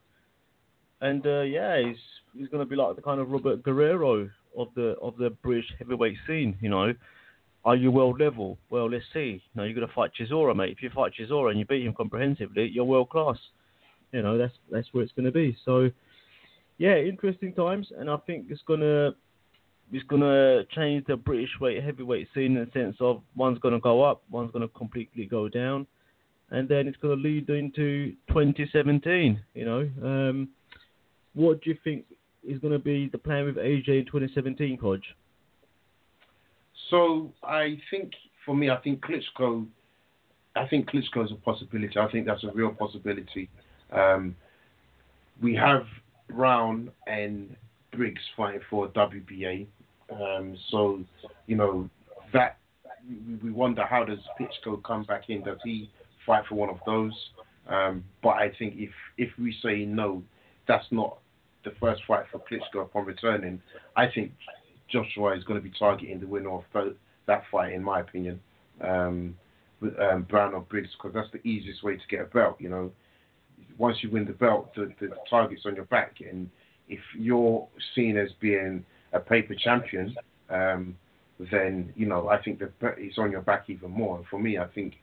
and 1.01 1.25
uh, 1.25 1.41
yeah, 1.41 1.81
he's 1.85 1.97
he's 2.37 2.47
going 2.47 2.63
to 2.63 2.69
be 2.69 2.75
like 2.75 2.95
the 2.95 3.01
kind 3.01 3.19
of 3.19 3.29
Robert 3.29 3.61
Guerrero 3.63 4.29
of 4.57 4.69
the 4.75 4.95
of 5.01 5.17
the 5.17 5.29
British 5.29 5.71
heavyweight 5.77 6.17
scene. 6.27 6.57
You 6.61 6.69
know, 6.69 6.93
are 7.65 7.75
you 7.75 7.91
world 7.91 8.19
level? 8.19 8.57
Well, 8.69 8.89
let's 8.89 9.05
see. 9.13 9.41
You 9.43 9.55
know, 9.55 9.63
you're 9.63 9.75
to 9.87 9.93
fight 9.93 10.11
Chisora, 10.19 10.55
mate. 10.55 10.71
If 10.71 10.81
you 10.81 10.89
fight 10.89 11.13
Chisora 11.19 11.51
and 11.51 11.59
you 11.59 11.65
beat 11.65 11.85
him 11.85 11.93
comprehensively, 11.93 12.69
you're 12.73 12.85
world 12.85 13.09
class. 13.09 13.37
You 14.11 14.21
know, 14.21 14.37
that's 14.37 14.53
that's 14.71 14.87
where 14.91 15.03
it's 15.03 15.13
to 15.25 15.31
be. 15.31 15.55
So, 15.65 15.89
yeah, 16.77 16.97
interesting 16.97 17.53
times, 17.53 17.91
and 17.97 18.09
I 18.09 18.17
think 18.17 18.47
it's 18.49 18.61
to 18.79 19.13
it's 19.91 20.05
to 20.21 20.65
change 20.75 21.05
the 21.07 21.15
British 21.15 21.49
weight 21.59 21.83
heavyweight 21.83 22.27
scene 22.33 22.57
in 22.57 22.65
the 22.65 22.71
sense 22.71 22.95
of 22.99 23.21
one's 23.35 23.59
to 23.73 23.79
go 23.79 24.03
up, 24.03 24.23
one's 24.29 24.51
to 24.67 24.73
completely 24.73 25.25
go 25.25 25.49
down, 25.49 25.85
and 26.51 26.69
then 26.69 26.87
it's 26.87 26.97
going 26.97 27.17
to 27.17 27.21
lead 27.21 27.49
into 27.49 28.13
2017. 28.29 29.39
You 29.53 29.65
know, 29.65 29.89
um, 30.03 30.49
what 31.33 31.61
do 31.61 31.71
you 31.71 31.77
think 31.83 32.05
is 32.47 32.59
going 32.59 32.73
to 32.73 32.79
be 32.79 33.07
the 33.07 33.17
plan 33.17 33.45
with 33.45 33.55
AJ 33.55 33.87
in 33.87 34.05
2017, 34.05 34.77
Kodge? 34.77 35.01
So 36.89 37.31
I 37.43 37.79
think 37.91 38.11
for 38.45 38.55
me, 38.55 38.69
I 38.69 38.77
think 38.77 39.01
Klitschko, 39.01 39.65
I 40.55 40.67
think 40.67 40.89
Klitschko 40.89 41.25
is 41.25 41.31
a 41.31 41.35
possibility. 41.35 41.97
I 41.97 42.09
think 42.11 42.25
that's 42.25 42.43
a 42.43 42.51
real 42.51 42.71
possibility. 42.71 43.49
Um, 43.91 44.35
we 45.41 45.55
have 45.55 45.85
Browne 46.29 46.91
and 47.07 47.55
Briggs 47.91 48.21
fighting 48.35 48.61
for 48.69 48.87
WBA. 48.89 49.67
Um, 50.11 50.57
so 50.69 51.03
you 51.45 51.55
know 51.55 51.89
that 52.33 52.57
we- 53.07 53.35
we 53.35 53.51
wonder 53.51 53.85
how 53.85 54.03
does 54.03 54.19
Klitschko 54.39 54.81
come 54.83 55.03
back 55.03 55.29
in? 55.29 55.43
Does 55.43 55.59
he 55.63 55.89
fight 56.25 56.45
for 56.47 56.55
one 56.55 56.69
of 56.69 56.79
those? 56.85 57.31
Um, 57.67 58.03
but 58.23 58.37
I 58.37 58.49
think 58.49 58.75
if 58.77 58.91
if 59.17 59.37
we 59.37 59.53
say 59.61 59.85
no, 59.85 60.23
that's 60.67 60.91
not 60.91 61.19
the 61.63 61.71
first 61.79 62.01
fight 62.07 62.25
for 62.31 62.39
Klitschko 62.39 62.83
upon 62.83 63.05
returning. 63.05 63.61
I 63.95 64.07
think 64.07 64.31
Joshua 64.91 65.35
is 65.37 65.43
going 65.43 65.59
to 65.59 65.63
be 65.63 65.73
targeting 65.77 66.19
the 66.19 66.27
winner 66.27 66.51
of 66.51 66.63
that 67.27 67.43
fight, 67.51 67.73
in 67.73 67.83
my 67.83 67.99
opinion, 67.99 68.39
um, 68.81 69.35
um, 70.01 70.25
Browne 70.29 70.53
or 70.53 70.61
Briggs, 70.61 70.89
because 70.97 71.13
that's 71.13 71.31
the 71.31 71.47
easiest 71.47 71.83
way 71.83 71.95
to 71.95 72.07
get 72.09 72.21
a 72.21 72.25
belt. 72.25 72.57
You 72.59 72.69
know, 72.69 72.91
once 73.77 73.97
you 74.01 74.09
win 74.09 74.25
the 74.25 74.33
belt, 74.33 74.73
the, 74.75 74.91
the 74.99 75.09
target's 75.29 75.65
on 75.65 75.75
your 75.75 75.85
back, 75.85 76.17
and 76.27 76.49
if 76.87 76.99
you're 77.17 77.67
seen 77.95 78.17
as 78.17 78.29
being 78.39 78.83
a 79.13 79.19
paper 79.19 79.55
champion, 79.55 80.15
um, 80.49 80.95
then 81.51 81.93
you 81.95 82.05
know 82.05 82.27
I 82.27 82.41
think 82.41 82.59
the 82.59 82.71
is 82.97 83.17
on 83.17 83.31
your 83.31 83.41
back 83.41 83.69
even 83.69 83.91
more. 83.91 84.23
For 84.29 84.39
me, 84.39 84.57
I 84.57 84.65
think 84.67 84.95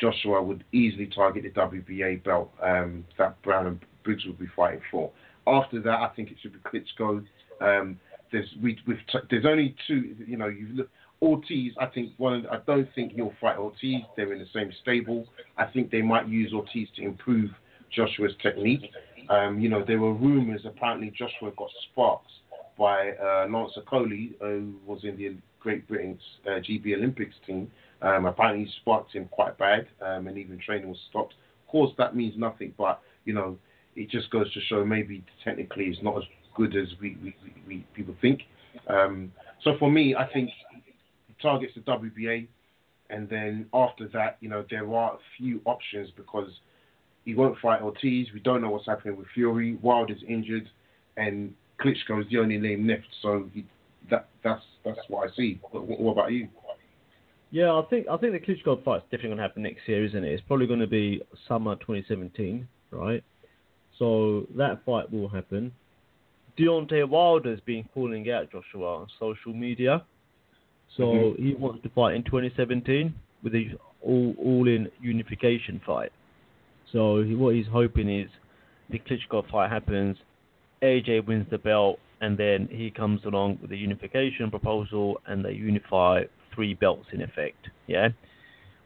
Joshua 0.00 0.42
would 0.42 0.64
easily 0.72 1.06
target 1.06 1.42
the 1.42 1.60
WBA 1.60 2.24
belt 2.24 2.50
um, 2.62 3.04
that 3.18 3.40
Browne 3.42 3.66
and 3.66 3.80
Briggs 4.04 4.24
would 4.26 4.38
be 4.38 4.48
fighting 4.56 4.80
for. 4.90 5.10
After 5.48 5.80
that, 5.82 6.00
I 6.00 6.08
think 6.14 6.30
it 6.30 6.36
should 6.42 6.52
be 6.52 6.58
Klitschko. 6.60 7.24
Um, 7.60 7.98
there's 8.30 8.48
we, 8.62 8.78
we've 8.86 8.98
t- 9.10 9.18
there's 9.30 9.46
only 9.46 9.74
two. 9.86 10.14
You 10.26 10.36
know, 10.36 10.48
you 10.48 10.68
look 10.74 10.90
Ortiz. 11.20 11.72
I 11.80 11.86
think 11.86 12.12
one. 12.18 12.46
I 12.50 12.58
don't 12.66 12.88
think 12.94 13.12
he'll 13.12 13.32
fight 13.40 13.56
Ortiz. 13.56 14.02
They're 14.16 14.32
in 14.32 14.38
the 14.38 14.48
same 14.54 14.70
stable. 14.82 15.26
I 15.56 15.66
think 15.66 15.90
they 15.90 16.02
might 16.02 16.28
use 16.28 16.52
Ortiz 16.52 16.88
to 16.96 17.02
improve 17.02 17.50
Joshua's 17.94 18.32
technique. 18.42 18.90
Um, 19.28 19.58
you 19.60 19.68
know, 19.68 19.84
there 19.84 19.98
were 19.98 20.14
rumors. 20.14 20.62
Apparently, 20.64 21.10
Joshua 21.10 21.52
got 21.56 21.68
sparks 21.90 22.30
by 22.78 23.10
uh, 23.12 23.46
Lance 23.50 23.72
Okolie, 23.76 24.34
who 24.40 24.74
was 24.86 25.00
in 25.02 25.16
the 25.16 25.36
Great 25.60 25.86
Britain's 25.88 26.20
uh, 26.46 26.60
GB 26.60 26.94
Olympics 26.94 27.34
team. 27.46 27.70
Um, 28.00 28.26
apparently, 28.26 28.64
he 28.66 28.70
sparked 28.80 29.12
him 29.12 29.26
quite 29.30 29.58
bad, 29.58 29.88
um, 30.00 30.28
and 30.28 30.38
even 30.38 30.58
training 30.58 30.88
was 30.88 30.98
stopped. 31.10 31.34
Of 31.66 31.72
course, 31.72 31.92
that 31.98 32.14
means 32.14 32.34
nothing, 32.38 32.72
but 32.78 33.00
you 33.24 33.34
know, 33.34 33.58
it 33.98 34.08
just 34.10 34.30
goes 34.30 34.52
to 34.54 34.60
show 34.68 34.84
maybe 34.84 35.24
technically 35.44 35.86
it's 35.86 36.02
not 36.02 36.16
as 36.16 36.22
good 36.54 36.76
as 36.76 36.86
we, 37.00 37.16
we, 37.22 37.34
we, 37.66 37.86
people 37.94 38.14
think. 38.20 38.42
Um, 38.88 39.32
so 39.64 39.72
for 39.78 39.90
me, 39.90 40.14
I 40.14 40.26
think 40.32 40.50
targets 41.42 41.72
the 41.74 41.80
WBA, 41.80 42.46
and 43.10 43.28
then 43.28 43.66
after 43.74 44.08
that, 44.12 44.36
you 44.40 44.48
know, 44.48 44.64
there 44.70 44.92
are 44.94 45.14
a 45.14 45.18
few 45.36 45.60
options 45.64 46.10
because 46.16 46.48
he 47.24 47.34
won't 47.34 47.58
fight 47.58 47.82
Ortiz. 47.82 48.28
We 48.32 48.40
don't 48.40 48.62
know 48.62 48.70
what's 48.70 48.86
happening 48.86 49.16
with 49.16 49.26
Fury. 49.34 49.78
Wild 49.82 50.10
is 50.10 50.18
injured, 50.28 50.68
and 51.16 51.54
Klitschko 51.80 52.20
is 52.20 52.26
the 52.30 52.38
only 52.38 52.58
name 52.58 52.86
left. 52.86 53.06
So 53.20 53.48
he, 53.52 53.66
that 54.10 54.28
that's 54.44 54.62
that's 54.84 55.00
what 55.08 55.28
I 55.28 55.34
see. 55.34 55.60
What, 55.70 55.86
what 55.86 56.12
about 56.12 56.32
you? 56.32 56.48
Yeah, 57.50 57.72
I 57.72 57.82
think 57.90 58.06
I 58.08 58.16
think 58.16 58.32
the 58.32 58.40
Klitschko 58.40 58.84
fight's 58.84 59.04
definitely 59.04 59.30
going 59.30 59.38
to 59.38 59.42
happen 59.42 59.62
next 59.62 59.88
year, 59.88 60.04
isn't 60.04 60.22
it? 60.22 60.32
It's 60.32 60.42
probably 60.46 60.66
going 60.66 60.80
to 60.80 60.86
be 60.86 61.22
summer 61.48 61.74
2017, 61.76 62.68
right? 62.90 63.24
So 63.98 64.46
that 64.56 64.84
fight 64.84 65.12
will 65.12 65.28
happen. 65.28 65.72
Deontay 66.58 67.08
Wilder's 67.08 67.60
been 67.60 67.84
calling 67.94 68.30
out 68.30 68.50
Joshua 68.50 68.96
on 68.98 69.06
social 69.18 69.52
media, 69.52 70.04
so 70.96 71.04
Mhm. 71.04 71.38
he 71.38 71.54
wants 71.54 71.82
to 71.82 71.88
fight 71.90 72.14
in 72.14 72.22
2017 72.22 73.14
with 73.42 73.54
a 73.54 73.76
all 74.00 74.34
all 74.38 74.66
in 74.68 74.90
unification 75.00 75.80
fight. 75.80 76.12
So 76.92 77.22
he, 77.22 77.34
what 77.34 77.54
he's 77.54 77.66
hoping 77.66 78.08
is 78.08 78.30
the 78.90 78.98
Klitschko 78.98 79.48
fight 79.48 79.70
happens, 79.70 80.16
AJ 80.82 81.26
wins 81.26 81.48
the 81.50 81.58
belt, 81.58 81.98
and 82.20 82.36
then 82.36 82.68
he 82.68 82.90
comes 82.90 83.24
along 83.24 83.58
with 83.60 83.70
a 83.72 83.76
unification 83.76 84.50
proposal, 84.50 85.20
and 85.26 85.44
they 85.44 85.52
unify 85.52 86.24
three 86.54 86.74
belts 86.74 87.08
in 87.12 87.22
effect. 87.22 87.68
Yeah, 87.86 88.10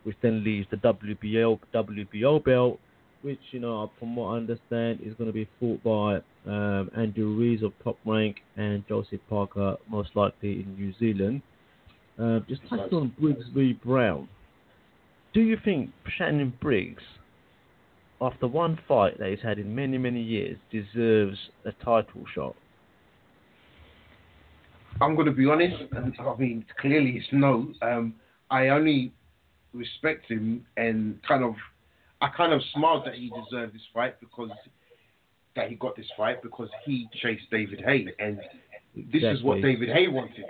which 0.04 0.16
then 0.20 0.42
leaves 0.44 0.68
the 0.70 0.78
WBO 0.78 1.58
WBO 1.72 2.38
belt, 2.42 2.80
which 3.22 3.40
you 3.50 3.60
know 3.60 3.90
from 3.98 4.16
what 4.16 4.28
I 4.28 4.36
understand 4.36 5.00
is 5.02 5.14
going 5.14 5.28
to 5.28 5.32
be 5.32 5.48
fought 5.58 5.82
by 5.82 6.16
um, 6.50 6.90
Andrew 6.96 7.34
Ruiz 7.34 7.62
of 7.62 7.72
Top 7.82 7.98
Rank 8.04 8.36
and 8.56 8.86
Joseph 8.88 9.20
Parker, 9.28 9.76
most 9.88 10.10
likely 10.14 10.60
in 10.60 10.74
New 10.76 10.92
Zealand. 10.98 11.42
Uh, 12.18 12.40
just 12.48 12.60
touched 12.68 12.92
on 12.92 13.14
Briggs 13.18 13.46
v 13.54 13.72
Browne. 13.72 14.28
Do 15.32 15.40
you 15.40 15.56
think 15.64 15.90
Shannon 16.18 16.52
Briggs, 16.60 17.02
after 18.20 18.46
one 18.46 18.78
fight 18.86 19.18
that 19.18 19.30
he's 19.30 19.40
had 19.42 19.58
in 19.58 19.74
many 19.74 19.98
many 19.98 20.22
years, 20.22 20.58
deserves 20.70 21.38
a 21.64 21.72
title 21.84 22.24
shot? 22.34 22.54
I'm 25.00 25.14
going 25.14 25.26
to 25.26 25.32
be 25.32 25.48
honest, 25.48 25.76
and 25.92 26.14
I 26.20 26.36
mean, 26.36 26.64
clearly 26.80 27.12
it's 27.12 27.26
no. 27.32 27.72
Um, 27.80 28.14
I 28.50 28.68
only 28.68 29.12
respect 29.72 30.30
him 30.30 30.66
and 30.76 31.18
kind 31.26 31.42
of, 31.42 31.54
I 32.22 32.28
kind 32.36 32.52
of 32.52 32.62
smiled 32.74 33.04
that 33.06 33.14
he 33.14 33.30
deserved 33.30 33.74
this 33.74 33.82
fight 33.92 34.18
because 34.20 34.50
that 35.56 35.68
he 35.68 35.74
got 35.74 35.96
this 35.96 36.06
fight 36.16 36.42
because 36.42 36.68
he 36.84 37.08
chased 37.20 37.50
David 37.50 37.82
Haye, 37.84 38.06
and 38.18 38.38
this 39.12 39.22
is 39.22 39.42
what 39.42 39.60
David 39.60 39.88
Haye 39.90 40.08
wanted. 40.08 40.46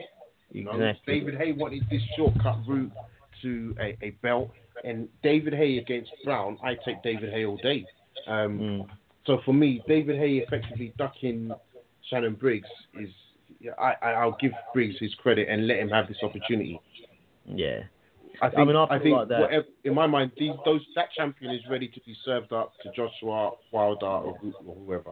You 0.52 0.64
know, 0.64 0.72
Exactly. 0.72 1.20
David 1.20 1.34
Haye 1.38 1.52
wanted 1.52 1.82
this 1.90 2.02
shortcut 2.16 2.58
route 2.68 2.92
to 3.40 3.74
a, 3.80 3.96
a 4.02 4.10
belt, 4.22 4.50
and 4.84 5.08
David 5.22 5.54
Haye 5.54 5.78
against 5.78 6.10
Browne, 6.24 6.58
I 6.62 6.74
take 6.84 7.02
David 7.02 7.32
Haye 7.32 7.46
all 7.46 7.56
day. 7.56 7.86
Um, 8.28 8.58
Mm. 8.60 8.86
so 9.26 9.40
for 9.44 9.52
me, 9.54 9.82
David 9.88 10.16
Haye 10.18 10.38
effectively 10.46 10.92
ducking 10.98 11.52
Shannon 12.08 12.34
Briggs 12.34 12.68
is. 13.00 13.10
I, 13.78 13.94
I 14.02 14.10
I'll 14.12 14.36
give 14.40 14.52
Briggs 14.74 14.96
his 15.00 15.14
credit 15.14 15.48
and 15.48 15.66
let 15.66 15.78
him 15.78 15.88
have 15.88 16.06
this 16.08 16.18
opportunity. 16.22 16.80
Yeah. 17.46 17.80
I 18.40 18.50
think 18.50 18.66
mean, 18.68 18.76
I 18.76 18.84
I, 18.84 18.98
think 18.98 19.16
like 19.16 19.28
that- 19.28 19.40
whatever, 19.40 19.66
in 19.84 19.94
my 19.94 20.06
mind, 20.06 20.32
these 20.38 20.52
those 20.64 20.80
that 20.94 21.12
champion 21.16 21.54
is 21.54 21.60
ready 21.70 21.88
to 21.88 22.00
be 22.06 22.14
served 22.24 22.52
up 22.52 22.72
to 22.82 22.90
Joshua 22.96 23.52
Wilder 23.70 24.06
or, 24.06 24.38
or 24.66 24.74
whoever. 24.74 25.10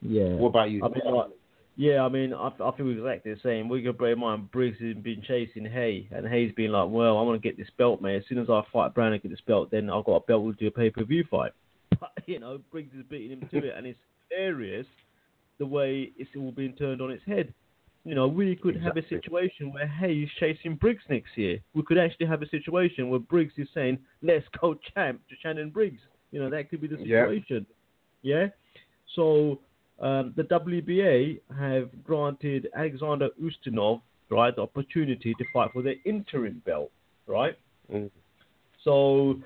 Yeah. 0.00 0.34
What 0.34 0.48
about 0.48 0.70
you? 0.70 0.84
I 0.84 0.88
mean, 0.88 1.14
like, 1.14 1.30
yeah, 1.76 2.02
I 2.02 2.08
mean, 2.08 2.34
I, 2.34 2.48
I 2.48 2.76
feel 2.76 2.90
exactly 2.90 3.32
the 3.32 3.40
same. 3.42 3.68
We 3.68 3.82
can 3.82 3.92
bear 3.92 4.12
in 4.12 4.18
mind 4.18 4.50
Briggs 4.50 4.78
has 4.80 4.96
been 4.96 5.22
chasing 5.26 5.64
Haye, 5.64 6.08
and 6.10 6.26
Haye's 6.26 6.52
been 6.54 6.72
like, 6.72 6.88
well, 6.90 7.18
I 7.18 7.22
want 7.22 7.40
to 7.40 7.48
get 7.48 7.56
this 7.56 7.70
belt, 7.78 8.02
man. 8.02 8.16
As 8.16 8.24
soon 8.28 8.38
as 8.38 8.50
I 8.50 8.62
fight 8.72 8.94
Browne 8.94 9.12
and 9.12 9.22
get 9.22 9.30
this 9.30 9.40
belt, 9.46 9.70
then 9.70 9.88
I've 9.88 10.04
got 10.04 10.16
a 10.16 10.20
belt. 10.20 10.42
We'll 10.42 10.52
do 10.52 10.66
a 10.66 10.70
pay 10.70 10.90
per 10.90 11.04
view 11.04 11.24
fight. 11.30 11.52
But 12.00 12.10
you 12.26 12.40
know, 12.40 12.58
Briggs 12.72 12.92
is 12.98 13.04
beating 13.08 13.38
him 13.38 13.48
to 13.50 13.58
it, 13.58 13.74
and 13.76 13.86
it's 13.86 13.98
hilarious 14.30 14.86
the 15.58 15.66
way 15.66 16.10
it's 16.18 16.30
all 16.36 16.50
being 16.50 16.72
turned 16.72 17.00
on 17.00 17.10
its 17.10 17.22
head. 17.24 17.54
You 18.04 18.16
know, 18.16 18.26
we 18.26 18.56
could 18.56 18.76
have 18.82 18.96
a 18.96 19.06
situation 19.08 19.72
where 19.72 19.86
Haye 19.86 20.22
is 20.24 20.30
chasing 20.40 20.74
Briggs 20.74 21.04
next 21.08 21.36
year. 21.36 21.60
We 21.72 21.82
could 21.84 21.98
actually 21.98 22.26
have 22.26 22.42
a 22.42 22.48
situation 22.48 23.10
where 23.10 23.20
Briggs 23.20 23.52
is 23.56 23.68
saying, 23.72 23.98
"Let's 24.22 24.46
go, 24.60 24.74
champ," 24.74 25.20
to 25.28 25.36
Shannon 25.36 25.70
Briggs. 25.70 26.00
You 26.32 26.40
know, 26.40 26.50
that 26.50 26.68
could 26.68 26.80
be 26.80 26.88
the 26.88 26.96
Yeah. 26.98 27.24
situation. 27.24 27.66
Yeah. 28.22 28.48
So 29.14 29.60
um, 30.00 30.32
the 30.36 30.44
WBA 30.44 31.40
have 31.56 31.90
granted 32.02 32.68
Alexander 32.74 33.28
Ustinov 33.40 34.00
right 34.30 34.56
the 34.56 34.62
opportunity 34.62 35.34
to 35.34 35.44
fight 35.52 35.70
for 35.72 35.82
their 35.82 35.96
interim 36.04 36.60
belt, 36.64 36.90
right? 37.26 37.56
Mm. 37.92 38.10
So 38.82 39.40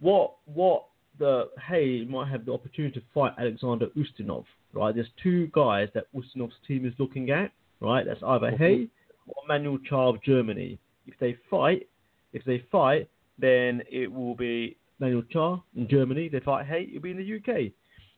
what 0.00 0.34
what 0.46 0.84
the 1.18 1.48
Haye 1.66 2.04
might 2.04 2.28
have 2.28 2.44
the 2.44 2.52
opportunity 2.52 2.98
to 3.00 3.06
fight 3.14 3.32
Alexander 3.38 3.86
Ustinov, 3.96 4.44
right? 4.72 4.94
There's 4.94 5.10
two 5.22 5.46
guys 5.48 5.88
that 5.94 6.12
Ustinov's 6.14 6.54
team 6.66 6.84
is 6.84 6.92
looking 6.98 7.30
at, 7.30 7.52
right? 7.82 8.04
That's 8.06 8.22
either 8.22 8.50
Haye 8.50 8.88
or 9.26 9.34
Manuel 9.46 9.78
Charr 9.90 10.14
of 10.14 10.22
Germany. 10.22 10.78
If 11.06 11.14
they 11.18 11.36
fight, 11.50 11.88
if 12.32 12.44
they 12.44 12.64
fight, 12.70 13.08
then 13.38 13.82
it 13.90 14.10
will 14.10 14.34
be 14.34 14.76
Manuel 14.98 15.22
Charr 15.34 15.62
in 15.76 15.88
Germany. 15.88 16.26
If 16.26 16.32
They 16.32 16.40
fight 16.40 16.66
Haye, 16.66 16.88
it'll 16.88 17.02
be 17.02 17.10
in 17.10 17.16
the 17.16 17.36
UK. 17.36 17.72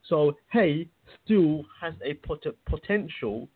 So 0.08 0.36
Haye 0.52 0.88
still 1.24 1.64
has 1.80 1.94
a 2.04 2.14
pot- 2.14 2.44
potential 2.68 3.48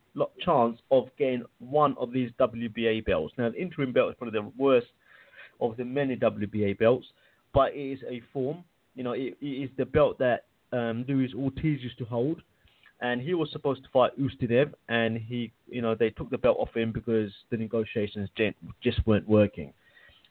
chance 0.43 0.79
of 0.91 1.09
getting 1.17 1.43
one 1.59 1.95
of 1.97 2.11
these 2.11 2.31
WBA 2.39 3.05
belts. 3.05 3.33
Now 3.37 3.49
the 3.49 3.61
interim 3.61 3.93
belt 3.93 4.09
is 4.09 4.15
probably 4.17 4.39
the 4.39 4.51
worst 4.57 4.87
of 5.61 5.77
the 5.77 5.85
many 5.85 6.15
WBA 6.15 6.79
belts, 6.79 7.05
but 7.53 7.73
it 7.73 7.79
is 7.79 7.99
a 8.09 8.21
form. 8.33 8.63
You 8.95 9.03
know, 9.03 9.13
it, 9.13 9.37
it 9.41 9.45
is 9.45 9.69
the 9.77 9.85
belt 9.85 10.17
that 10.19 10.45
um, 10.71 11.05
Luis 11.07 11.31
Ortiz 11.33 11.81
used 11.81 11.97
to 11.99 12.05
hold, 12.05 12.41
and 13.01 13.21
he 13.21 13.33
was 13.33 13.49
supposed 13.51 13.83
to 13.83 13.89
fight 13.91 14.11
Ustinov, 14.19 14.73
and 14.89 15.17
he, 15.17 15.51
you 15.67 15.81
know, 15.81 15.95
they 15.95 16.09
took 16.09 16.29
the 16.29 16.37
belt 16.37 16.57
off 16.59 16.75
him 16.75 16.91
because 16.91 17.31
the 17.49 17.57
negotiations 17.57 18.29
just 18.83 19.05
weren't 19.07 19.27
working, 19.27 19.73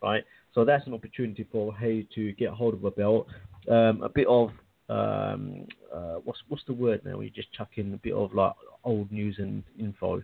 right? 0.03 0.23
So 0.55 0.65
that's 0.65 0.87
an 0.87 0.95
opportunity 0.95 1.47
for 1.51 1.75
Haye 1.75 2.07
to 2.15 2.33
get 2.33 2.51
hold 2.51 2.75
of 2.75 2.85
a 2.85 2.91
belt. 2.91 3.27
Um, 3.71 4.03
a 4.03 4.09
bit 4.09 4.27
of 4.27 4.51
um, 4.89 5.67
uh, 5.95 6.17
what's 6.25 6.41
what's 6.49 6.65
the 6.67 6.73
word 6.73 7.03
now? 7.05 7.19
We 7.19 7.31
just 7.31 7.53
chuck 7.53 7.71
in 7.77 7.93
a 7.95 7.99
bit 7.99 8.15
of 8.15 8.35
like 8.35 8.53
old 8.85 9.13
news 9.13 9.37
and 9.39 9.63
info. 9.79 10.17
I 10.17 10.21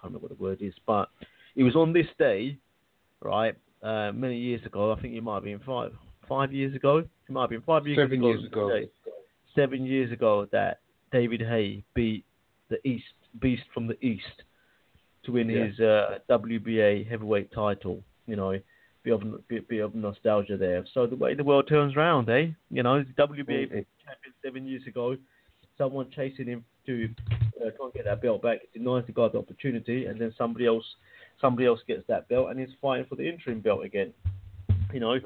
can't 0.00 0.04
remember 0.04 0.20
what 0.28 0.36
the 0.36 0.42
word 0.42 0.62
is, 0.62 0.74
but 0.86 1.10
it 1.54 1.62
was 1.62 1.76
on 1.76 1.92
this 1.92 2.06
day, 2.18 2.58
right? 3.22 3.54
Uh, 3.82 4.12
many 4.12 4.38
years 4.38 4.64
ago. 4.64 4.92
I 4.92 5.00
think 5.00 5.14
it 5.14 5.22
might 5.22 5.36
have 5.36 5.44
been 5.44 5.60
five 5.60 5.92
five 6.28 6.52
years 6.52 6.74
ago. 6.74 6.98
It 6.98 7.08
might 7.30 7.42
have 7.42 7.50
been 7.50 7.62
five 7.62 7.86
years 7.86 7.98
Seven 7.98 8.18
ago. 8.18 8.28
years 8.28 8.44
ago. 8.44 8.70
today. 8.70 8.90
Seven 9.54 9.84
years 9.84 10.12
ago 10.12 10.48
that 10.52 10.80
David 11.12 11.40
Haye 11.40 11.82
beat 11.94 12.24
the 12.68 12.78
East 12.86 13.04
Beast 13.40 13.64
from 13.74 13.86
the 13.86 13.96
East 14.04 14.42
to 15.24 15.32
win 15.32 15.48
Yeah. 15.48 15.66
his 15.66 15.80
uh, 15.80 16.18
WBA 16.28 17.06
heavyweight 17.08 17.52
title. 17.52 18.02
You 18.26 18.36
know, 18.36 18.58
bit 19.02 19.12
of 19.12 19.48
bit, 19.48 19.68
bit 19.68 19.80
of 19.80 19.94
nostalgia 19.94 20.56
there. 20.56 20.84
So 20.94 21.06
the 21.06 21.16
way 21.16 21.34
the 21.34 21.44
world 21.44 21.68
turns 21.68 21.94
round, 21.96 22.28
eh? 22.28 22.48
You 22.70 22.82
know, 22.82 23.02
the 23.02 23.12
WBA 23.12 23.68
champion 23.68 24.34
seven 24.44 24.66
years 24.66 24.86
ago, 24.86 25.16
someone 25.78 26.10
chasing 26.14 26.46
him 26.46 26.64
to 26.86 27.08
uh, 27.60 27.70
try 27.76 27.84
and 27.86 27.92
get 27.94 28.04
that 28.04 28.22
belt 28.22 28.42
back, 28.42 28.60
denies 28.72 29.04
the 29.06 29.12
guy 29.12 29.28
the 29.28 29.38
opportunity, 29.38 30.06
and 30.06 30.20
then 30.20 30.32
somebody 30.38 30.66
else, 30.66 30.84
somebody 31.40 31.66
else 31.66 31.80
gets 31.86 32.02
that 32.08 32.28
belt 32.28 32.50
and 32.50 32.60
is 32.60 32.70
fighting 32.80 33.06
for 33.08 33.16
the 33.16 33.28
interim 33.28 33.60
belt 33.60 33.84
again. 33.84 34.12
You 34.92 35.00
know, 35.00 35.18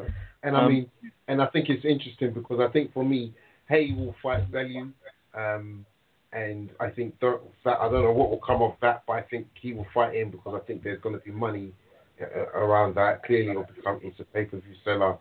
And 0.43 0.57
I 0.57 0.65
Um, 0.65 0.73
mean, 0.73 0.91
and 1.29 1.41
I 1.43 1.47
think 1.47 1.69
it's 1.69 1.85
interesting 1.85 2.33
because 2.33 2.61
I 2.61 2.69
think 2.73 2.93
for 2.95 3.05
me, 3.05 3.33
Haye 3.69 3.93
will 3.93 4.15
fight 4.23 4.45
value, 4.49 4.91
um, 5.35 5.85
and 6.33 6.71
I 6.79 6.91
think 6.91 7.19
that, 7.21 7.41
I 7.67 7.89
don't 7.89 8.03
know 8.05 8.13
what 8.13 8.31
will 8.31 8.41
come 8.45 8.63
of 8.63 8.75
that, 8.83 9.03
but 9.07 9.15
I 9.15 9.23
think 9.23 9.49
he 9.61 9.73
will 9.73 9.87
fight 9.93 10.15
in 10.15 10.31
because 10.31 10.61
I 10.61 10.65
think 10.65 10.83
there's 10.83 11.01
going 11.01 11.17
to 11.17 11.21
be 11.21 11.33
money 11.33 11.73
uh, 12.21 12.47
around 12.55 12.95
that. 12.97 13.25
Clearly, 13.25 13.51
it'll 13.51 13.65
become 13.65 14.01
it's 14.03 14.21
a 14.21 14.25
pay 14.25 14.45
per 14.45 14.59
view 14.59 14.75
seller, 14.85 15.19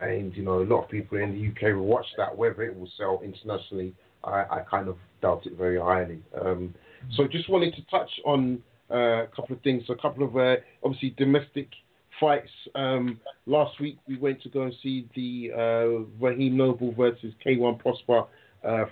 and 0.00 0.34
you 0.36 0.42
know 0.42 0.60
a 0.60 0.64
lot 0.64 0.84
of 0.84 0.90
people 0.90 1.18
in 1.18 1.32
the 1.32 1.48
UK 1.48 1.76
will 1.76 1.86
watch 1.86 2.06
that. 2.16 2.36
Whether 2.36 2.62
it 2.62 2.76
will 2.76 2.88
sell 2.96 3.20
internationally, 3.24 3.94
I, 4.24 4.44
I 4.50 4.60
kind 4.68 4.88
of 4.88 4.96
doubt 5.22 5.46
it 5.46 5.56
very 5.56 5.78
highly. 5.78 6.20
Um, 6.44 6.74
so 7.16 7.28
just 7.28 7.48
wanted 7.48 7.74
to 7.76 7.82
touch 7.90 8.10
on 8.24 8.60
uh, 8.90 9.24
a 9.24 9.26
couple 9.28 9.54
of 9.54 9.62
things. 9.62 9.84
So 9.86 9.92
a 9.92 9.98
couple 9.98 10.24
of 10.24 10.36
uh, 10.36 10.56
obviously 10.82 11.14
domestic 11.16 11.68
fights. 12.18 12.50
Um, 12.74 13.20
last 13.46 13.78
week 13.80 13.98
we 14.08 14.18
went 14.18 14.42
to 14.42 14.48
go 14.48 14.62
and 14.62 14.74
see 14.82 15.08
the 15.14 15.52
uh, 15.54 16.24
Raheem 16.24 16.56
Noble 16.56 16.92
versus 16.94 17.32
Kay 17.44 17.56
Prosper 17.78 18.18
uh, 18.20 18.24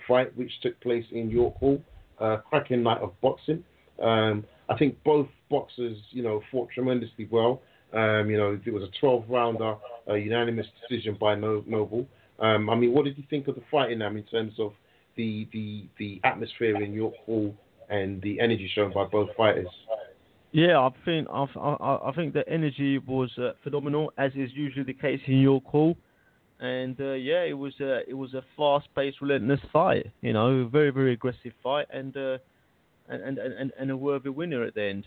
fight, 0.07 0.35
which 0.37 0.51
took 0.61 0.79
place 0.81 1.05
in 1.11 1.29
York 1.29 1.55
Hall. 1.57 1.81
Uh, 2.19 2.37
cracking 2.37 2.81
night 2.81 2.99
of 2.99 3.13
boxing. 3.21 3.63
Um, 4.01 4.43
I 4.69 4.75
think 4.75 4.97
both 5.03 5.27
boxers, 5.51 5.97
you 6.09 6.23
know, 6.23 6.41
fought 6.51 6.69
tremendously 6.73 7.27
well. 7.29 7.61
Um, 7.93 8.29
you 8.29 8.37
know, 8.37 8.59
it 8.65 8.73
was 8.73 8.81
a 8.81 8.99
12 8.99 9.25
rounder, 9.29 9.75
a 10.07 10.17
unanimous 10.17 10.65
decision 10.81 11.15
by 11.19 11.35
no- 11.35 11.63
Noble. 11.67 12.07
Um, 12.39 12.71
I 12.71 12.75
mean, 12.75 12.91
what 12.93 13.05
did 13.05 13.19
you 13.19 13.23
think 13.29 13.47
of 13.47 13.53
the 13.53 13.61
fighting, 13.69 13.99
Nam, 13.99 14.17
in 14.17 14.23
terms 14.23 14.53
of 14.59 14.73
the, 15.15 15.47
the, 15.53 15.85
the 15.99 16.19
atmosphere 16.23 16.81
in 16.81 16.93
York 16.93 17.13
Hall 17.25 17.55
and 17.89 18.21
the 18.23 18.39
energy 18.39 18.69
shown 18.73 18.91
by 18.93 19.05
both 19.05 19.29
fighters? 19.37 19.67
Yeah, 20.51 20.79
I 20.79 20.89
think 21.05 21.27
I, 21.31 21.45
I, 21.59 22.09
I 22.09 22.11
think 22.15 22.33
the 22.33 22.47
energy 22.49 22.97
was 22.97 23.29
uh, 23.37 23.51
phenomenal, 23.63 24.11
as 24.17 24.31
is 24.33 24.49
usually 24.53 24.85
the 24.85 24.93
case 24.93 25.19
in 25.27 25.39
York 25.39 25.65
Hall. 25.65 25.95
And 26.59 26.99
uh, 26.99 27.13
yeah, 27.13 27.43
it 27.43 27.57
was 27.57 27.73
a 27.79 28.09
it 28.09 28.15
was 28.15 28.33
a 28.33 28.43
fast-paced, 28.55 29.21
relentless 29.21 29.59
fight. 29.71 30.07
You 30.21 30.33
know, 30.33 30.67
very 30.67 30.89
very 30.89 31.13
aggressive 31.13 31.53
fight, 31.61 31.87
and 31.91 32.15
uh, 32.17 32.37
and, 33.07 33.37
and 33.37 33.71
and 33.77 33.91
a 33.91 33.97
worthy 33.97 34.29
winner 34.29 34.63
at 34.63 34.73
the 34.73 34.83
end. 34.83 35.05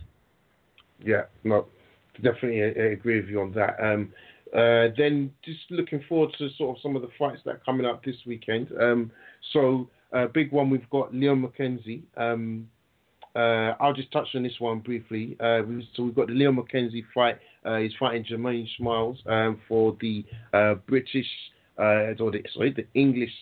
Yeah, 1.05 1.23
no, 1.43 1.67
definitely 2.23 2.63
I 2.63 2.93
agree 2.93 3.21
with 3.21 3.29
you 3.29 3.41
on 3.41 3.53
that. 3.53 3.77
Um, 3.83 4.13
uh, 4.55 4.89
then 4.97 5.33
just 5.45 5.61
looking 5.71 6.03
forward 6.09 6.35
to 6.39 6.49
sort 6.59 6.77
of 6.77 6.83
some 6.83 6.97
of 6.97 7.03
the 7.03 7.09
fights 7.19 7.41
that 7.45 7.51
are 7.57 7.63
coming 7.65 7.87
up 7.87 8.05
this 8.05 8.17
weekend. 8.27 8.69
Um, 8.81 9.11
so 9.53 9.89
uh, 10.13 10.27
big 10.27 10.53
one 10.53 10.71
we've 10.71 10.89
got 10.91 11.15
Leon 11.15 11.43
McKenzie. 11.43 12.03
Um, 12.17 12.69
uh, 13.37 13.75
I'll 13.81 13.93
just 13.93 14.11
touch 14.11 14.29
on 14.35 14.43
this 14.43 14.59
one 14.59 14.81
briefly. 14.81 15.37
Uh, 15.39 15.63
so 15.95 16.03
we've 16.03 16.15
got 16.15 16.27
the 16.27 16.35
Leon 16.35 16.57
McKenzie 16.57 17.05
fight. 17.15 17.39
Uh, 17.65 17.79
he's 17.79 17.93
fighting 17.99 18.25
Jermaine 18.25 18.67
Smiles 18.77 19.19
um, 19.27 19.61
for 19.69 19.97
the 20.01 20.25
uh, 20.53 20.75
British, 20.87 21.27
uh, 21.79 22.15
or 22.19 22.31
the, 22.31 22.43
sorry, 22.55 22.73
the 22.73 22.87
English 22.99 23.33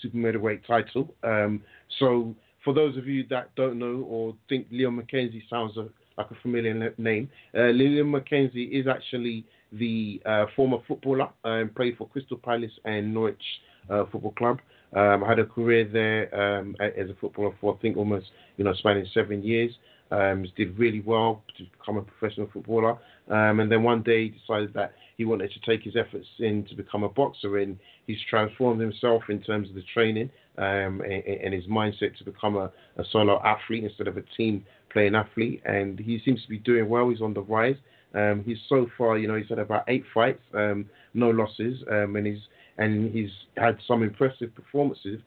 super 0.00 0.16
middleweight 0.16 0.64
title. 0.66 1.12
Um, 1.24 1.62
so 1.98 2.34
for 2.64 2.72
those 2.72 2.96
of 2.96 3.06
you 3.06 3.24
that 3.30 3.54
don't 3.56 3.78
know 3.78 4.06
or 4.08 4.34
think 4.48 4.66
Leon 4.70 5.00
McKenzie 5.00 5.42
sounds 5.48 5.76
a, 5.76 5.88
like 6.18 6.30
a 6.30 6.36
familiar 6.42 6.92
name, 6.98 7.28
Leon 7.54 8.12
McKenzie 8.12 8.70
is 8.70 8.86
actually 8.86 9.44
the 9.72 10.20
former 10.54 10.78
footballer 10.86 11.28
and 11.44 11.74
played 11.74 11.96
for 11.96 12.06
Crystal 12.08 12.36
Palace 12.36 12.72
and 12.84 13.12
Norwich 13.12 13.42
Football 13.88 14.34
Club. 14.36 14.58
Um, 14.94 15.22
had 15.22 15.38
a 15.38 15.44
career 15.44 15.84
there 15.84 16.34
um, 16.34 16.74
as 16.80 17.08
a 17.08 17.14
footballer 17.20 17.54
for 17.60 17.76
I 17.76 17.80
think 17.80 17.96
almost 17.96 18.26
you 18.56 18.64
know 18.64 18.74
spanning 18.74 19.06
seven 19.14 19.42
years. 19.42 19.70
Um, 20.12 20.44
did 20.56 20.76
really 20.76 21.00
well 21.00 21.42
to 21.56 21.64
become 21.78 21.96
a 21.96 22.02
professional 22.02 22.48
footballer, 22.52 22.98
um, 23.28 23.60
and 23.60 23.70
then 23.70 23.84
one 23.84 24.02
day 24.02 24.24
he 24.24 24.28
decided 24.30 24.74
that 24.74 24.94
he 25.16 25.24
wanted 25.24 25.52
to 25.52 25.60
take 25.60 25.84
his 25.84 25.94
efforts 25.96 26.26
in 26.40 26.64
to 26.64 26.74
become 26.74 27.04
a 27.04 27.08
boxer, 27.08 27.58
and 27.58 27.78
he's 28.06 28.18
transformed 28.28 28.80
himself 28.80 29.22
in 29.28 29.40
terms 29.40 29.68
of 29.68 29.76
the 29.76 29.84
training 29.94 30.28
um, 30.58 31.00
and, 31.02 31.22
and 31.44 31.54
his 31.54 31.66
mindset 31.66 32.16
to 32.18 32.24
become 32.24 32.56
a, 32.56 32.72
a 32.96 33.04
solo 33.12 33.40
athlete 33.44 33.84
instead 33.84 34.08
of 34.08 34.16
a 34.16 34.22
team 34.36 34.64
playing 34.92 35.14
athlete, 35.14 35.62
and 35.64 36.00
he 36.00 36.20
seems 36.24 36.42
to 36.42 36.48
be 36.48 36.58
doing 36.58 36.88
well. 36.88 37.08
He's 37.08 37.20
on 37.20 37.34
the 37.34 37.42
rise. 37.42 37.76
Um, 38.12 38.42
he's 38.44 38.58
so 38.68 38.88
far, 38.98 39.16
you 39.16 39.28
know, 39.28 39.36
he's 39.36 39.48
had 39.48 39.60
about 39.60 39.84
eight 39.86 40.04
fights, 40.12 40.42
um, 40.54 40.86
no 41.14 41.30
losses, 41.30 41.82
um, 41.90 42.16
and 42.16 42.26
he's 42.26 42.40
and 42.78 43.12
he's 43.12 43.30
had 43.56 43.76
some 43.86 44.02
impressive 44.02 44.54
performances 44.54 45.20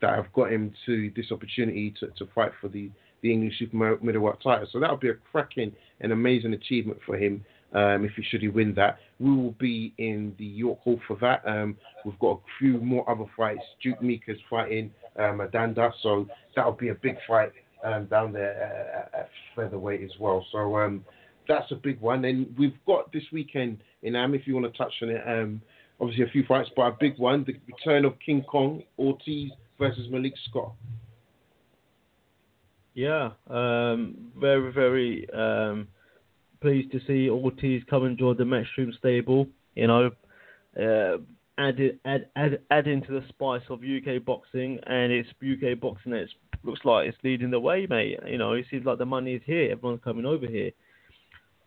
that 0.00 0.14
have 0.14 0.32
got 0.32 0.50
him 0.50 0.72
to 0.86 1.12
this 1.14 1.30
opportunity 1.30 1.94
to, 2.00 2.08
to 2.18 2.26
fight 2.34 2.50
for 2.60 2.68
the, 2.68 2.90
the 3.22 3.32
English 3.32 3.58
super 3.58 3.98
middleweight 4.00 4.40
title. 4.42 4.66
So 4.70 4.80
that 4.80 4.90
would 4.90 5.00
be 5.00 5.10
a 5.10 5.14
cracking 5.14 5.72
and 6.00 6.12
amazing 6.12 6.52
achievement 6.52 6.98
for 7.04 7.16
him 7.16 7.44
um, 7.72 8.04
if 8.04 8.12
he 8.16 8.22
should 8.22 8.42
he 8.42 8.48
win 8.48 8.74
that. 8.74 8.98
We 9.18 9.30
will 9.30 9.52
be 9.52 9.92
in 9.98 10.34
the 10.38 10.44
York 10.44 10.80
Hall 10.80 11.00
for 11.06 11.16
that. 11.20 11.42
Um, 11.46 11.76
we've 12.04 12.18
got 12.18 12.38
a 12.38 12.40
few 12.58 12.78
more 12.78 13.08
other 13.10 13.26
fights. 13.36 13.62
Duke 13.82 14.00
Micah's 14.00 14.38
fighting 14.48 14.90
um, 15.18 15.38
Adanda, 15.38 15.92
so 16.02 16.26
that'll 16.54 16.72
be 16.72 16.88
a 16.88 16.94
big 16.94 17.16
fight 17.26 17.52
um, 17.84 18.06
down 18.06 18.32
there 18.32 19.10
at, 19.14 19.20
at, 19.20 19.28
featherweight 19.54 20.02
as 20.02 20.12
well. 20.18 20.44
So 20.52 20.76
um, 20.76 21.04
that's 21.46 21.70
a 21.72 21.76
big 21.76 22.00
one. 22.00 22.24
And 22.24 22.54
we've 22.58 22.78
got 22.86 23.12
this 23.12 23.24
weekend 23.32 23.78
in 24.02 24.14
Am, 24.16 24.34
if 24.34 24.46
you 24.46 24.54
want 24.54 24.72
to 24.72 24.78
touch 24.78 24.92
on 25.02 25.10
it. 25.10 25.22
Um, 25.26 25.60
obviously, 26.00 26.24
a 26.24 26.28
few 26.28 26.44
fights, 26.46 26.70
but 26.76 26.82
a 26.82 26.96
big 26.98 27.18
one: 27.18 27.44
the 27.44 27.54
return 27.66 28.04
of 28.04 28.14
King 28.24 28.42
Kong 28.42 28.82
Ortiz 28.98 29.50
versus 29.78 30.06
Malik 30.10 30.34
Scott. 30.48 30.72
Yeah, 32.98 33.30
um, 33.48 34.32
very, 34.36 34.72
very 34.72 35.30
um, 35.30 35.86
pleased 36.60 36.90
to 36.90 36.98
see 37.06 37.30
Ortiz 37.30 37.84
come 37.88 38.02
and 38.02 38.18
join 38.18 38.36
the 38.36 38.42
Matchroom 38.42 38.92
stable. 38.98 39.46
You 39.76 39.86
know, 39.86 40.10
uh, 40.76 41.18
add, 41.58 41.78
add, 42.04 42.26
add, 42.34 42.58
add 42.72 42.88
into 42.88 43.12
the 43.12 43.24
spice 43.28 43.62
of 43.70 43.84
UK 43.84 44.24
boxing, 44.24 44.80
and 44.84 45.12
it's 45.12 45.28
UK 45.40 45.78
boxing 45.78 46.10
that 46.10 46.26
looks 46.64 46.80
like 46.84 47.06
it's 47.06 47.16
leading 47.22 47.52
the 47.52 47.60
way, 47.60 47.86
mate. 47.88 48.18
You 48.26 48.36
know, 48.36 48.54
it 48.54 48.66
seems 48.68 48.84
like 48.84 48.98
the 48.98 49.06
money 49.06 49.34
is 49.34 49.42
here. 49.46 49.70
Everyone's 49.70 50.02
coming 50.02 50.26
over 50.26 50.48
here. 50.48 50.72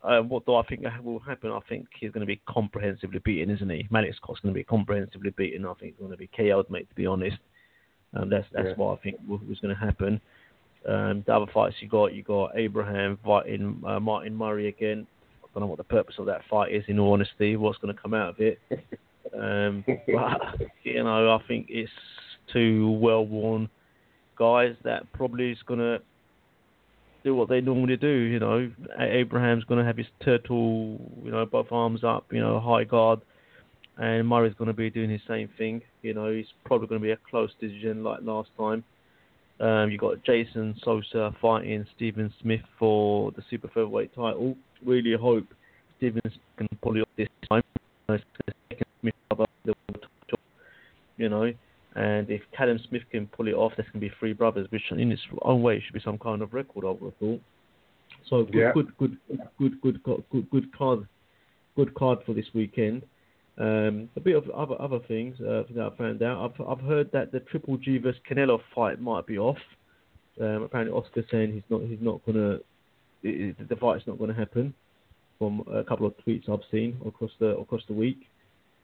Uh, 0.04 0.20
what 0.24 0.46
do 0.46 0.56
I 0.56 0.64
think 0.64 0.84
will 1.02 1.20
happen? 1.20 1.50
I 1.50 1.62
think 1.70 1.88
he's 1.98 2.12
going 2.12 2.28
to 2.28 2.28
be 2.28 2.42
comprehensively 2.46 3.20
beaten, 3.24 3.56
isn't 3.56 3.70
he? 3.70 3.88
Malik 3.90 4.16
Scott's 4.16 4.42
going 4.42 4.54
to 4.54 4.60
be 4.60 4.66
comprehensively 4.66 5.30
beaten. 5.30 5.66
I 5.66 5.76
think 5.76 5.94
he's 5.94 6.00
going 6.02 6.12
to 6.12 6.18
be 6.18 6.28
KO'd, 6.28 6.70
mate. 6.70 6.90
To 6.90 6.96
be 6.96 7.06
honest, 7.06 7.38
um, 8.14 8.30
that's 8.30 8.48
that's 8.52 8.68
yeah. 8.68 8.76
what 8.76 9.00
I 9.00 9.02
think 9.02 9.16
was 9.26 9.60
going 9.62 9.74
to 9.74 9.80
happen. 9.80 10.20
Um, 10.88 11.24
the 11.28 11.36
other 11.36 11.52
fights 11.54 11.76
you 11.80 11.88
got, 11.88 12.14
you 12.14 12.24
got 12.24 12.52
Abraham 12.56 13.20
fighting 13.24 13.82
uh, 13.86 14.00
Martin 14.00 14.36
Murray 14.36 14.68
again. 14.68 15.06
I 15.44 15.48
don't 15.54 15.62
know 15.62 15.68
what 15.68 15.78
the 15.78 15.84
purpose 15.84 16.16
of 16.18 16.26
that 16.26 16.42
fight 16.50 16.74
is. 16.74 16.84
In 16.88 17.00
all 17.00 17.14
honesty, 17.14 17.56
what's 17.56 17.78
going 17.78 17.96
to 17.96 18.02
come 18.02 18.14
out 18.14 18.30
of 18.30 18.36
it? 18.40 18.60
Um, 19.38 19.84
but 19.88 20.60
you 20.84 21.04
know, 21.04 21.36
I 21.36 21.48
think 21.48 21.68
it's 21.70 21.92
two 22.52 22.92
well-worn 23.00 23.70
guys 24.38 24.76
that 24.84 25.12
probably 25.14 25.52
is 25.52 25.60
going 25.66 25.80
to 25.80 26.02
do 27.24 27.36
what 27.36 27.50
they 27.50 27.62
normally 27.62 27.98
do. 27.98 28.08
You 28.08 28.40
know, 28.40 28.72
Abraham's 29.00 29.64
going 29.66 29.80
to 29.80 29.86
have 29.86 29.98
his 29.98 30.08
turtle, 30.24 31.00
you 31.24 31.32
know, 31.32 31.46
both 31.46 31.72
arms 31.72 32.04
up, 32.04 32.26
you 32.32 32.40
know, 32.40 32.60
high 32.60 32.84
guard, 32.84 33.22
and 33.98 34.28
Murray's 34.28 34.56
going 34.58 34.68
to 34.68 34.74
be 34.74 34.90
doing 34.90 35.10
his 35.10 35.22
same 35.28 35.50
thing. 35.58 35.82
You 36.02 36.14
know, 36.14 36.32
he's 36.32 36.48
probably 36.66 36.88
going 36.88 37.02
to 37.02 37.06
be 37.06 37.12
a 37.12 37.20
close 37.30 37.52
decision 37.60 38.04
like 38.04 38.22
last 38.24 38.50
time. 38.58 38.84
Um, 39.62 39.92
you 39.92 39.98
got 40.00 40.24
Jason 40.24 40.76
Sosa 40.84 41.36
fighting 41.40 41.86
Stephen 41.96 42.34
Smith 42.42 42.62
for 42.80 43.32
the 43.34 43.44
super 43.48 43.68
featherweight 43.68 44.14
title. 44.16 44.58
Really 44.84 45.14
hope 45.16 45.46
Stephen 45.98 46.22
can 46.58 46.68
pull 46.82 46.98
it 46.98 47.02
off 47.02 47.08
this 47.16 47.28
time. 47.48 47.62
You 51.18 51.30
know, 51.30 51.54
and 51.96 52.30
if 52.32 52.42
Callum 52.58 52.80
Smith 52.90 53.04
can 53.12 53.28
pull 53.28 53.48
it 53.48 53.54
off, 53.54 53.74
there's 53.78 53.88
going 53.90 54.02
to 54.02 54.10
be 54.10 54.16
three 54.20 54.34
brothers, 54.34 54.66
which 54.72 54.82
in 54.90 55.12
its 55.12 55.22
own 55.44 55.62
way 55.62 55.80
should 55.80 55.94
be 55.94 56.02
some 56.04 56.18
kind 56.18 56.42
of 56.42 56.56
record. 56.56 56.84
I 56.84 56.90
would 56.90 57.04
have 57.04 57.16
thought. 57.18 57.42
So 58.28 58.44
good, 58.44 58.56
yeah. 58.56 58.72
good, 58.74 58.98
good, 58.98 59.18
good, 59.28 59.82
good, 59.84 60.04
good, 60.04 60.24
good, 60.32 60.50
good 60.50 60.76
card, 60.76 61.08
good 61.76 61.94
card 61.94 62.20
for 62.26 62.34
this 62.34 62.48
weekend. 62.56 63.04
Um, 63.58 64.10
a 64.16 64.20
bit 64.20 64.36
of 64.36 64.50
other 64.50 64.82
other 64.82 65.00
things 65.08 65.36
uh, 65.42 65.64
that 65.76 65.92
I 65.94 65.98
found 65.98 66.24
out. 66.24 66.54
I've 66.60 66.68
I've 66.68 66.84
heard 66.84 67.12
that 67.12 67.32
the 67.32 67.42
Triple 67.42 67.78
G 67.78 67.98
vs 67.98 68.22
Canelo 68.30 68.60
fight 68.74 69.02
might 69.02 69.28
be 69.28 69.38
off. 69.38 69.58
Um, 70.40 70.64
apparently, 70.64 70.96
Oscar 70.96 71.24
saying 71.30 71.54
he's 71.54 71.64
not 71.70 71.82
he's 71.82 72.00
not 72.02 72.26
gonna 72.26 72.60
it, 73.24 73.70
the 73.70 73.76
fight's 73.76 74.08
not 74.08 74.18
going 74.18 74.30
to 74.30 74.36
happen. 74.36 74.74
From 75.38 75.64
a 75.74 75.84
couple 75.84 76.06
of 76.06 76.14
tweets 76.26 76.48
I've 76.48 76.60
seen 76.70 77.00
across 77.06 77.32
the 77.40 77.58
across 77.58 77.82
the 77.88 77.94
week. 77.94 78.30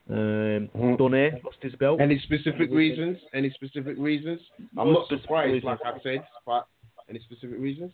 Um, 0.09 0.15
mm-hmm. 0.15 0.95
Donaire 0.95 1.43
lost 1.43 1.57
his 1.61 1.75
belt. 1.75 2.01
Any 2.01 2.19
specific 2.19 2.71
reasons? 2.71 3.17
Any 3.33 3.51
specific 3.51 3.95
reasons? 3.99 4.39
I'm 4.77 4.91
not 4.91 5.07
surprised, 5.07 5.53
reasons. 5.53 5.65
like 5.65 5.79
I've 5.85 6.01
said, 6.01 6.23
but 6.45 6.67
any 7.09 7.19
specific 7.19 7.59
reasons? 7.59 7.91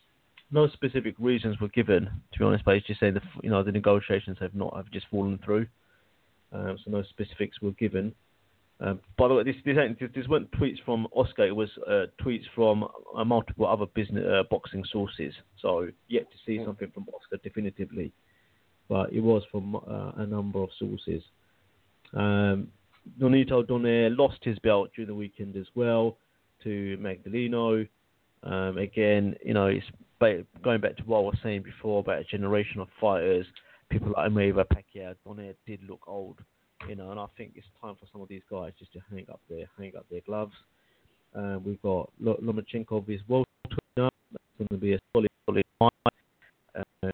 No 0.49 0.67
specific 0.69 1.15
reasons 1.19 1.59
were 1.59 1.69
given, 1.69 2.05
to 2.05 2.39
be 2.39 2.45
honest. 2.45 2.63
But 2.63 2.75
he's 2.75 2.83
just 2.83 2.99
saying 2.99 3.15
the 3.15 3.21
you 3.43 3.49
know 3.49 3.63
the 3.63 3.71
negotiations 3.71 4.37
have 4.39 4.55
not 4.55 4.75
have 4.77 4.89
just 4.91 5.07
fallen 5.11 5.39
through. 5.43 5.67
Um, 6.53 6.77
so 6.83 6.91
no 6.91 7.03
specifics 7.03 7.61
were 7.61 7.71
given. 7.71 8.13
Um, 8.79 8.99
by 9.17 9.27
the 9.27 9.35
way, 9.35 9.43
this, 9.43 9.55
this, 9.65 9.77
this 10.13 10.27
weren't 10.27 10.51
tweets 10.51 10.77
from 10.83 11.07
Oscar. 11.13 11.45
It 11.45 11.55
was 11.55 11.69
uh, 11.87 12.05
tweets 12.21 12.43
from 12.53 12.85
uh, 13.15 13.23
multiple 13.23 13.67
other 13.67 13.85
business 13.85 14.25
uh, 14.27 14.43
boxing 14.49 14.83
sources. 14.91 15.33
So 15.61 15.87
yet 16.07 16.29
to 16.31 16.37
see 16.45 16.57
hmm. 16.57 16.65
something 16.65 16.91
from 16.93 17.07
Oscar 17.13 17.37
definitively, 17.43 18.11
but 18.89 19.13
it 19.13 19.21
was 19.21 19.43
from 19.51 19.75
uh, 19.75 20.11
a 20.17 20.25
number 20.25 20.61
of 20.61 20.69
sources. 20.77 21.23
Um, 22.13 22.67
Nonito 23.19 23.65
Donaire 23.65 24.15
lost 24.17 24.39
his 24.43 24.59
belt 24.59 24.91
during 24.95 25.07
the 25.07 25.15
weekend 25.15 25.55
as 25.55 25.67
well 25.75 26.17
to 26.63 26.97
Magdaleno. 26.99 27.87
Um, 28.43 28.77
again, 28.77 29.35
you 29.43 29.53
know, 29.53 29.67
it's 29.67 29.85
going 30.63 30.79
back 30.81 30.95
to 30.97 31.03
what 31.03 31.17
I 31.17 31.21
was 31.21 31.37
saying 31.43 31.63
before 31.63 31.99
about 31.99 32.19
a 32.19 32.23
generation 32.23 32.79
of 32.79 32.87
fighters 32.99 33.45
people 33.93 34.13
like 34.17 34.31
Mayweather, 34.31 34.65
Pacquiao, 34.65 35.15
Donaire 35.25 35.53
did 35.67 35.79
look 35.87 36.01
old, 36.07 36.39
you 36.89 36.95
know, 36.95 37.11
and 37.11 37.19
I 37.19 37.27
think 37.37 37.51
it's 37.55 37.67
time 37.79 37.95
for 37.95 38.07
some 38.11 38.21
of 38.21 38.27
these 38.27 38.41
guys 38.49 38.71
just 38.79 38.91
to 38.93 38.99
hang 39.11 39.25
up 39.31 39.39
their 39.49 39.65
hang 39.77 39.93
up 39.95 40.05
their 40.09 40.21
gloves. 40.21 40.53
Uh, 41.35 41.59
we've 41.63 41.81
got 41.83 42.09
Lomachenko 42.21 43.07
is 43.09 43.21
well 43.27 43.45
now. 43.95 44.09
That's 44.31 44.43
going 44.57 44.67
to 44.71 44.77
be 44.77 44.93
a 44.93 44.99
solid, 45.13 45.29
solid 45.45 45.63
fight. 45.77 45.91
Uh, 46.75 47.11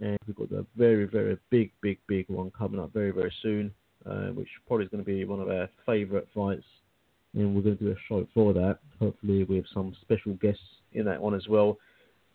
and 0.00 0.18
we've 0.26 0.36
got 0.36 0.52
a 0.56 0.64
very, 0.76 1.04
very 1.04 1.36
big, 1.50 1.72
big, 1.82 1.98
big 2.06 2.26
one 2.28 2.52
coming 2.56 2.80
up 2.80 2.92
very, 2.92 3.10
very 3.10 3.32
soon, 3.42 3.72
uh, 4.06 4.28
which 4.28 4.48
probably 4.66 4.86
is 4.86 4.90
going 4.90 5.04
to 5.04 5.10
be 5.10 5.24
one 5.24 5.40
of 5.40 5.48
our 5.48 5.68
favourite 5.84 6.26
fights. 6.34 6.64
And 7.34 7.54
we're 7.54 7.62
going 7.62 7.78
to 7.78 7.84
do 7.84 7.90
a 7.90 7.96
show 8.08 8.26
for 8.34 8.52
that, 8.54 8.78
hopefully 8.98 9.44
with 9.44 9.64
some 9.72 9.94
special 10.00 10.34
guests 10.34 10.62
in 10.92 11.04
that 11.06 11.20
one 11.20 11.34
as 11.34 11.46
well. 11.48 11.78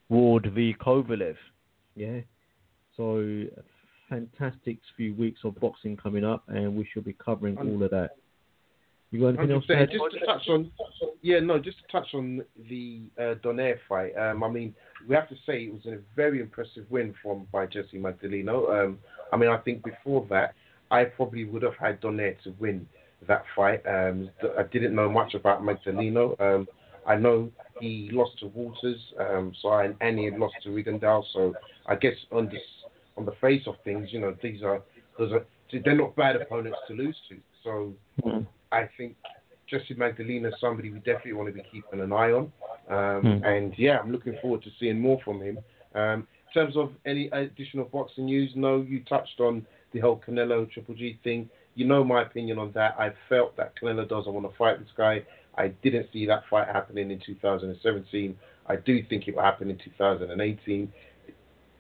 Ward 0.10 0.52
v 0.54 0.76
Kovalev. 0.80 1.36
Yeah. 1.96 2.20
So 2.96 3.46
fantastic 4.10 4.78
few 4.96 5.14
weeks 5.16 5.40
of 5.44 5.60
boxing 5.60 5.98
coming 5.98 6.24
up, 6.24 6.44
and 6.48 6.76
we 6.76 6.88
shall 6.94 7.04
be 7.04 7.14
covering 7.14 7.58
all 7.58 7.84
of 7.84 7.92
that. 7.92 8.12
You 9.12 9.22
got 9.22 9.28
anything 9.28 9.52
else 9.52 9.66
to 9.68 9.76
add? 9.76 9.90
Just 9.92 10.20
to 10.20 10.26
touch 10.26 10.48
on, 10.50 10.72
yeah, 11.22 11.40
no, 11.40 11.60
just 11.60 11.78
to 11.78 11.88
touch 11.92 12.08
on 12.14 12.44
the 12.70 13.02
uh, 13.18 13.36
Donaire 13.44 13.78
fight. 13.88 14.14
Um, 14.18 14.44
I 14.44 14.50
mean, 14.50 14.76
we 15.08 15.16
have 15.16 15.30
to 15.30 15.36
say 15.46 15.64
it 15.64 15.74
was 15.74 15.86
a 15.86 16.00
very 16.16 16.42
impressive 16.42 16.86
win 16.90 17.14
from 17.22 17.48
by 17.52 17.66
Jesse 17.66 17.98
Magdaleno. 17.98 18.86
Um, 18.86 19.00
I 19.32 19.38
mean, 19.38 19.50
I 19.50 19.58
think 19.58 19.84
before 19.84 20.26
that, 20.30 20.54
I 20.92 21.06
probably 21.06 21.46
would 21.46 21.62
have 21.62 21.76
had 21.80 22.02
Donaire 22.02 22.42
to 22.44 22.54
win 22.60 22.88
that 23.28 23.44
fight. 23.56 23.82
Um, 23.88 24.30
I 24.58 24.64
didn't 24.64 24.96
know 24.96 25.10
much 25.10 25.34
about 25.34 25.62
Magdaleno. 25.62 26.40
Um, 26.42 26.68
I 27.08 27.16
know 27.16 27.52
he 27.80 28.10
lost 28.12 28.40
to 28.40 28.48
Walters, 28.48 29.00
um, 29.20 29.54
so 29.62 29.70
I, 29.70 29.92
and 30.02 30.18
he 30.18 30.26
had 30.26 30.38
lost 30.38 30.56
to 30.64 30.70
Rigondeaux. 30.70 31.24
So 31.34 31.54
I 31.86 31.96
guess 31.96 32.16
on 32.32 32.48
this 32.48 32.62
on 33.18 33.26
the 33.26 33.34
face 33.42 33.64
of 33.68 33.76
things, 33.84 34.10
you 34.12 34.20
know, 34.20 34.36
these 34.42 34.62
are 34.64 34.82
those 35.18 35.32
are 35.32 35.46
they're 35.84 35.96
not 35.96 36.16
bad 36.16 36.36
opponents 36.36 36.78
to 36.88 36.94
lose 36.94 37.16
to. 37.30 37.38
So 37.64 37.94
mm. 38.24 38.46
I 38.72 38.90
think 38.98 39.16
Jesse 39.70 39.96
Magdaleno 39.96 40.48
is 40.48 40.54
somebody 40.60 40.90
we 40.90 41.00
definitely 41.00 41.34
want 41.34 41.50
to 41.50 41.54
be 41.54 41.68
keeping 41.72 42.00
an 42.02 42.14
eye 42.14 42.32
on. 42.32 42.52
Um, 42.88 43.24
mm. 43.24 43.46
And 43.46 43.74
yeah, 43.78 44.00
I'm 44.00 44.12
looking 44.12 44.38
forward 44.42 44.64
to 44.64 44.70
seeing 44.80 45.00
more 45.00 45.20
from 45.24 45.42
him. 45.42 45.58
Um, 45.96 46.28
in 46.48 46.62
terms 46.62 46.78
of 46.78 46.92
any 47.06 47.30
additional 47.30 47.86
boxing 47.86 48.26
news, 48.26 48.52
no, 48.56 48.82
you 48.82 49.04
touched 49.04 49.40
on 49.40 49.66
the 49.92 50.00
whole 50.00 50.22
Canelo 50.26 50.70
Triple 50.72 50.96
G 50.96 51.20
thing. 51.24 51.50
You 51.74 51.86
know 51.86 52.04
my 52.04 52.22
opinion 52.22 52.60
on 52.60 52.72
that. 52.74 52.96
I 52.98 53.12
felt 53.28 53.58
that 53.58 53.74
Canelo 53.82 54.08
doesn't 54.08 54.34
want 54.34 54.50
to 54.50 54.58
fight 54.58 54.80
this 54.80 54.90
guy. 54.96 55.24
I 55.58 55.70
didn't 55.70 56.08
see 56.14 56.26
that 56.28 56.44
fight 56.50 56.68
happening 56.68 57.12
in 57.12 57.20
2017. 57.26 58.38
I 58.68 58.76
do 58.76 59.04
think 59.04 59.28
it 59.28 59.36
will 59.36 59.44
happen 59.44 59.70
in 59.70 59.78
2018. 59.78 60.92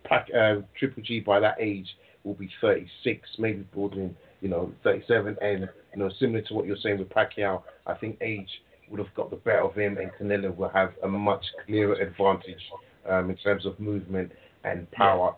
Pac, 0.05 0.27
uh, 0.37 0.61
Triple 0.77 1.03
G 1.03 1.19
by 1.19 1.39
that 1.39 1.55
age 1.59 1.87
will 2.23 2.33
be 2.33 2.49
36, 2.61 3.29
maybe 3.37 3.65
bordering, 3.73 4.15
you 4.41 4.49
know, 4.49 4.71
37. 4.83 5.37
And, 5.41 5.69
you 5.93 5.99
know, 5.99 6.09
similar 6.19 6.41
to 6.41 6.53
what 6.53 6.65
you're 6.65 6.77
saying 6.77 6.99
with 6.99 7.09
Pacquiao, 7.09 7.61
I 7.85 7.93
think 7.93 8.17
age 8.21 8.49
would 8.89 8.99
have 8.99 9.13
got 9.15 9.29
the 9.29 9.35
better 9.37 9.61
of 9.63 9.75
him, 9.75 9.97
and 9.97 10.11
Canelo 10.19 10.55
will 10.55 10.69
have 10.69 10.93
a 11.03 11.07
much 11.07 11.43
clearer 11.65 11.95
advantage 11.95 12.61
um, 13.09 13.29
in 13.29 13.35
terms 13.37 13.65
of 13.65 13.79
movement 13.79 14.31
and 14.63 14.89
power. 14.91 15.35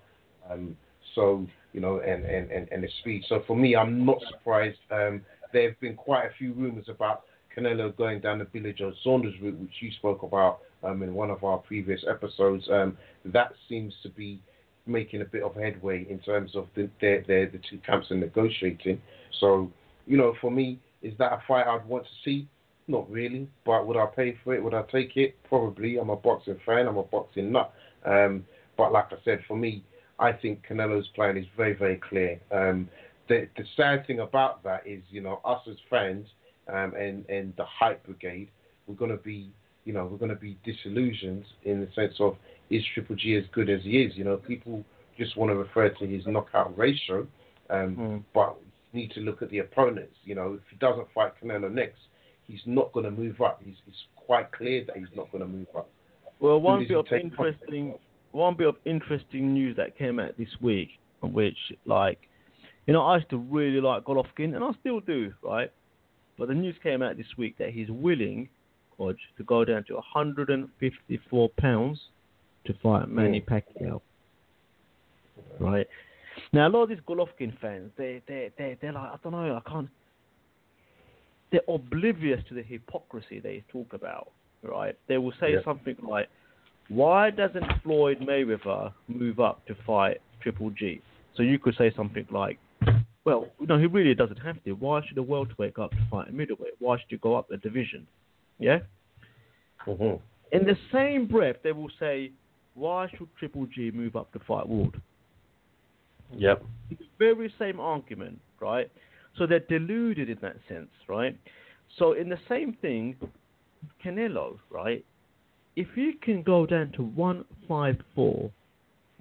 Um, 0.50 0.76
so, 1.16 1.46
you 1.74 1.82
know, 1.82 2.00
and, 2.00 2.26
and, 2.26 2.52
and, 2.52 2.68
and 2.72 2.84
the 2.84 2.90
speed. 3.02 3.24
So 3.28 3.44
for 3.48 3.56
me, 3.56 3.76
I'm 3.76 4.06
not 4.06 4.20
surprised. 4.30 4.80
Um, 4.92 5.22
there 5.54 5.70
have 5.70 5.80
been 5.80 5.96
quite 5.96 6.26
a 6.26 6.34
few 6.38 6.54
rumors 6.54 6.86
about 6.90 7.24
Canelo 7.56 7.96
going 7.96 8.20
down 8.20 8.40
the 8.40 8.46
Billy 8.46 8.74
Joe 8.74 8.94
Saunders 9.04 9.34
route, 9.42 9.58
which 9.60 9.72
you 9.80 9.92
spoke 9.94 10.24
about 10.24 10.60
um, 10.84 11.02
in 11.02 11.14
one 11.14 11.32
of 11.32 11.44
our 11.44 11.58
previous 11.58 12.02
episodes. 12.10 12.68
Um, 12.72 12.98
that 13.26 13.54
seems 13.68 13.94
to 14.04 14.10
be 14.10 14.42
making 14.88 15.22
a 15.22 15.26
bit 15.26 15.44
of 15.44 15.56
headway 15.56 16.06
in 16.10 16.20
terms 16.20 16.56
of 16.56 16.68
the 16.76 16.90
the, 17.02 17.24
the, 17.28 17.60
two 17.70 17.80
camps 17.86 18.12
are 18.12 18.16
negotiating. 18.16 19.02
So, 19.40 19.72
you 20.06 20.18
know, 20.18 20.34
for 20.42 20.52
me, 20.52 20.80
is 21.02 21.14
that 21.20 21.34
a 21.34 21.42
fight 21.48 21.68
I'd 21.68 21.86
want 21.86 22.04
to 22.04 22.10
see? 22.24 22.48
Not 22.88 23.10
really, 23.12 23.50
but 23.66 23.86
would 23.86 23.98
I 23.98 24.06
pay 24.06 24.38
for 24.44 24.56
it? 24.56 24.64
Would 24.64 24.74
I 24.74 24.84
take 24.84 25.18
it? 25.18 25.36
Probably. 25.48 25.98
I'm 25.98 26.10
a 26.10 26.16
boxing 26.16 26.60
fan. 26.66 26.88
I'm 26.88 26.98
a 26.98 27.04
boxing 27.04 27.52
nut. 27.52 27.74
Um, 28.06 28.46
but 28.78 28.92
like 28.92 29.08
I 29.12 29.18
said, 29.26 29.40
for 29.48 29.58
me, 29.58 29.84
I 30.20 30.32
think 30.32 30.66
Canelo's 30.68 31.08
plan 31.10 31.38
is 31.38 31.46
very, 31.56 31.74
very 31.74 31.98
clear. 31.98 32.40
Um, 32.52 32.90
the 33.28 33.48
the 33.58 33.64
sad 33.76 34.08
thing 34.08 34.20
about 34.20 34.64
that 34.64 34.86
is, 34.86 35.04
you 35.10 35.22
know, 35.22 35.42
us 35.44 35.62
as 35.70 35.76
fans 35.90 36.28
um, 36.72 36.94
and 36.96 37.26
and 37.30 37.54
the 37.58 37.66
hype 37.66 38.06
brigade, 38.06 38.50
we're 38.88 38.96
gonna 38.96 39.18
be, 39.18 39.52
you 39.86 39.94
know, 39.94 40.06
we're 40.06 40.18
gonna 40.18 40.36
be 40.36 40.58
disillusioned 40.64 41.46
in 41.64 41.82
the 41.82 41.90
sense 41.94 42.16
of 42.20 42.38
is 42.70 42.84
Triple 42.94 43.16
G 43.16 43.36
as 43.36 43.44
good 43.52 43.70
as 43.70 43.82
he 43.84 44.02
is? 44.02 44.16
You 44.16 44.24
know, 44.24 44.38
people 44.38 44.84
just 45.18 45.36
want 45.38 45.52
to 45.52 45.56
refer 45.56 45.90
to 45.90 46.06
his 46.08 46.26
knockout 46.28 46.78
ratio, 46.78 47.28
um, 47.70 47.96
Mm. 47.98 48.24
but 48.34 48.58
you 48.94 49.02
need 49.02 49.12
to 49.12 49.22
look 49.22 49.42
at 49.42 49.50
the 49.50 49.60
opponents. 49.60 50.16
You 50.24 50.36
know, 50.36 50.54
if 50.54 50.62
he 50.70 50.78
doesn't 50.78 51.08
fight 51.14 51.34
Canelo 51.42 51.72
next, 51.72 52.00
he's 52.46 52.62
not 52.66 52.92
going 52.94 53.06
to 53.06 53.12
move 53.12 53.42
up. 53.42 53.62
He's, 53.64 53.76
it's 53.88 54.06
quite 54.16 54.52
clear 54.52 54.84
that 54.86 54.98
he's 54.98 55.14
not 55.16 55.32
going 55.32 55.42
to 55.44 55.48
move 55.48 55.68
up. 55.76 55.90
Well, 56.40 56.60
one 56.62 56.86
bit 56.88 56.96
of 56.96 57.06
he 57.08 57.10
take 57.16 57.24
on? 57.26 57.32
interesting, 57.32 57.96
one 58.32 58.56
bit 58.56 58.68
of 58.68 58.76
interesting 58.86 59.54
news 59.54 59.76
that 59.78 59.98
came 59.98 60.20
out 60.20 60.38
this 60.38 60.50
week, 60.62 60.90
which 61.22 61.58
like, 61.86 62.20
you 62.86 62.94
know, 62.94 63.02
I 63.02 63.18
used 63.18 63.30
to 63.32 63.38
really 63.38 63.82
like 63.82 64.04
Golovkin, 64.04 64.56
and 64.56 64.64
I 64.64 64.72
still 64.80 65.00
do, 65.00 65.34
right? 65.42 65.72
But 66.38 66.50
the 66.50 66.54
news 66.54 66.76
came 66.84 67.02
out 67.02 67.18
this 67.18 67.38
week 67.38 67.58
that 67.58 67.72
he's 67.72 67.90
willing, 67.90 68.50
Hodge, 68.98 69.18
to 69.38 69.44
go 69.44 69.66
down 69.66 69.84
to 69.86 69.96
154 69.96 71.50
pounds 71.58 72.00
to 72.68 72.74
fight 72.84 73.10
Manny 73.10 73.42
Pacquiao. 73.42 74.02
Right. 75.60 75.88
Now 76.54 76.68
a 76.68 76.70
lot 76.70 76.84
of 76.84 76.90
these 76.90 77.00
Golovkin 77.08 77.58
fans, 77.60 77.92
they 77.98 78.22
they 78.28 78.52
they 78.58 78.78
they're 78.82 78.94
like, 78.94 79.12
I 79.12 79.16
don't 79.24 79.32
know, 79.32 79.62
I 79.66 79.70
can't. 79.70 79.90
They're 81.52 81.62
oblivious 81.68 82.42
to 82.50 82.54
the 82.54 82.62
hypocrisy 82.62 83.40
they 83.40 83.64
talk 83.70 83.94
about, 83.94 84.32
right? 84.64 84.96
They 85.08 85.18
will 85.18 85.34
say 85.40 85.54
Yeah. 85.54 85.64
something 85.64 85.96
like, 86.08 86.28
"Why 86.90 87.30
doesn't 87.30 87.66
Floyd 87.84 88.20
Mayweather 88.20 88.94
move 89.08 89.40
up 89.40 89.66
to 89.68 89.76
fight 89.86 90.22
Triple 90.42 90.70
G?" 90.72 91.02
So 91.36 91.44
you 91.44 91.58
could 91.58 91.76
say 91.76 91.92
something 91.96 92.28
like, 92.32 92.60
"Well, 93.24 93.50
no, 93.60 93.78
he 93.78 93.88
really 93.88 94.14
doesn't 94.14 94.40
have 94.40 94.62
to. 94.66 94.74
Why 94.74 95.02
should 95.06 95.18
a 95.18 95.24
welterweight 95.24 95.74
go 95.74 95.84
up 95.84 95.92
to 95.92 96.06
fight 96.12 96.28
a 96.30 96.32
middleweight? 96.32 96.74
Why 96.80 96.98
should 97.00 97.12
you 97.12 97.18
go 97.20 97.36
up 97.36 97.50
a 97.50 97.58
division?" 97.58 98.06
Yeah. 98.60 98.80
Mm-hmm. 99.86 100.18
In 100.52 100.66
the 100.66 100.78
same 100.92 101.28
breath, 101.28 101.58
they 101.64 101.72
will 101.72 101.92
say, 102.00 102.32
"Why 102.78 103.08
should 103.10 103.28
Triple 103.38 103.66
G 103.66 103.92
move 103.92 104.16
up 104.16 104.32
to 104.34 104.40
fight 104.40 104.68
Ward?" 104.68 105.02
Yep. 106.32 106.64
It's 106.92 107.02
the 107.02 107.08
very 107.18 107.52
same 107.58 107.80
argument, 107.80 108.40
right? 108.60 108.92
So 109.38 109.48
they're 109.48 109.60
deluded 109.60 110.30
in 110.30 110.38
that 110.42 110.58
sense, 110.68 110.90
right? 111.08 111.36
So 111.98 112.14
in 112.14 112.30
the 112.30 112.40
same 112.48 112.74
thing, 112.74 113.16
Canelo, 114.04 114.60
right? 114.70 115.04
If 115.76 115.88
you 115.96 116.14
can 116.22 116.44
go 116.44 116.66
down 116.66 116.92
to 116.94 117.04
one 117.04 117.46
five 117.68 117.98
four 118.14 118.52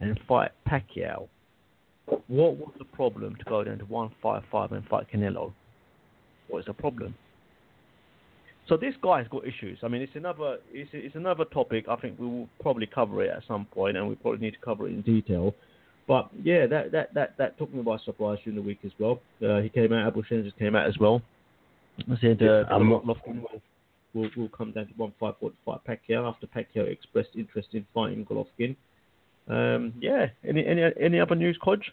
and 0.00 0.18
fight 0.28 0.50
Pacquiao, 0.68 1.28
what 2.06 2.56
was 2.56 2.72
the 2.78 2.84
problem 2.84 3.36
to 3.36 3.44
go 3.44 3.64
down 3.64 3.78
to 3.78 3.84
one 3.86 4.10
five 4.22 4.42
five 4.50 4.72
and 4.72 4.86
fight 4.86 5.06
Canelo? 5.12 5.52
What 6.48 6.60
is 6.60 6.66
the 6.66 6.74
problem? 6.74 7.14
So 8.68 8.76
this 8.76 8.94
guy's 9.00 9.28
got 9.28 9.46
issues. 9.46 9.78
I 9.82 9.88
mean, 9.88 10.02
it's 10.02 10.16
another 10.16 10.58
it's, 10.72 10.90
it's 10.92 11.14
another 11.14 11.44
topic. 11.44 11.86
I 11.88 11.96
think 11.96 12.18
we 12.18 12.26
will 12.26 12.48
probably 12.60 12.86
cover 12.86 13.22
it 13.22 13.30
at 13.30 13.42
some 13.46 13.64
point, 13.66 13.96
and 13.96 14.08
we 14.08 14.16
probably 14.16 14.40
need 14.40 14.52
to 14.52 14.60
cover 14.64 14.88
it 14.88 14.92
in 14.92 15.02
detail. 15.02 15.54
But 16.08 16.30
yeah, 16.42 16.66
that 16.66 16.92
that 16.92 17.14
that 17.14 17.36
that 17.38 17.58
took 17.58 17.72
me 17.72 17.82
by 17.82 17.98
surprise 17.98 18.38
during 18.44 18.56
the 18.56 18.62
week 18.62 18.80
as 18.84 18.92
well. 18.98 19.20
Uh, 19.44 19.60
he 19.60 19.68
came 19.68 19.92
out. 19.92 20.08
Abel 20.08 20.22
just 20.22 20.58
came 20.58 20.74
out 20.74 20.86
as 20.86 20.98
well. 20.98 21.22
I 22.10 22.16
said 22.20 22.42
uh, 22.42 22.64
I'm 22.70 22.90
not- 22.90 23.04
Golovkin 23.04 23.40
will, 23.40 23.62
will 24.14 24.30
will 24.36 24.48
come 24.48 24.72
down 24.72 24.86
to 24.86 24.92
one 24.96 25.12
five 25.18 25.34
four 25.38 25.50
to 25.50 25.56
fight 25.64 25.80
Pacquiao 25.88 26.28
after 26.28 26.46
Pacquiao 26.46 26.86
expressed 26.90 27.30
interest 27.36 27.68
in 27.72 27.86
fighting 27.94 28.24
Golovkin. 28.26 28.76
Um, 29.48 29.94
yeah. 30.00 30.26
Any 30.46 30.66
any 30.66 30.82
any 31.00 31.20
other 31.20 31.34
news, 31.34 31.58
Kodge? 31.64 31.84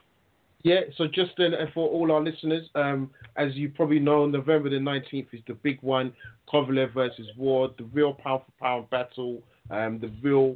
Yeah, 0.63 0.79
so 0.95 1.07
just 1.07 1.31
then, 1.37 1.51
for 1.73 1.89
all 1.89 2.11
our 2.13 2.21
listeners, 2.21 2.69
um, 2.75 3.11
as 3.35 3.53
you 3.53 3.69
probably 3.69 3.99
know, 3.99 4.25
November 4.25 4.69
the 4.69 4.77
19th 4.77 5.27
is 5.33 5.41
the 5.45 5.55
big 5.55 5.77
one 5.81 6.13
Kovalev 6.51 6.93
versus 6.93 7.27
Ward, 7.37 7.71
the 7.77 7.83
real 7.85 8.13
pound 8.13 8.43
for 8.45 8.63
pound 8.63 8.89
battle, 8.89 9.43
um, 9.69 9.99
the 9.99 10.09
real 10.21 10.55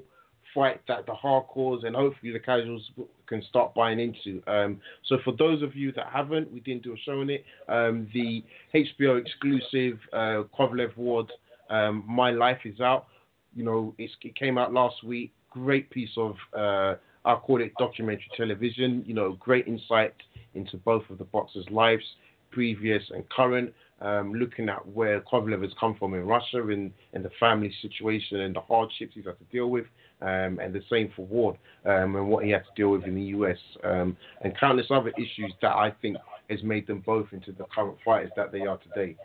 fight 0.55 0.80
that 0.88 1.05
the 1.05 1.12
hardcores 1.12 1.86
and 1.86 1.93
hopefully 1.93 2.32
the 2.32 2.39
casuals 2.39 2.89
can 3.28 3.43
start 3.49 3.76
buying 3.76 3.99
into. 3.99 4.41
Um, 4.47 4.80
so, 5.05 5.18
for 5.26 5.34
those 5.38 5.62
of 5.62 5.76
you 5.76 5.91
that 5.93 6.08
haven't, 6.08 6.53
we 6.53 6.62
didn't 6.62 6.84
do 6.84 6.93
a 6.93 6.97
show 6.97 7.20
on 7.20 7.30
it, 7.30 7.43
um, 7.68 8.08
the 8.14 8.45
HBO 8.74 9.20
exclusive 9.20 9.99
uh, 10.14 10.43
Kovalev 10.58 10.95
Ward, 10.95 11.30
um, 11.70 12.05
My 12.08 12.32
Life 12.32 12.62
is 12.64 12.80
out. 12.80 13.08
You 13.53 13.66
know, 13.66 13.93
it 13.97 14.36
came 14.38 14.58
out 14.58 14.72
last 14.72 15.03
week. 15.03 15.34
Great 15.51 15.89
piece 15.89 16.16
of. 16.16 16.36
Uh, 16.58 16.95
I 17.28 17.36
call 17.36 17.62
it 17.62 17.74
documentary 17.78 18.30
television. 18.38 19.04
You 19.06 19.14
know, 19.14 19.34
great 19.34 19.68
insight 19.68 20.14
into 20.56 20.78
both 20.78 21.04
of 21.10 21.18
the 21.18 21.26
boxers' 21.26 21.70
lives, 21.70 22.04
previous 22.52 23.04
and 23.12 23.28
current. 23.30 23.74
Um, 24.00 24.32
looking 24.36 24.70
at 24.70 24.88
where 24.88 25.22
Kovalev 25.22 25.64
has 25.64 25.72
come 25.80 25.96
from 25.98 26.14
in 26.14 26.28
Russia 26.28 26.68
and, 26.68 26.92
and 27.14 27.26
the 27.26 27.32
family 27.40 27.74
situation 27.82 28.42
and 28.42 28.56
the 28.56 28.62
hardships 28.62 29.14
he's 29.16 29.26
had 29.26 29.40
to 29.40 29.44
deal 29.52 29.72
with, 29.72 29.86
um, 30.22 30.60
and 30.62 30.72
the 30.72 30.84
same 30.88 31.12
for 31.16 31.26
Ward 31.26 31.58
um, 31.84 32.16
and 32.16 32.30
what 32.30 32.46
he 32.46 32.52
had 32.52 32.64
to 32.64 32.70
deal 32.76 32.92
with 32.92 33.06
in 33.06 33.16
the 33.16 33.24
US, 33.40 33.58
um, 33.84 34.16
and 34.44 34.56
countless 34.56 34.86
other 34.92 35.12
issues 35.18 35.52
that 35.64 35.72
I 35.72 35.96
think 36.00 36.18
has 36.52 36.62
made 36.62 36.86
them 36.86 37.02
both 37.08 37.26
into 37.32 37.52
the 37.52 37.66
current 37.74 37.98
fighters 38.06 38.30
that 38.36 38.52
they 38.52 38.62
are 38.62 38.78
today. 38.78 39.16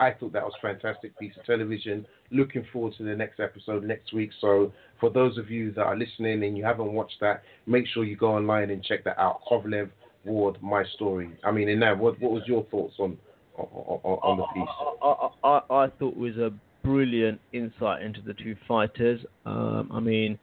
I 0.00 0.12
thought 0.12 0.32
that 0.32 0.42
was 0.42 0.54
a 0.58 0.66
fantastic 0.66 1.16
piece 1.18 1.32
of 1.38 1.44
television. 1.44 2.06
Looking 2.30 2.64
forward 2.72 2.94
to 2.96 3.04
the 3.04 3.14
next 3.14 3.38
episode 3.38 3.84
next 3.84 4.14
week. 4.14 4.30
So 4.40 4.72
for 4.98 5.10
those 5.10 5.36
of 5.36 5.50
you 5.50 5.72
that 5.72 5.82
are 5.82 5.96
listening 5.96 6.42
and 6.42 6.56
you 6.56 6.64
haven't 6.64 6.92
watched 6.92 7.20
that, 7.20 7.42
make 7.66 7.84
sure 7.92 8.04
you 8.04 8.16
go 8.16 8.34
online 8.34 8.70
and 8.70 8.82
check 8.82 9.04
that 9.04 9.18
out. 9.18 9.40
Kovalev 9.48 9.90
Ward, 10.24 10.56
My 10.62 10.84
Story. 10.94 11.30
I 11.44 11.50
mean, 11.50 11.68
in 11.68 11.80
that, 11.80 11.98
what 11.98 12.18
what 12.20 12.32
was 12.32 12.42
your 12.46 12.64
thoughts 12.70 12.94
on 12.98 13.18
on, 13.58 13.66
on, 14.02 14.18
on 14.22 14.38
the 14.38 14.46
piece? 14.54 14.68
I, 15.02 15.48
I, 15.48 15.58
I 15.58 15.84
I 15.84 15.88
thought 15.98 16.12
it 16.12 16.16
was 16.16 16.36
a 16.38 16.50
brilliant 16.82 17.38
insight 17.52 18.02
into 18.02 18.22
the 18.22 18.32
two 18.32 18.56
fighters. 18.66 19.20
Um, 19.44 19.90
I 19.92 20.00
mean, 20.00 20.38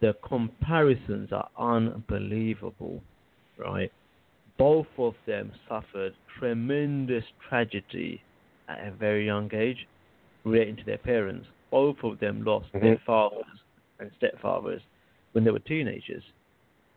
the 0.00 0.16
comparisons 0.26 1.30
are 1.32 1.48
unbelievable, 1.56 3.00
right? 3.56 3.92
Both 4.58 4.88
of 4.98 5.14
them 5.24 5.52
suffered 5.68 6.14
tremendous 6.38 7.24
tragedy 7.48 8.22
at 8.68 8.86
a 8.86 8.90
very 8.90 9.24
young 9.26 9.50
age 9.54 9.86
relating 10.44 10.76
to 10.76 10.84
their 10.84 10.98
parents. 10.98 11.46
Both 11.70 11.96
of 12.02 12.18
them 12.18 12.44
lost 12.44 12.72
their 12.72 12.96
Mhm. 12.96 13.00
fathers 13.00 13.62
and 13.98 14.10
stepfathers 14.20 14.82
when 15.32 15.44
they 15.44 15.50
were 15.50 15.58
teenagers, 15.58 16.24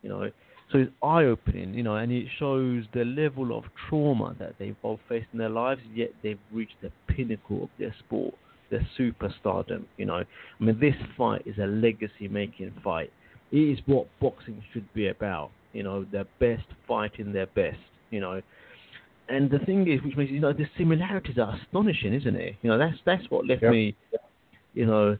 you 0.02 0.08
know. 0.08 0.30
So 0.70 0.78
it's 0.78 0.92
eye 1.02 1.24
opening, 1.24 1.74
you 1.74 1.82
know, 1.82 1.96
and 1.96 2.10
it 2.10 2.28
shows 2.38 2.86
the 2.92 3.04
level 3.04 3.56
of 3.56 3.64
trauma 3.88 4.34
that 4.38 4.56
they've 4.58 4.80
both 4.80 5.00
faced 5.02 5.28
in 5.32 5.38
their 5.38 5.50
lives, 5.50 5.82
yet 5.94 6.12
they've 6.22 6.38
reached 6.50 6.80
the 6.80 6.90
pinnacle 7.08 7.64
of 7.64 7.70
their 7.78 7.92
sport, 7.98 8.34
their 8.70 8.86
superstardom, 8.96 9.84
you 9.98 10.06
know. 10.06 10.24
I 10.60 10.64
mean, 10.64 10.78
this 10.78 10.96
fight 11.16 11.42
is 11.46 11.58
a 11.58 11.66
legacy 11.66 12.28
making 12.28 12.70
fight. 12.82 13.12
It 13.50 13.58
is 13.58 13.86
what 13.86 14.06
boxing 14.18 14.62
should 14.72 14.90
be 14.94 15.08
about, 15.08 15.50
you 15.74 15.82
know, 15.82 16.04
their 16.04 16.26
best 16.38 16.66
fighting 16.88 17.32
their 17.32 17.46
best, 17.46 17.80
you 18.10 18.20
know. 18.20 18.40
And 19.32 19.50
the 19.50 19.60
thing 19.60 19.90
is, 19.90 20.02
which 20.04 20.14
makes 20.14 20.30
you 20.30 20.40
know, 20.40 20.52
the 20.52 20.66
similarities 20.76 21.38
are 21.38 21.56
astonishing, 21.56 22.12
isn't 22.12 22.36
it? 22.36 22.56
You 22.60 22.68
know, 22.68 22.76
that's 22.78 22.98
that's 23.06 23.30
what 23.30 23.46
left 23.46 23.62
Yep. 23.62 23.72
me, 23.72 23.96
you 24.74 24.84
know, 24.84 25.16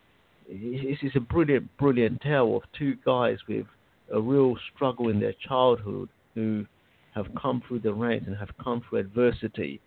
this 0.47 0.99
is 1.03 1.13
a 1.15 1.21
brilliant, 1.21 1.75
brilliant 1.79 2.21
tale 2.21 2.57
of 2.57 2.63
two 2.79 2.97
guys 3.07 3.39
with 3.49 3.67
a 4.13 4.21
real 4.21 4.55
struggle 4.75 5.09
in 5.09 5.19
their 5.19 5.33
childhood 5.49 6.11
who 6.35 6.67
have 7.15 7.27
come 7.41 7.63
through 7.67 7.81
the 7.81 7.95
ranks 7.95 8.27
and 8.27 8.37
have 8.37 8.51
come 8.63 8.83
through 8.87 8.99
adversity. 8.99 9.81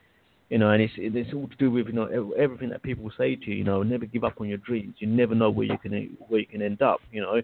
You 0.49 0.57
know, 0.57 0.71
and 0.71 0.81
it's 0.81 0.93
it's 0.97 1.33
all 1.33 1.47
to 1.47 1.55
do 1.57 1.69
with 1.69 1.85
you 1.87 1.93
know 1.93 2.33
everything 2.37 2.69
that 2.69 2.81
people 2.81 3.11
say 3.15 3.35
to 3.35 3.51
you. 3.51 3.57
You 3.57 3.63
know, 3.63 3.83
never 3.83 4.07
give 4.07 4.23
up 4.23 4.41
on 4.41 4.47
your 4.47 4.57
dreams. 4.59 4.95
You 4.97 5.07
never 5.07 5.35
know 5.35 5.51
where 5.51 5.67
you 5.67 5.77
can 5.77 6.17
where 6.29 6.39
you 6.39 6.47
can 6.47 6.63
end 6.63 6.81
up. 6.81 6.99
You 7.11 7.21
know, 7.21 7.41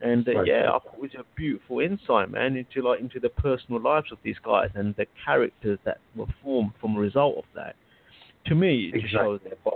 and 0.00 0.28
uh, 0.28 0.32
Right. 0.32 0.46
yeah, 0.46 0.68
I 0.68 0.78
thought 0.78 0.94
it 0.94 1.00
was 1.00 1.14
a 1.14 1.24
beautiful 1.36 1.80
insight, 1.80 2.30
man, 2.30 2.56
into 2.56 2.86
like 2.86 3.00
into 3.00 3.20
the 3.20 3.30
personal 3.30 3.80
lives 3.80 4.12
of 4.12 4.18
these 4.22 4.36
guys 4.44 4.70
and 4.74 4.94
the 4.96 5.06
characters 5.24 5.78
that 5.84 5.98
were 6.14 6.26
formed 6.42 6.72
from 6.80 6.96
a 6.96 7.00
result 7.00 7.36
of 7.38 7.44
that. 7.54 7.74
To 8.46 8.54
me, 8.54 8.88
it 8.88 8.92
just 9.00 9.06
Exactly. 9.06 9.18
shows 9.18 9.40
their 9.44 9.72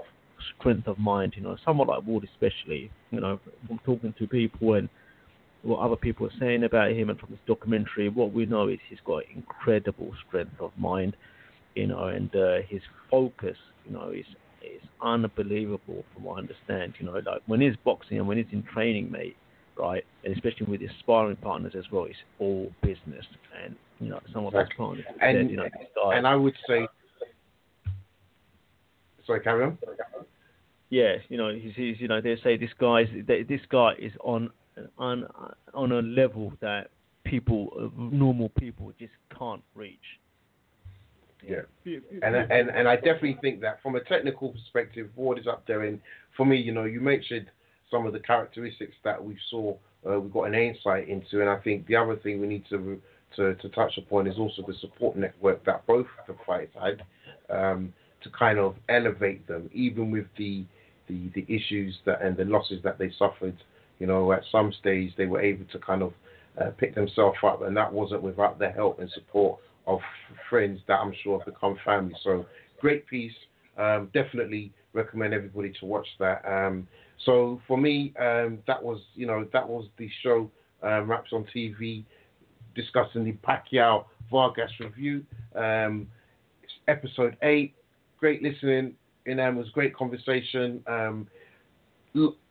strength 0.58 0.86
of 0.86 0.98
mind. 0.98 1.34
You 1.36 1.42
know, 1.42 1.56
someone 1.64 1.88
like 1.88 2.06
Ward, 2.06 2.24
especially. 2.24 2.90
You 3.10 3.20
know, 3.20 3.40
from 3.66 3.78
talking 3.84 4.14
to 4.18 4.26
people 4.26 4.74
and 4.74 4.88
what 5.62 5.80
other 5.80 5.96
people 5.96 6.26
are 6.26 6.38
saying 6.38 6.64
about 6.64 6.92
him 6.92 7.10
and 7.10 7.18
from 7.18 7.30
this 7.30 7.40
documentary, 7.46 8.08
what 8.08 8.32
we 8.32 8.46
know 8.46 8.68
is 8.68 8.78
he's 8.88 8.98
got 9.04 9.22
incredible 9.34 10.12
strength 10.26 10.58
of 10.60 10.70
mind, 10.78 11.16
you 11.74 11.86
know, 11.86 12.04
and 12.08 12.34
uh, 12.34 12.58
his 12.68 12.80
focus, 13.10 13.56
you 13.86 13.92
know, 13.92 14.10
is 14.10 14.26
is 14.62 14.82
unbelievable 15.00 16.04
from 16.12 16.24
what 16.24 16.34
I 16.34 16.38
understand. 16.40 16.94
You 16.98 17.06
know, 17.06 17.12
like 17.12 17.42
when 17.46 17.60
he's 17.60 17.76
boxing 17.84 18.18
and 18.18 18.28
when 18.28 18.36
he's 18.36 18.46
in 18.52 18.62
training, 18.62 19.10
mate, 19.10 19.36
right, 19.81 20.05
and 20.24 20.35
especially 20.35 20.66
with 20.66 20.81
his 20.81 20.91
sparring 21.01 21.37
partners 21.37 21.74
as 21.76 21.85
well, 21.91 22.05
it's 22.05 22.16
all 22.39 22.70
business. 22.83 23.24
And 23.64 23.74
you 24.01 24.09
know, 24.11 24.20
some 24.33 24.47
of 24.47 24.53
his 24.53 24.61
Exactly. 24.62 24.76
partners 24.85 25.07
And- 25.20 25.37
said, 25.39 25.51
you 25.51 25.57
know, 25.57 25.64
this. 25.64 25.89
And 26.14 26.26
I 26.26 26.37
would 26.37 26.55
say, 26.68 26.87
sorry, 29.26 29.41
carry 29.41 29.64
on. 29.64 29.78
yeah, 30.91 31.16
you 31.28 31.37
know, 31.37 31.53
he's, 31.55 31.72
he's 31.74 32.01
you 32.01 32.09
know 32.09 32.20
they 32.20 32.37
say 32.43 32.57
this 32.57 32.70
guy's 32.78 33.09
this 33.26 33.61
guy 33.68 33.93
is 33.99 34.12
on 34.22 34.51
on 34.99 35.26
on 35.74 35.93
a 35.93 36.01
level 36.03 36.53
that 36.61 36.91
people 37.24 37.91
normal 37.97 38.49
people 38.59 38.93
just 38.99 39.12
can't 39.39 39.62
reach. 39.74 39.99
Yeah, 41.47 41.62
and 42.22 42.35
and 42.37 42.68
and 42.70 42.89
I 42.89 42.97
definitely 42.97 43.39
think 43.41 43.61
that 43.62 43.83
from 43.83 43.97
a 43.97 44.05
technical 44.05 44.51
perspective, 44.51 45.09
Ward 45.16 45.39
is 45.39 45.47
up 45.47 45.66
there. 45.66 45.83
And 45.83 46.01
for 46.37 46.45
me, 46.45 46.57
you 46.59 46.72
know, 46.72 46.85
you 46.85 47.01
mentioned 47.01 47.47
some 47.91 48.07
of 48.07 48.12
the 48.12 48.20
characteristics 48.20 48.95
that 49.05 49.22
we 49.22 49.36
saw, 49.51 49.76
uh, 50.09 50.20
we 50.20 50.30
got 50.30 50.45
an 50.45 50.55
insight 50.55 51.09
into, 51.09 51.41
and 51.41 51.51
I 51.51 51.57
think 51.57 51.86
the 51.86 51.97
other 51.97 52.16
thing 52.16 52.41
we 52.41 52.47
need 52.47 52.64
to 52.70 53.01
to, 53.36 53.55
to 53.55 53.68
touch 53.68 53.97
upon 53.97 54.26
is 54.26 54.38
also 54.38 54.62
the 54.66 54.74
support 54.80 55.16
network 55.16 55.64
that 55.64 55.86
both 55.86 56.07
the 56.26 56.34
fights 56.45 56.74
had 56.80 57.03
um, 57.49 57.93
to 58.22 58.30
kind 58.30 58.59
of 58.59 58.74
elevate 58.88 59.47
them, 59.47 59.70
even 59.72 60.11
with 60.11 60.26
the, 60.36 60.64
the 61.09 61.30
the 61.34 61.45
issues 61.49 61.97
that 62.07 62.22
and 62.22 62.36
the 62.36 62.45
losses 62.45 62.80
that 62.82 62.99
they 62.99 63.11
suffered. 63.18 63.57
You 63.99 64.07
know, 64.07 64.32
at 64.32 64.43
some 64.51 64.72
stage 64.80 65.12
they 65.16 65.26
were 65.26 65.41
able 65.41 65.66
to 65.72 65.78
kind 65.78 66.03
of 66.03 66.12
uh, 66.61 66.70
pick 66.78 66.95
themselves 66.95 67.38
up, 67.45 67.62
and 67.62 67.76
that 67.76 67.93
wasn't 67.93 68.22
without 68.22 68.59
the 68.59 68.70
help 68.70 68.99
and 68.99 69.11
support 69.11 69.61
of 69.86 70.01
friends 70.49 70.80
that 70.88 70.95
I'm 70.95 71.14
sure 71.22 71.38
have 71.38 71.47
become 71.47 71.76
family. 71.84 72.14
So 72.22 72.47
great 72.80 73.07
piece. 73.07 73.32
Um, 73.78 74.11
definitely 74.12 74.72
recommend 74.93 75.32
everybody 75.34 75.72
to 75.80 75.86
watch 75.86 76.07
that. 76.18 76.45
Um, 76.45 76.86
so 77.24 77.60
for 77.66 77.76
me, 77.76 78.14
um, 78.18 78.58
that 78.66 78.82
was 78.82 79.00
you 79.14 79.26
know 79.26 79.46
that 79.52 79.68
was 79.68 79.86
the 79.98 80.08
show 80.22 80.50
um, 80.82 81.10
Wraps 81.10 81.32
on 81.32 81.46
TV 81.54 82.04
discussing 82.74 83.24
the 83.24 83.32
Pacquiao 83.46 84.04
Vargas 84.30 84.70
review, 84.80 85.24
um, 85.54 86.06
episode 86.88 87.36
eight. 87.42 87.74
Great 88.18 88.42
listening. 88.42 88.94
Know, 89.26 89.48
it 89.48 89.54
was 89.54 89.68
great 89.70 89.94
conversation. 89.94 90.82
Um, 90.86 91.28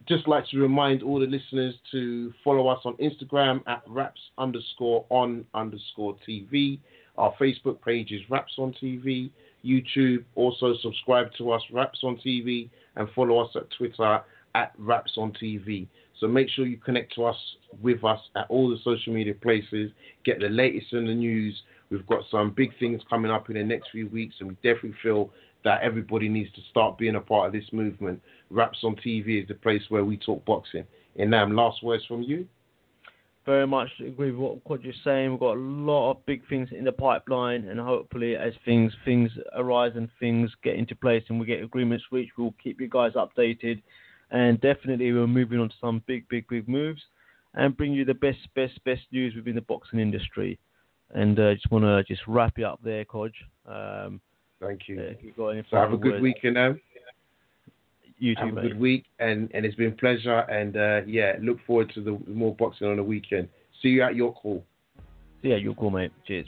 just 0.07 0.27
like 0.27 0.47
to 0.49 0.59
remind 0.59 1.03
all 1.03 1.19
the 1.19 1.25
listeners 1.25 1.75
to 1.91 2.33
follow 2.43 2.67
us 2.67 2.79
on 2.85 2.95
Instagram 2.95 3.61
at 3.67 3.83
wraps 3.87 4.21
underscore 4.37 5.05
on 5.09 5.45
underscore 5.53 6.15
TV. 6.27 6.79
Our 7.17 7.33
Facebook 7.39 7.81
page 7.83 8.11
is 8.11 8.21
Wraps 8.29 8.53
on 8.57 8.73
TV. 8.81 9.29
YouTube 9.65 10.23
also 10.35 10.73
subscribe 10.81 11.27
to 11.37 11.51
us 11.51 11.61
Wraps 11.73 11.99
on 12.03 12.17
TV 12.25 12.69
and 12.95 13.09
follow 13.13 13.39
us 13.39 13.49
at 13.55 13.69
Twitter 13.77 14.21
at 14.55 14.73
Wraps 14.77 15.13
on 15.17 15.33
TV. 15.41 15.87
So 16.19 16.27
make 16.27 16.49
sure 16.49 16.65
you 16.65 16.77
connect 16.77 17.15
to 17.15 17.25
us 17.25 17.37
with 17.81 18.03
us 18.03 18.19
at 18.35 18.45
all 18.49 18.69
the 18.69 18.77
social 18.83 19.13
media 19.13 19.33
places. 19.33 19.91
Get 20.25 20.39
the 20.39 20.49
latest 20.49 20.91
in 20.93 21.05
the 21.05 21.13
news. 21.13 21.61
We've 21.89 22.05
got 22.07 22.23
some 22.29 22.51
big 22.51 22.77
things 22.77 23.01
coming 23.09 23.31
up 23.31 23.49
in 23.49 23.55
the 23.55 23.63
next 23.63 23.89
few 23.91 24.07
weeks, 24.07 24.35
and 24.39 24.49
we 24.49 24.55
definitely 24.55 24.95
feel 25.01 25.31
that 25.63 25.81
everybody 25.81 26.29
needs 26.29 26.51
to 26.53 26.61
start 26.69 26.97
being 26.97 27.15
a 27.15 27.21
part 27.21 27.47
of 27.47 27.53
this 27.53 27.71
movement. 27.71 28.21
Wraps 28.49 28.79
on 28.83 28.95
TV 28.95 29.41
is 29.41 29.47
the 29.47 29.55
place 29.55 29.81
where 29.89 30.05
we 30.05 30.17
talk 30.17 30.43
boxing. 30.45 30.85
And 31.17 31.31
now, 31.31 31.47
last 31.47 31.83
words 31.83 32.05
from 32.05 32.21
you. 32.21 32.47
Very 33.45 33.65
much 33.65 33.89
agree 34.05 34.31
with 34.31 34.39
what, 34.39 34.69
what 34.69 34.83
you're 34.83 34.93
saying. 35.03 35.31
We've 35.31 35.39
got 35.39 35.57
a 35.57 35.59
lot 35.59 36.11
of 36.11 36.25
big 36.25 36.47
things 36.49 36.69
in 36.71 36.83
the 36.83 36.91
pipeline, 36.91 37.67
and 37.67 37.79
hopefully, 37.79 38.35
as 38.35 38.53
things 38.63 38.93
things 39.05 39.31
arise 39.55 39.93
and 39.95 40.09
things 40.19 40.51
get 40.63 40.75
into 40.75 40.95
place 40.95 41.23
and 41.29 41.39
we 41.39 41.45
get 41.45 41.63
agreements 41.63 42.05
reached, 42.11 42.33
we'll 42.37 42.53
keep 42.61 42.79
you 42.79 42.87
guys 42.87 43.13
updated 43.13 43.81
and 44.31 44.59
definitely 44.61 45.11
we're 45.11 45.27
moving 45.27 45.59
on 45.59 45.69
to 45.69 45.75
some 45.81 46.03
big, 46.07 46.27
big, 46.29 46.47
big 46.47 46.67
moves 46.67 47.01
and 47.55 47.75
bring 47.75 47.93
you 47.93 48.05
the 48.05 48.13
best, 48.13 48.39
best, 48.55 48.83
best 48.83 49.01
news 49.11 49.35
within 49.35 49.55
the 49.55 49.61
boxing 49.61 49.99
industry. 49.99 50.59
And 51.11 51.39
uh, 51.39 51.55
just 51.55 51.71
want 51.71 51.85
to 51.85 52.03
just 52.03 52.21
wrap 52.27 52.59
it 52.59 52.63
up 52.63 52.79
there, 52.83 53.03
Codge. 53.05 53.33
Um, 53.65 54.21
Thank 54.59 54.87
you. 54.87 54.99
Uh, 54.99 55.51
you 55.51 55.63
so 55.69 55.77
have 55.77 55.93
a 55.93 55.97
good 55.97 56.13
words? 56.13 56.21
weekend 56.21 56.55
now. 56.55 56.75
You 58.19 58.35
too, 58.35 58.41
have 58.41 58.49
a 58.49 58.55
mate. 58.55 58.61
good 58.63 58.79
week, 58.79 59.05
and, 59.19 59.49
and 59.53 59.65
it's 59.65 59.75
been 59.75 59.93
a 59.93 59.95
pleasure. 59.95 60.39
And 60.39 60.75
uh, 60.75 61.01
yeah, 61.07 61.37
look 61.41 61.57
forward 61.65 61.91
to 61.95 62.01
the 62.01 62.19
more 62.27 62.53
boxing 62.53 62.87
on 62.87 62.97
the 62.97 63.03
weekend. 63.03 63.47
See 63.81 63.89
you 63.89 64.03
at 64.03 64.15
York 64.15 64.35
Hall. 64.35 64.63
See 65.41 65.47
you're 65.49 65.73
cool, 65.73 65.89
mate. 65.89 66.11
Cheers. 66.27 66.47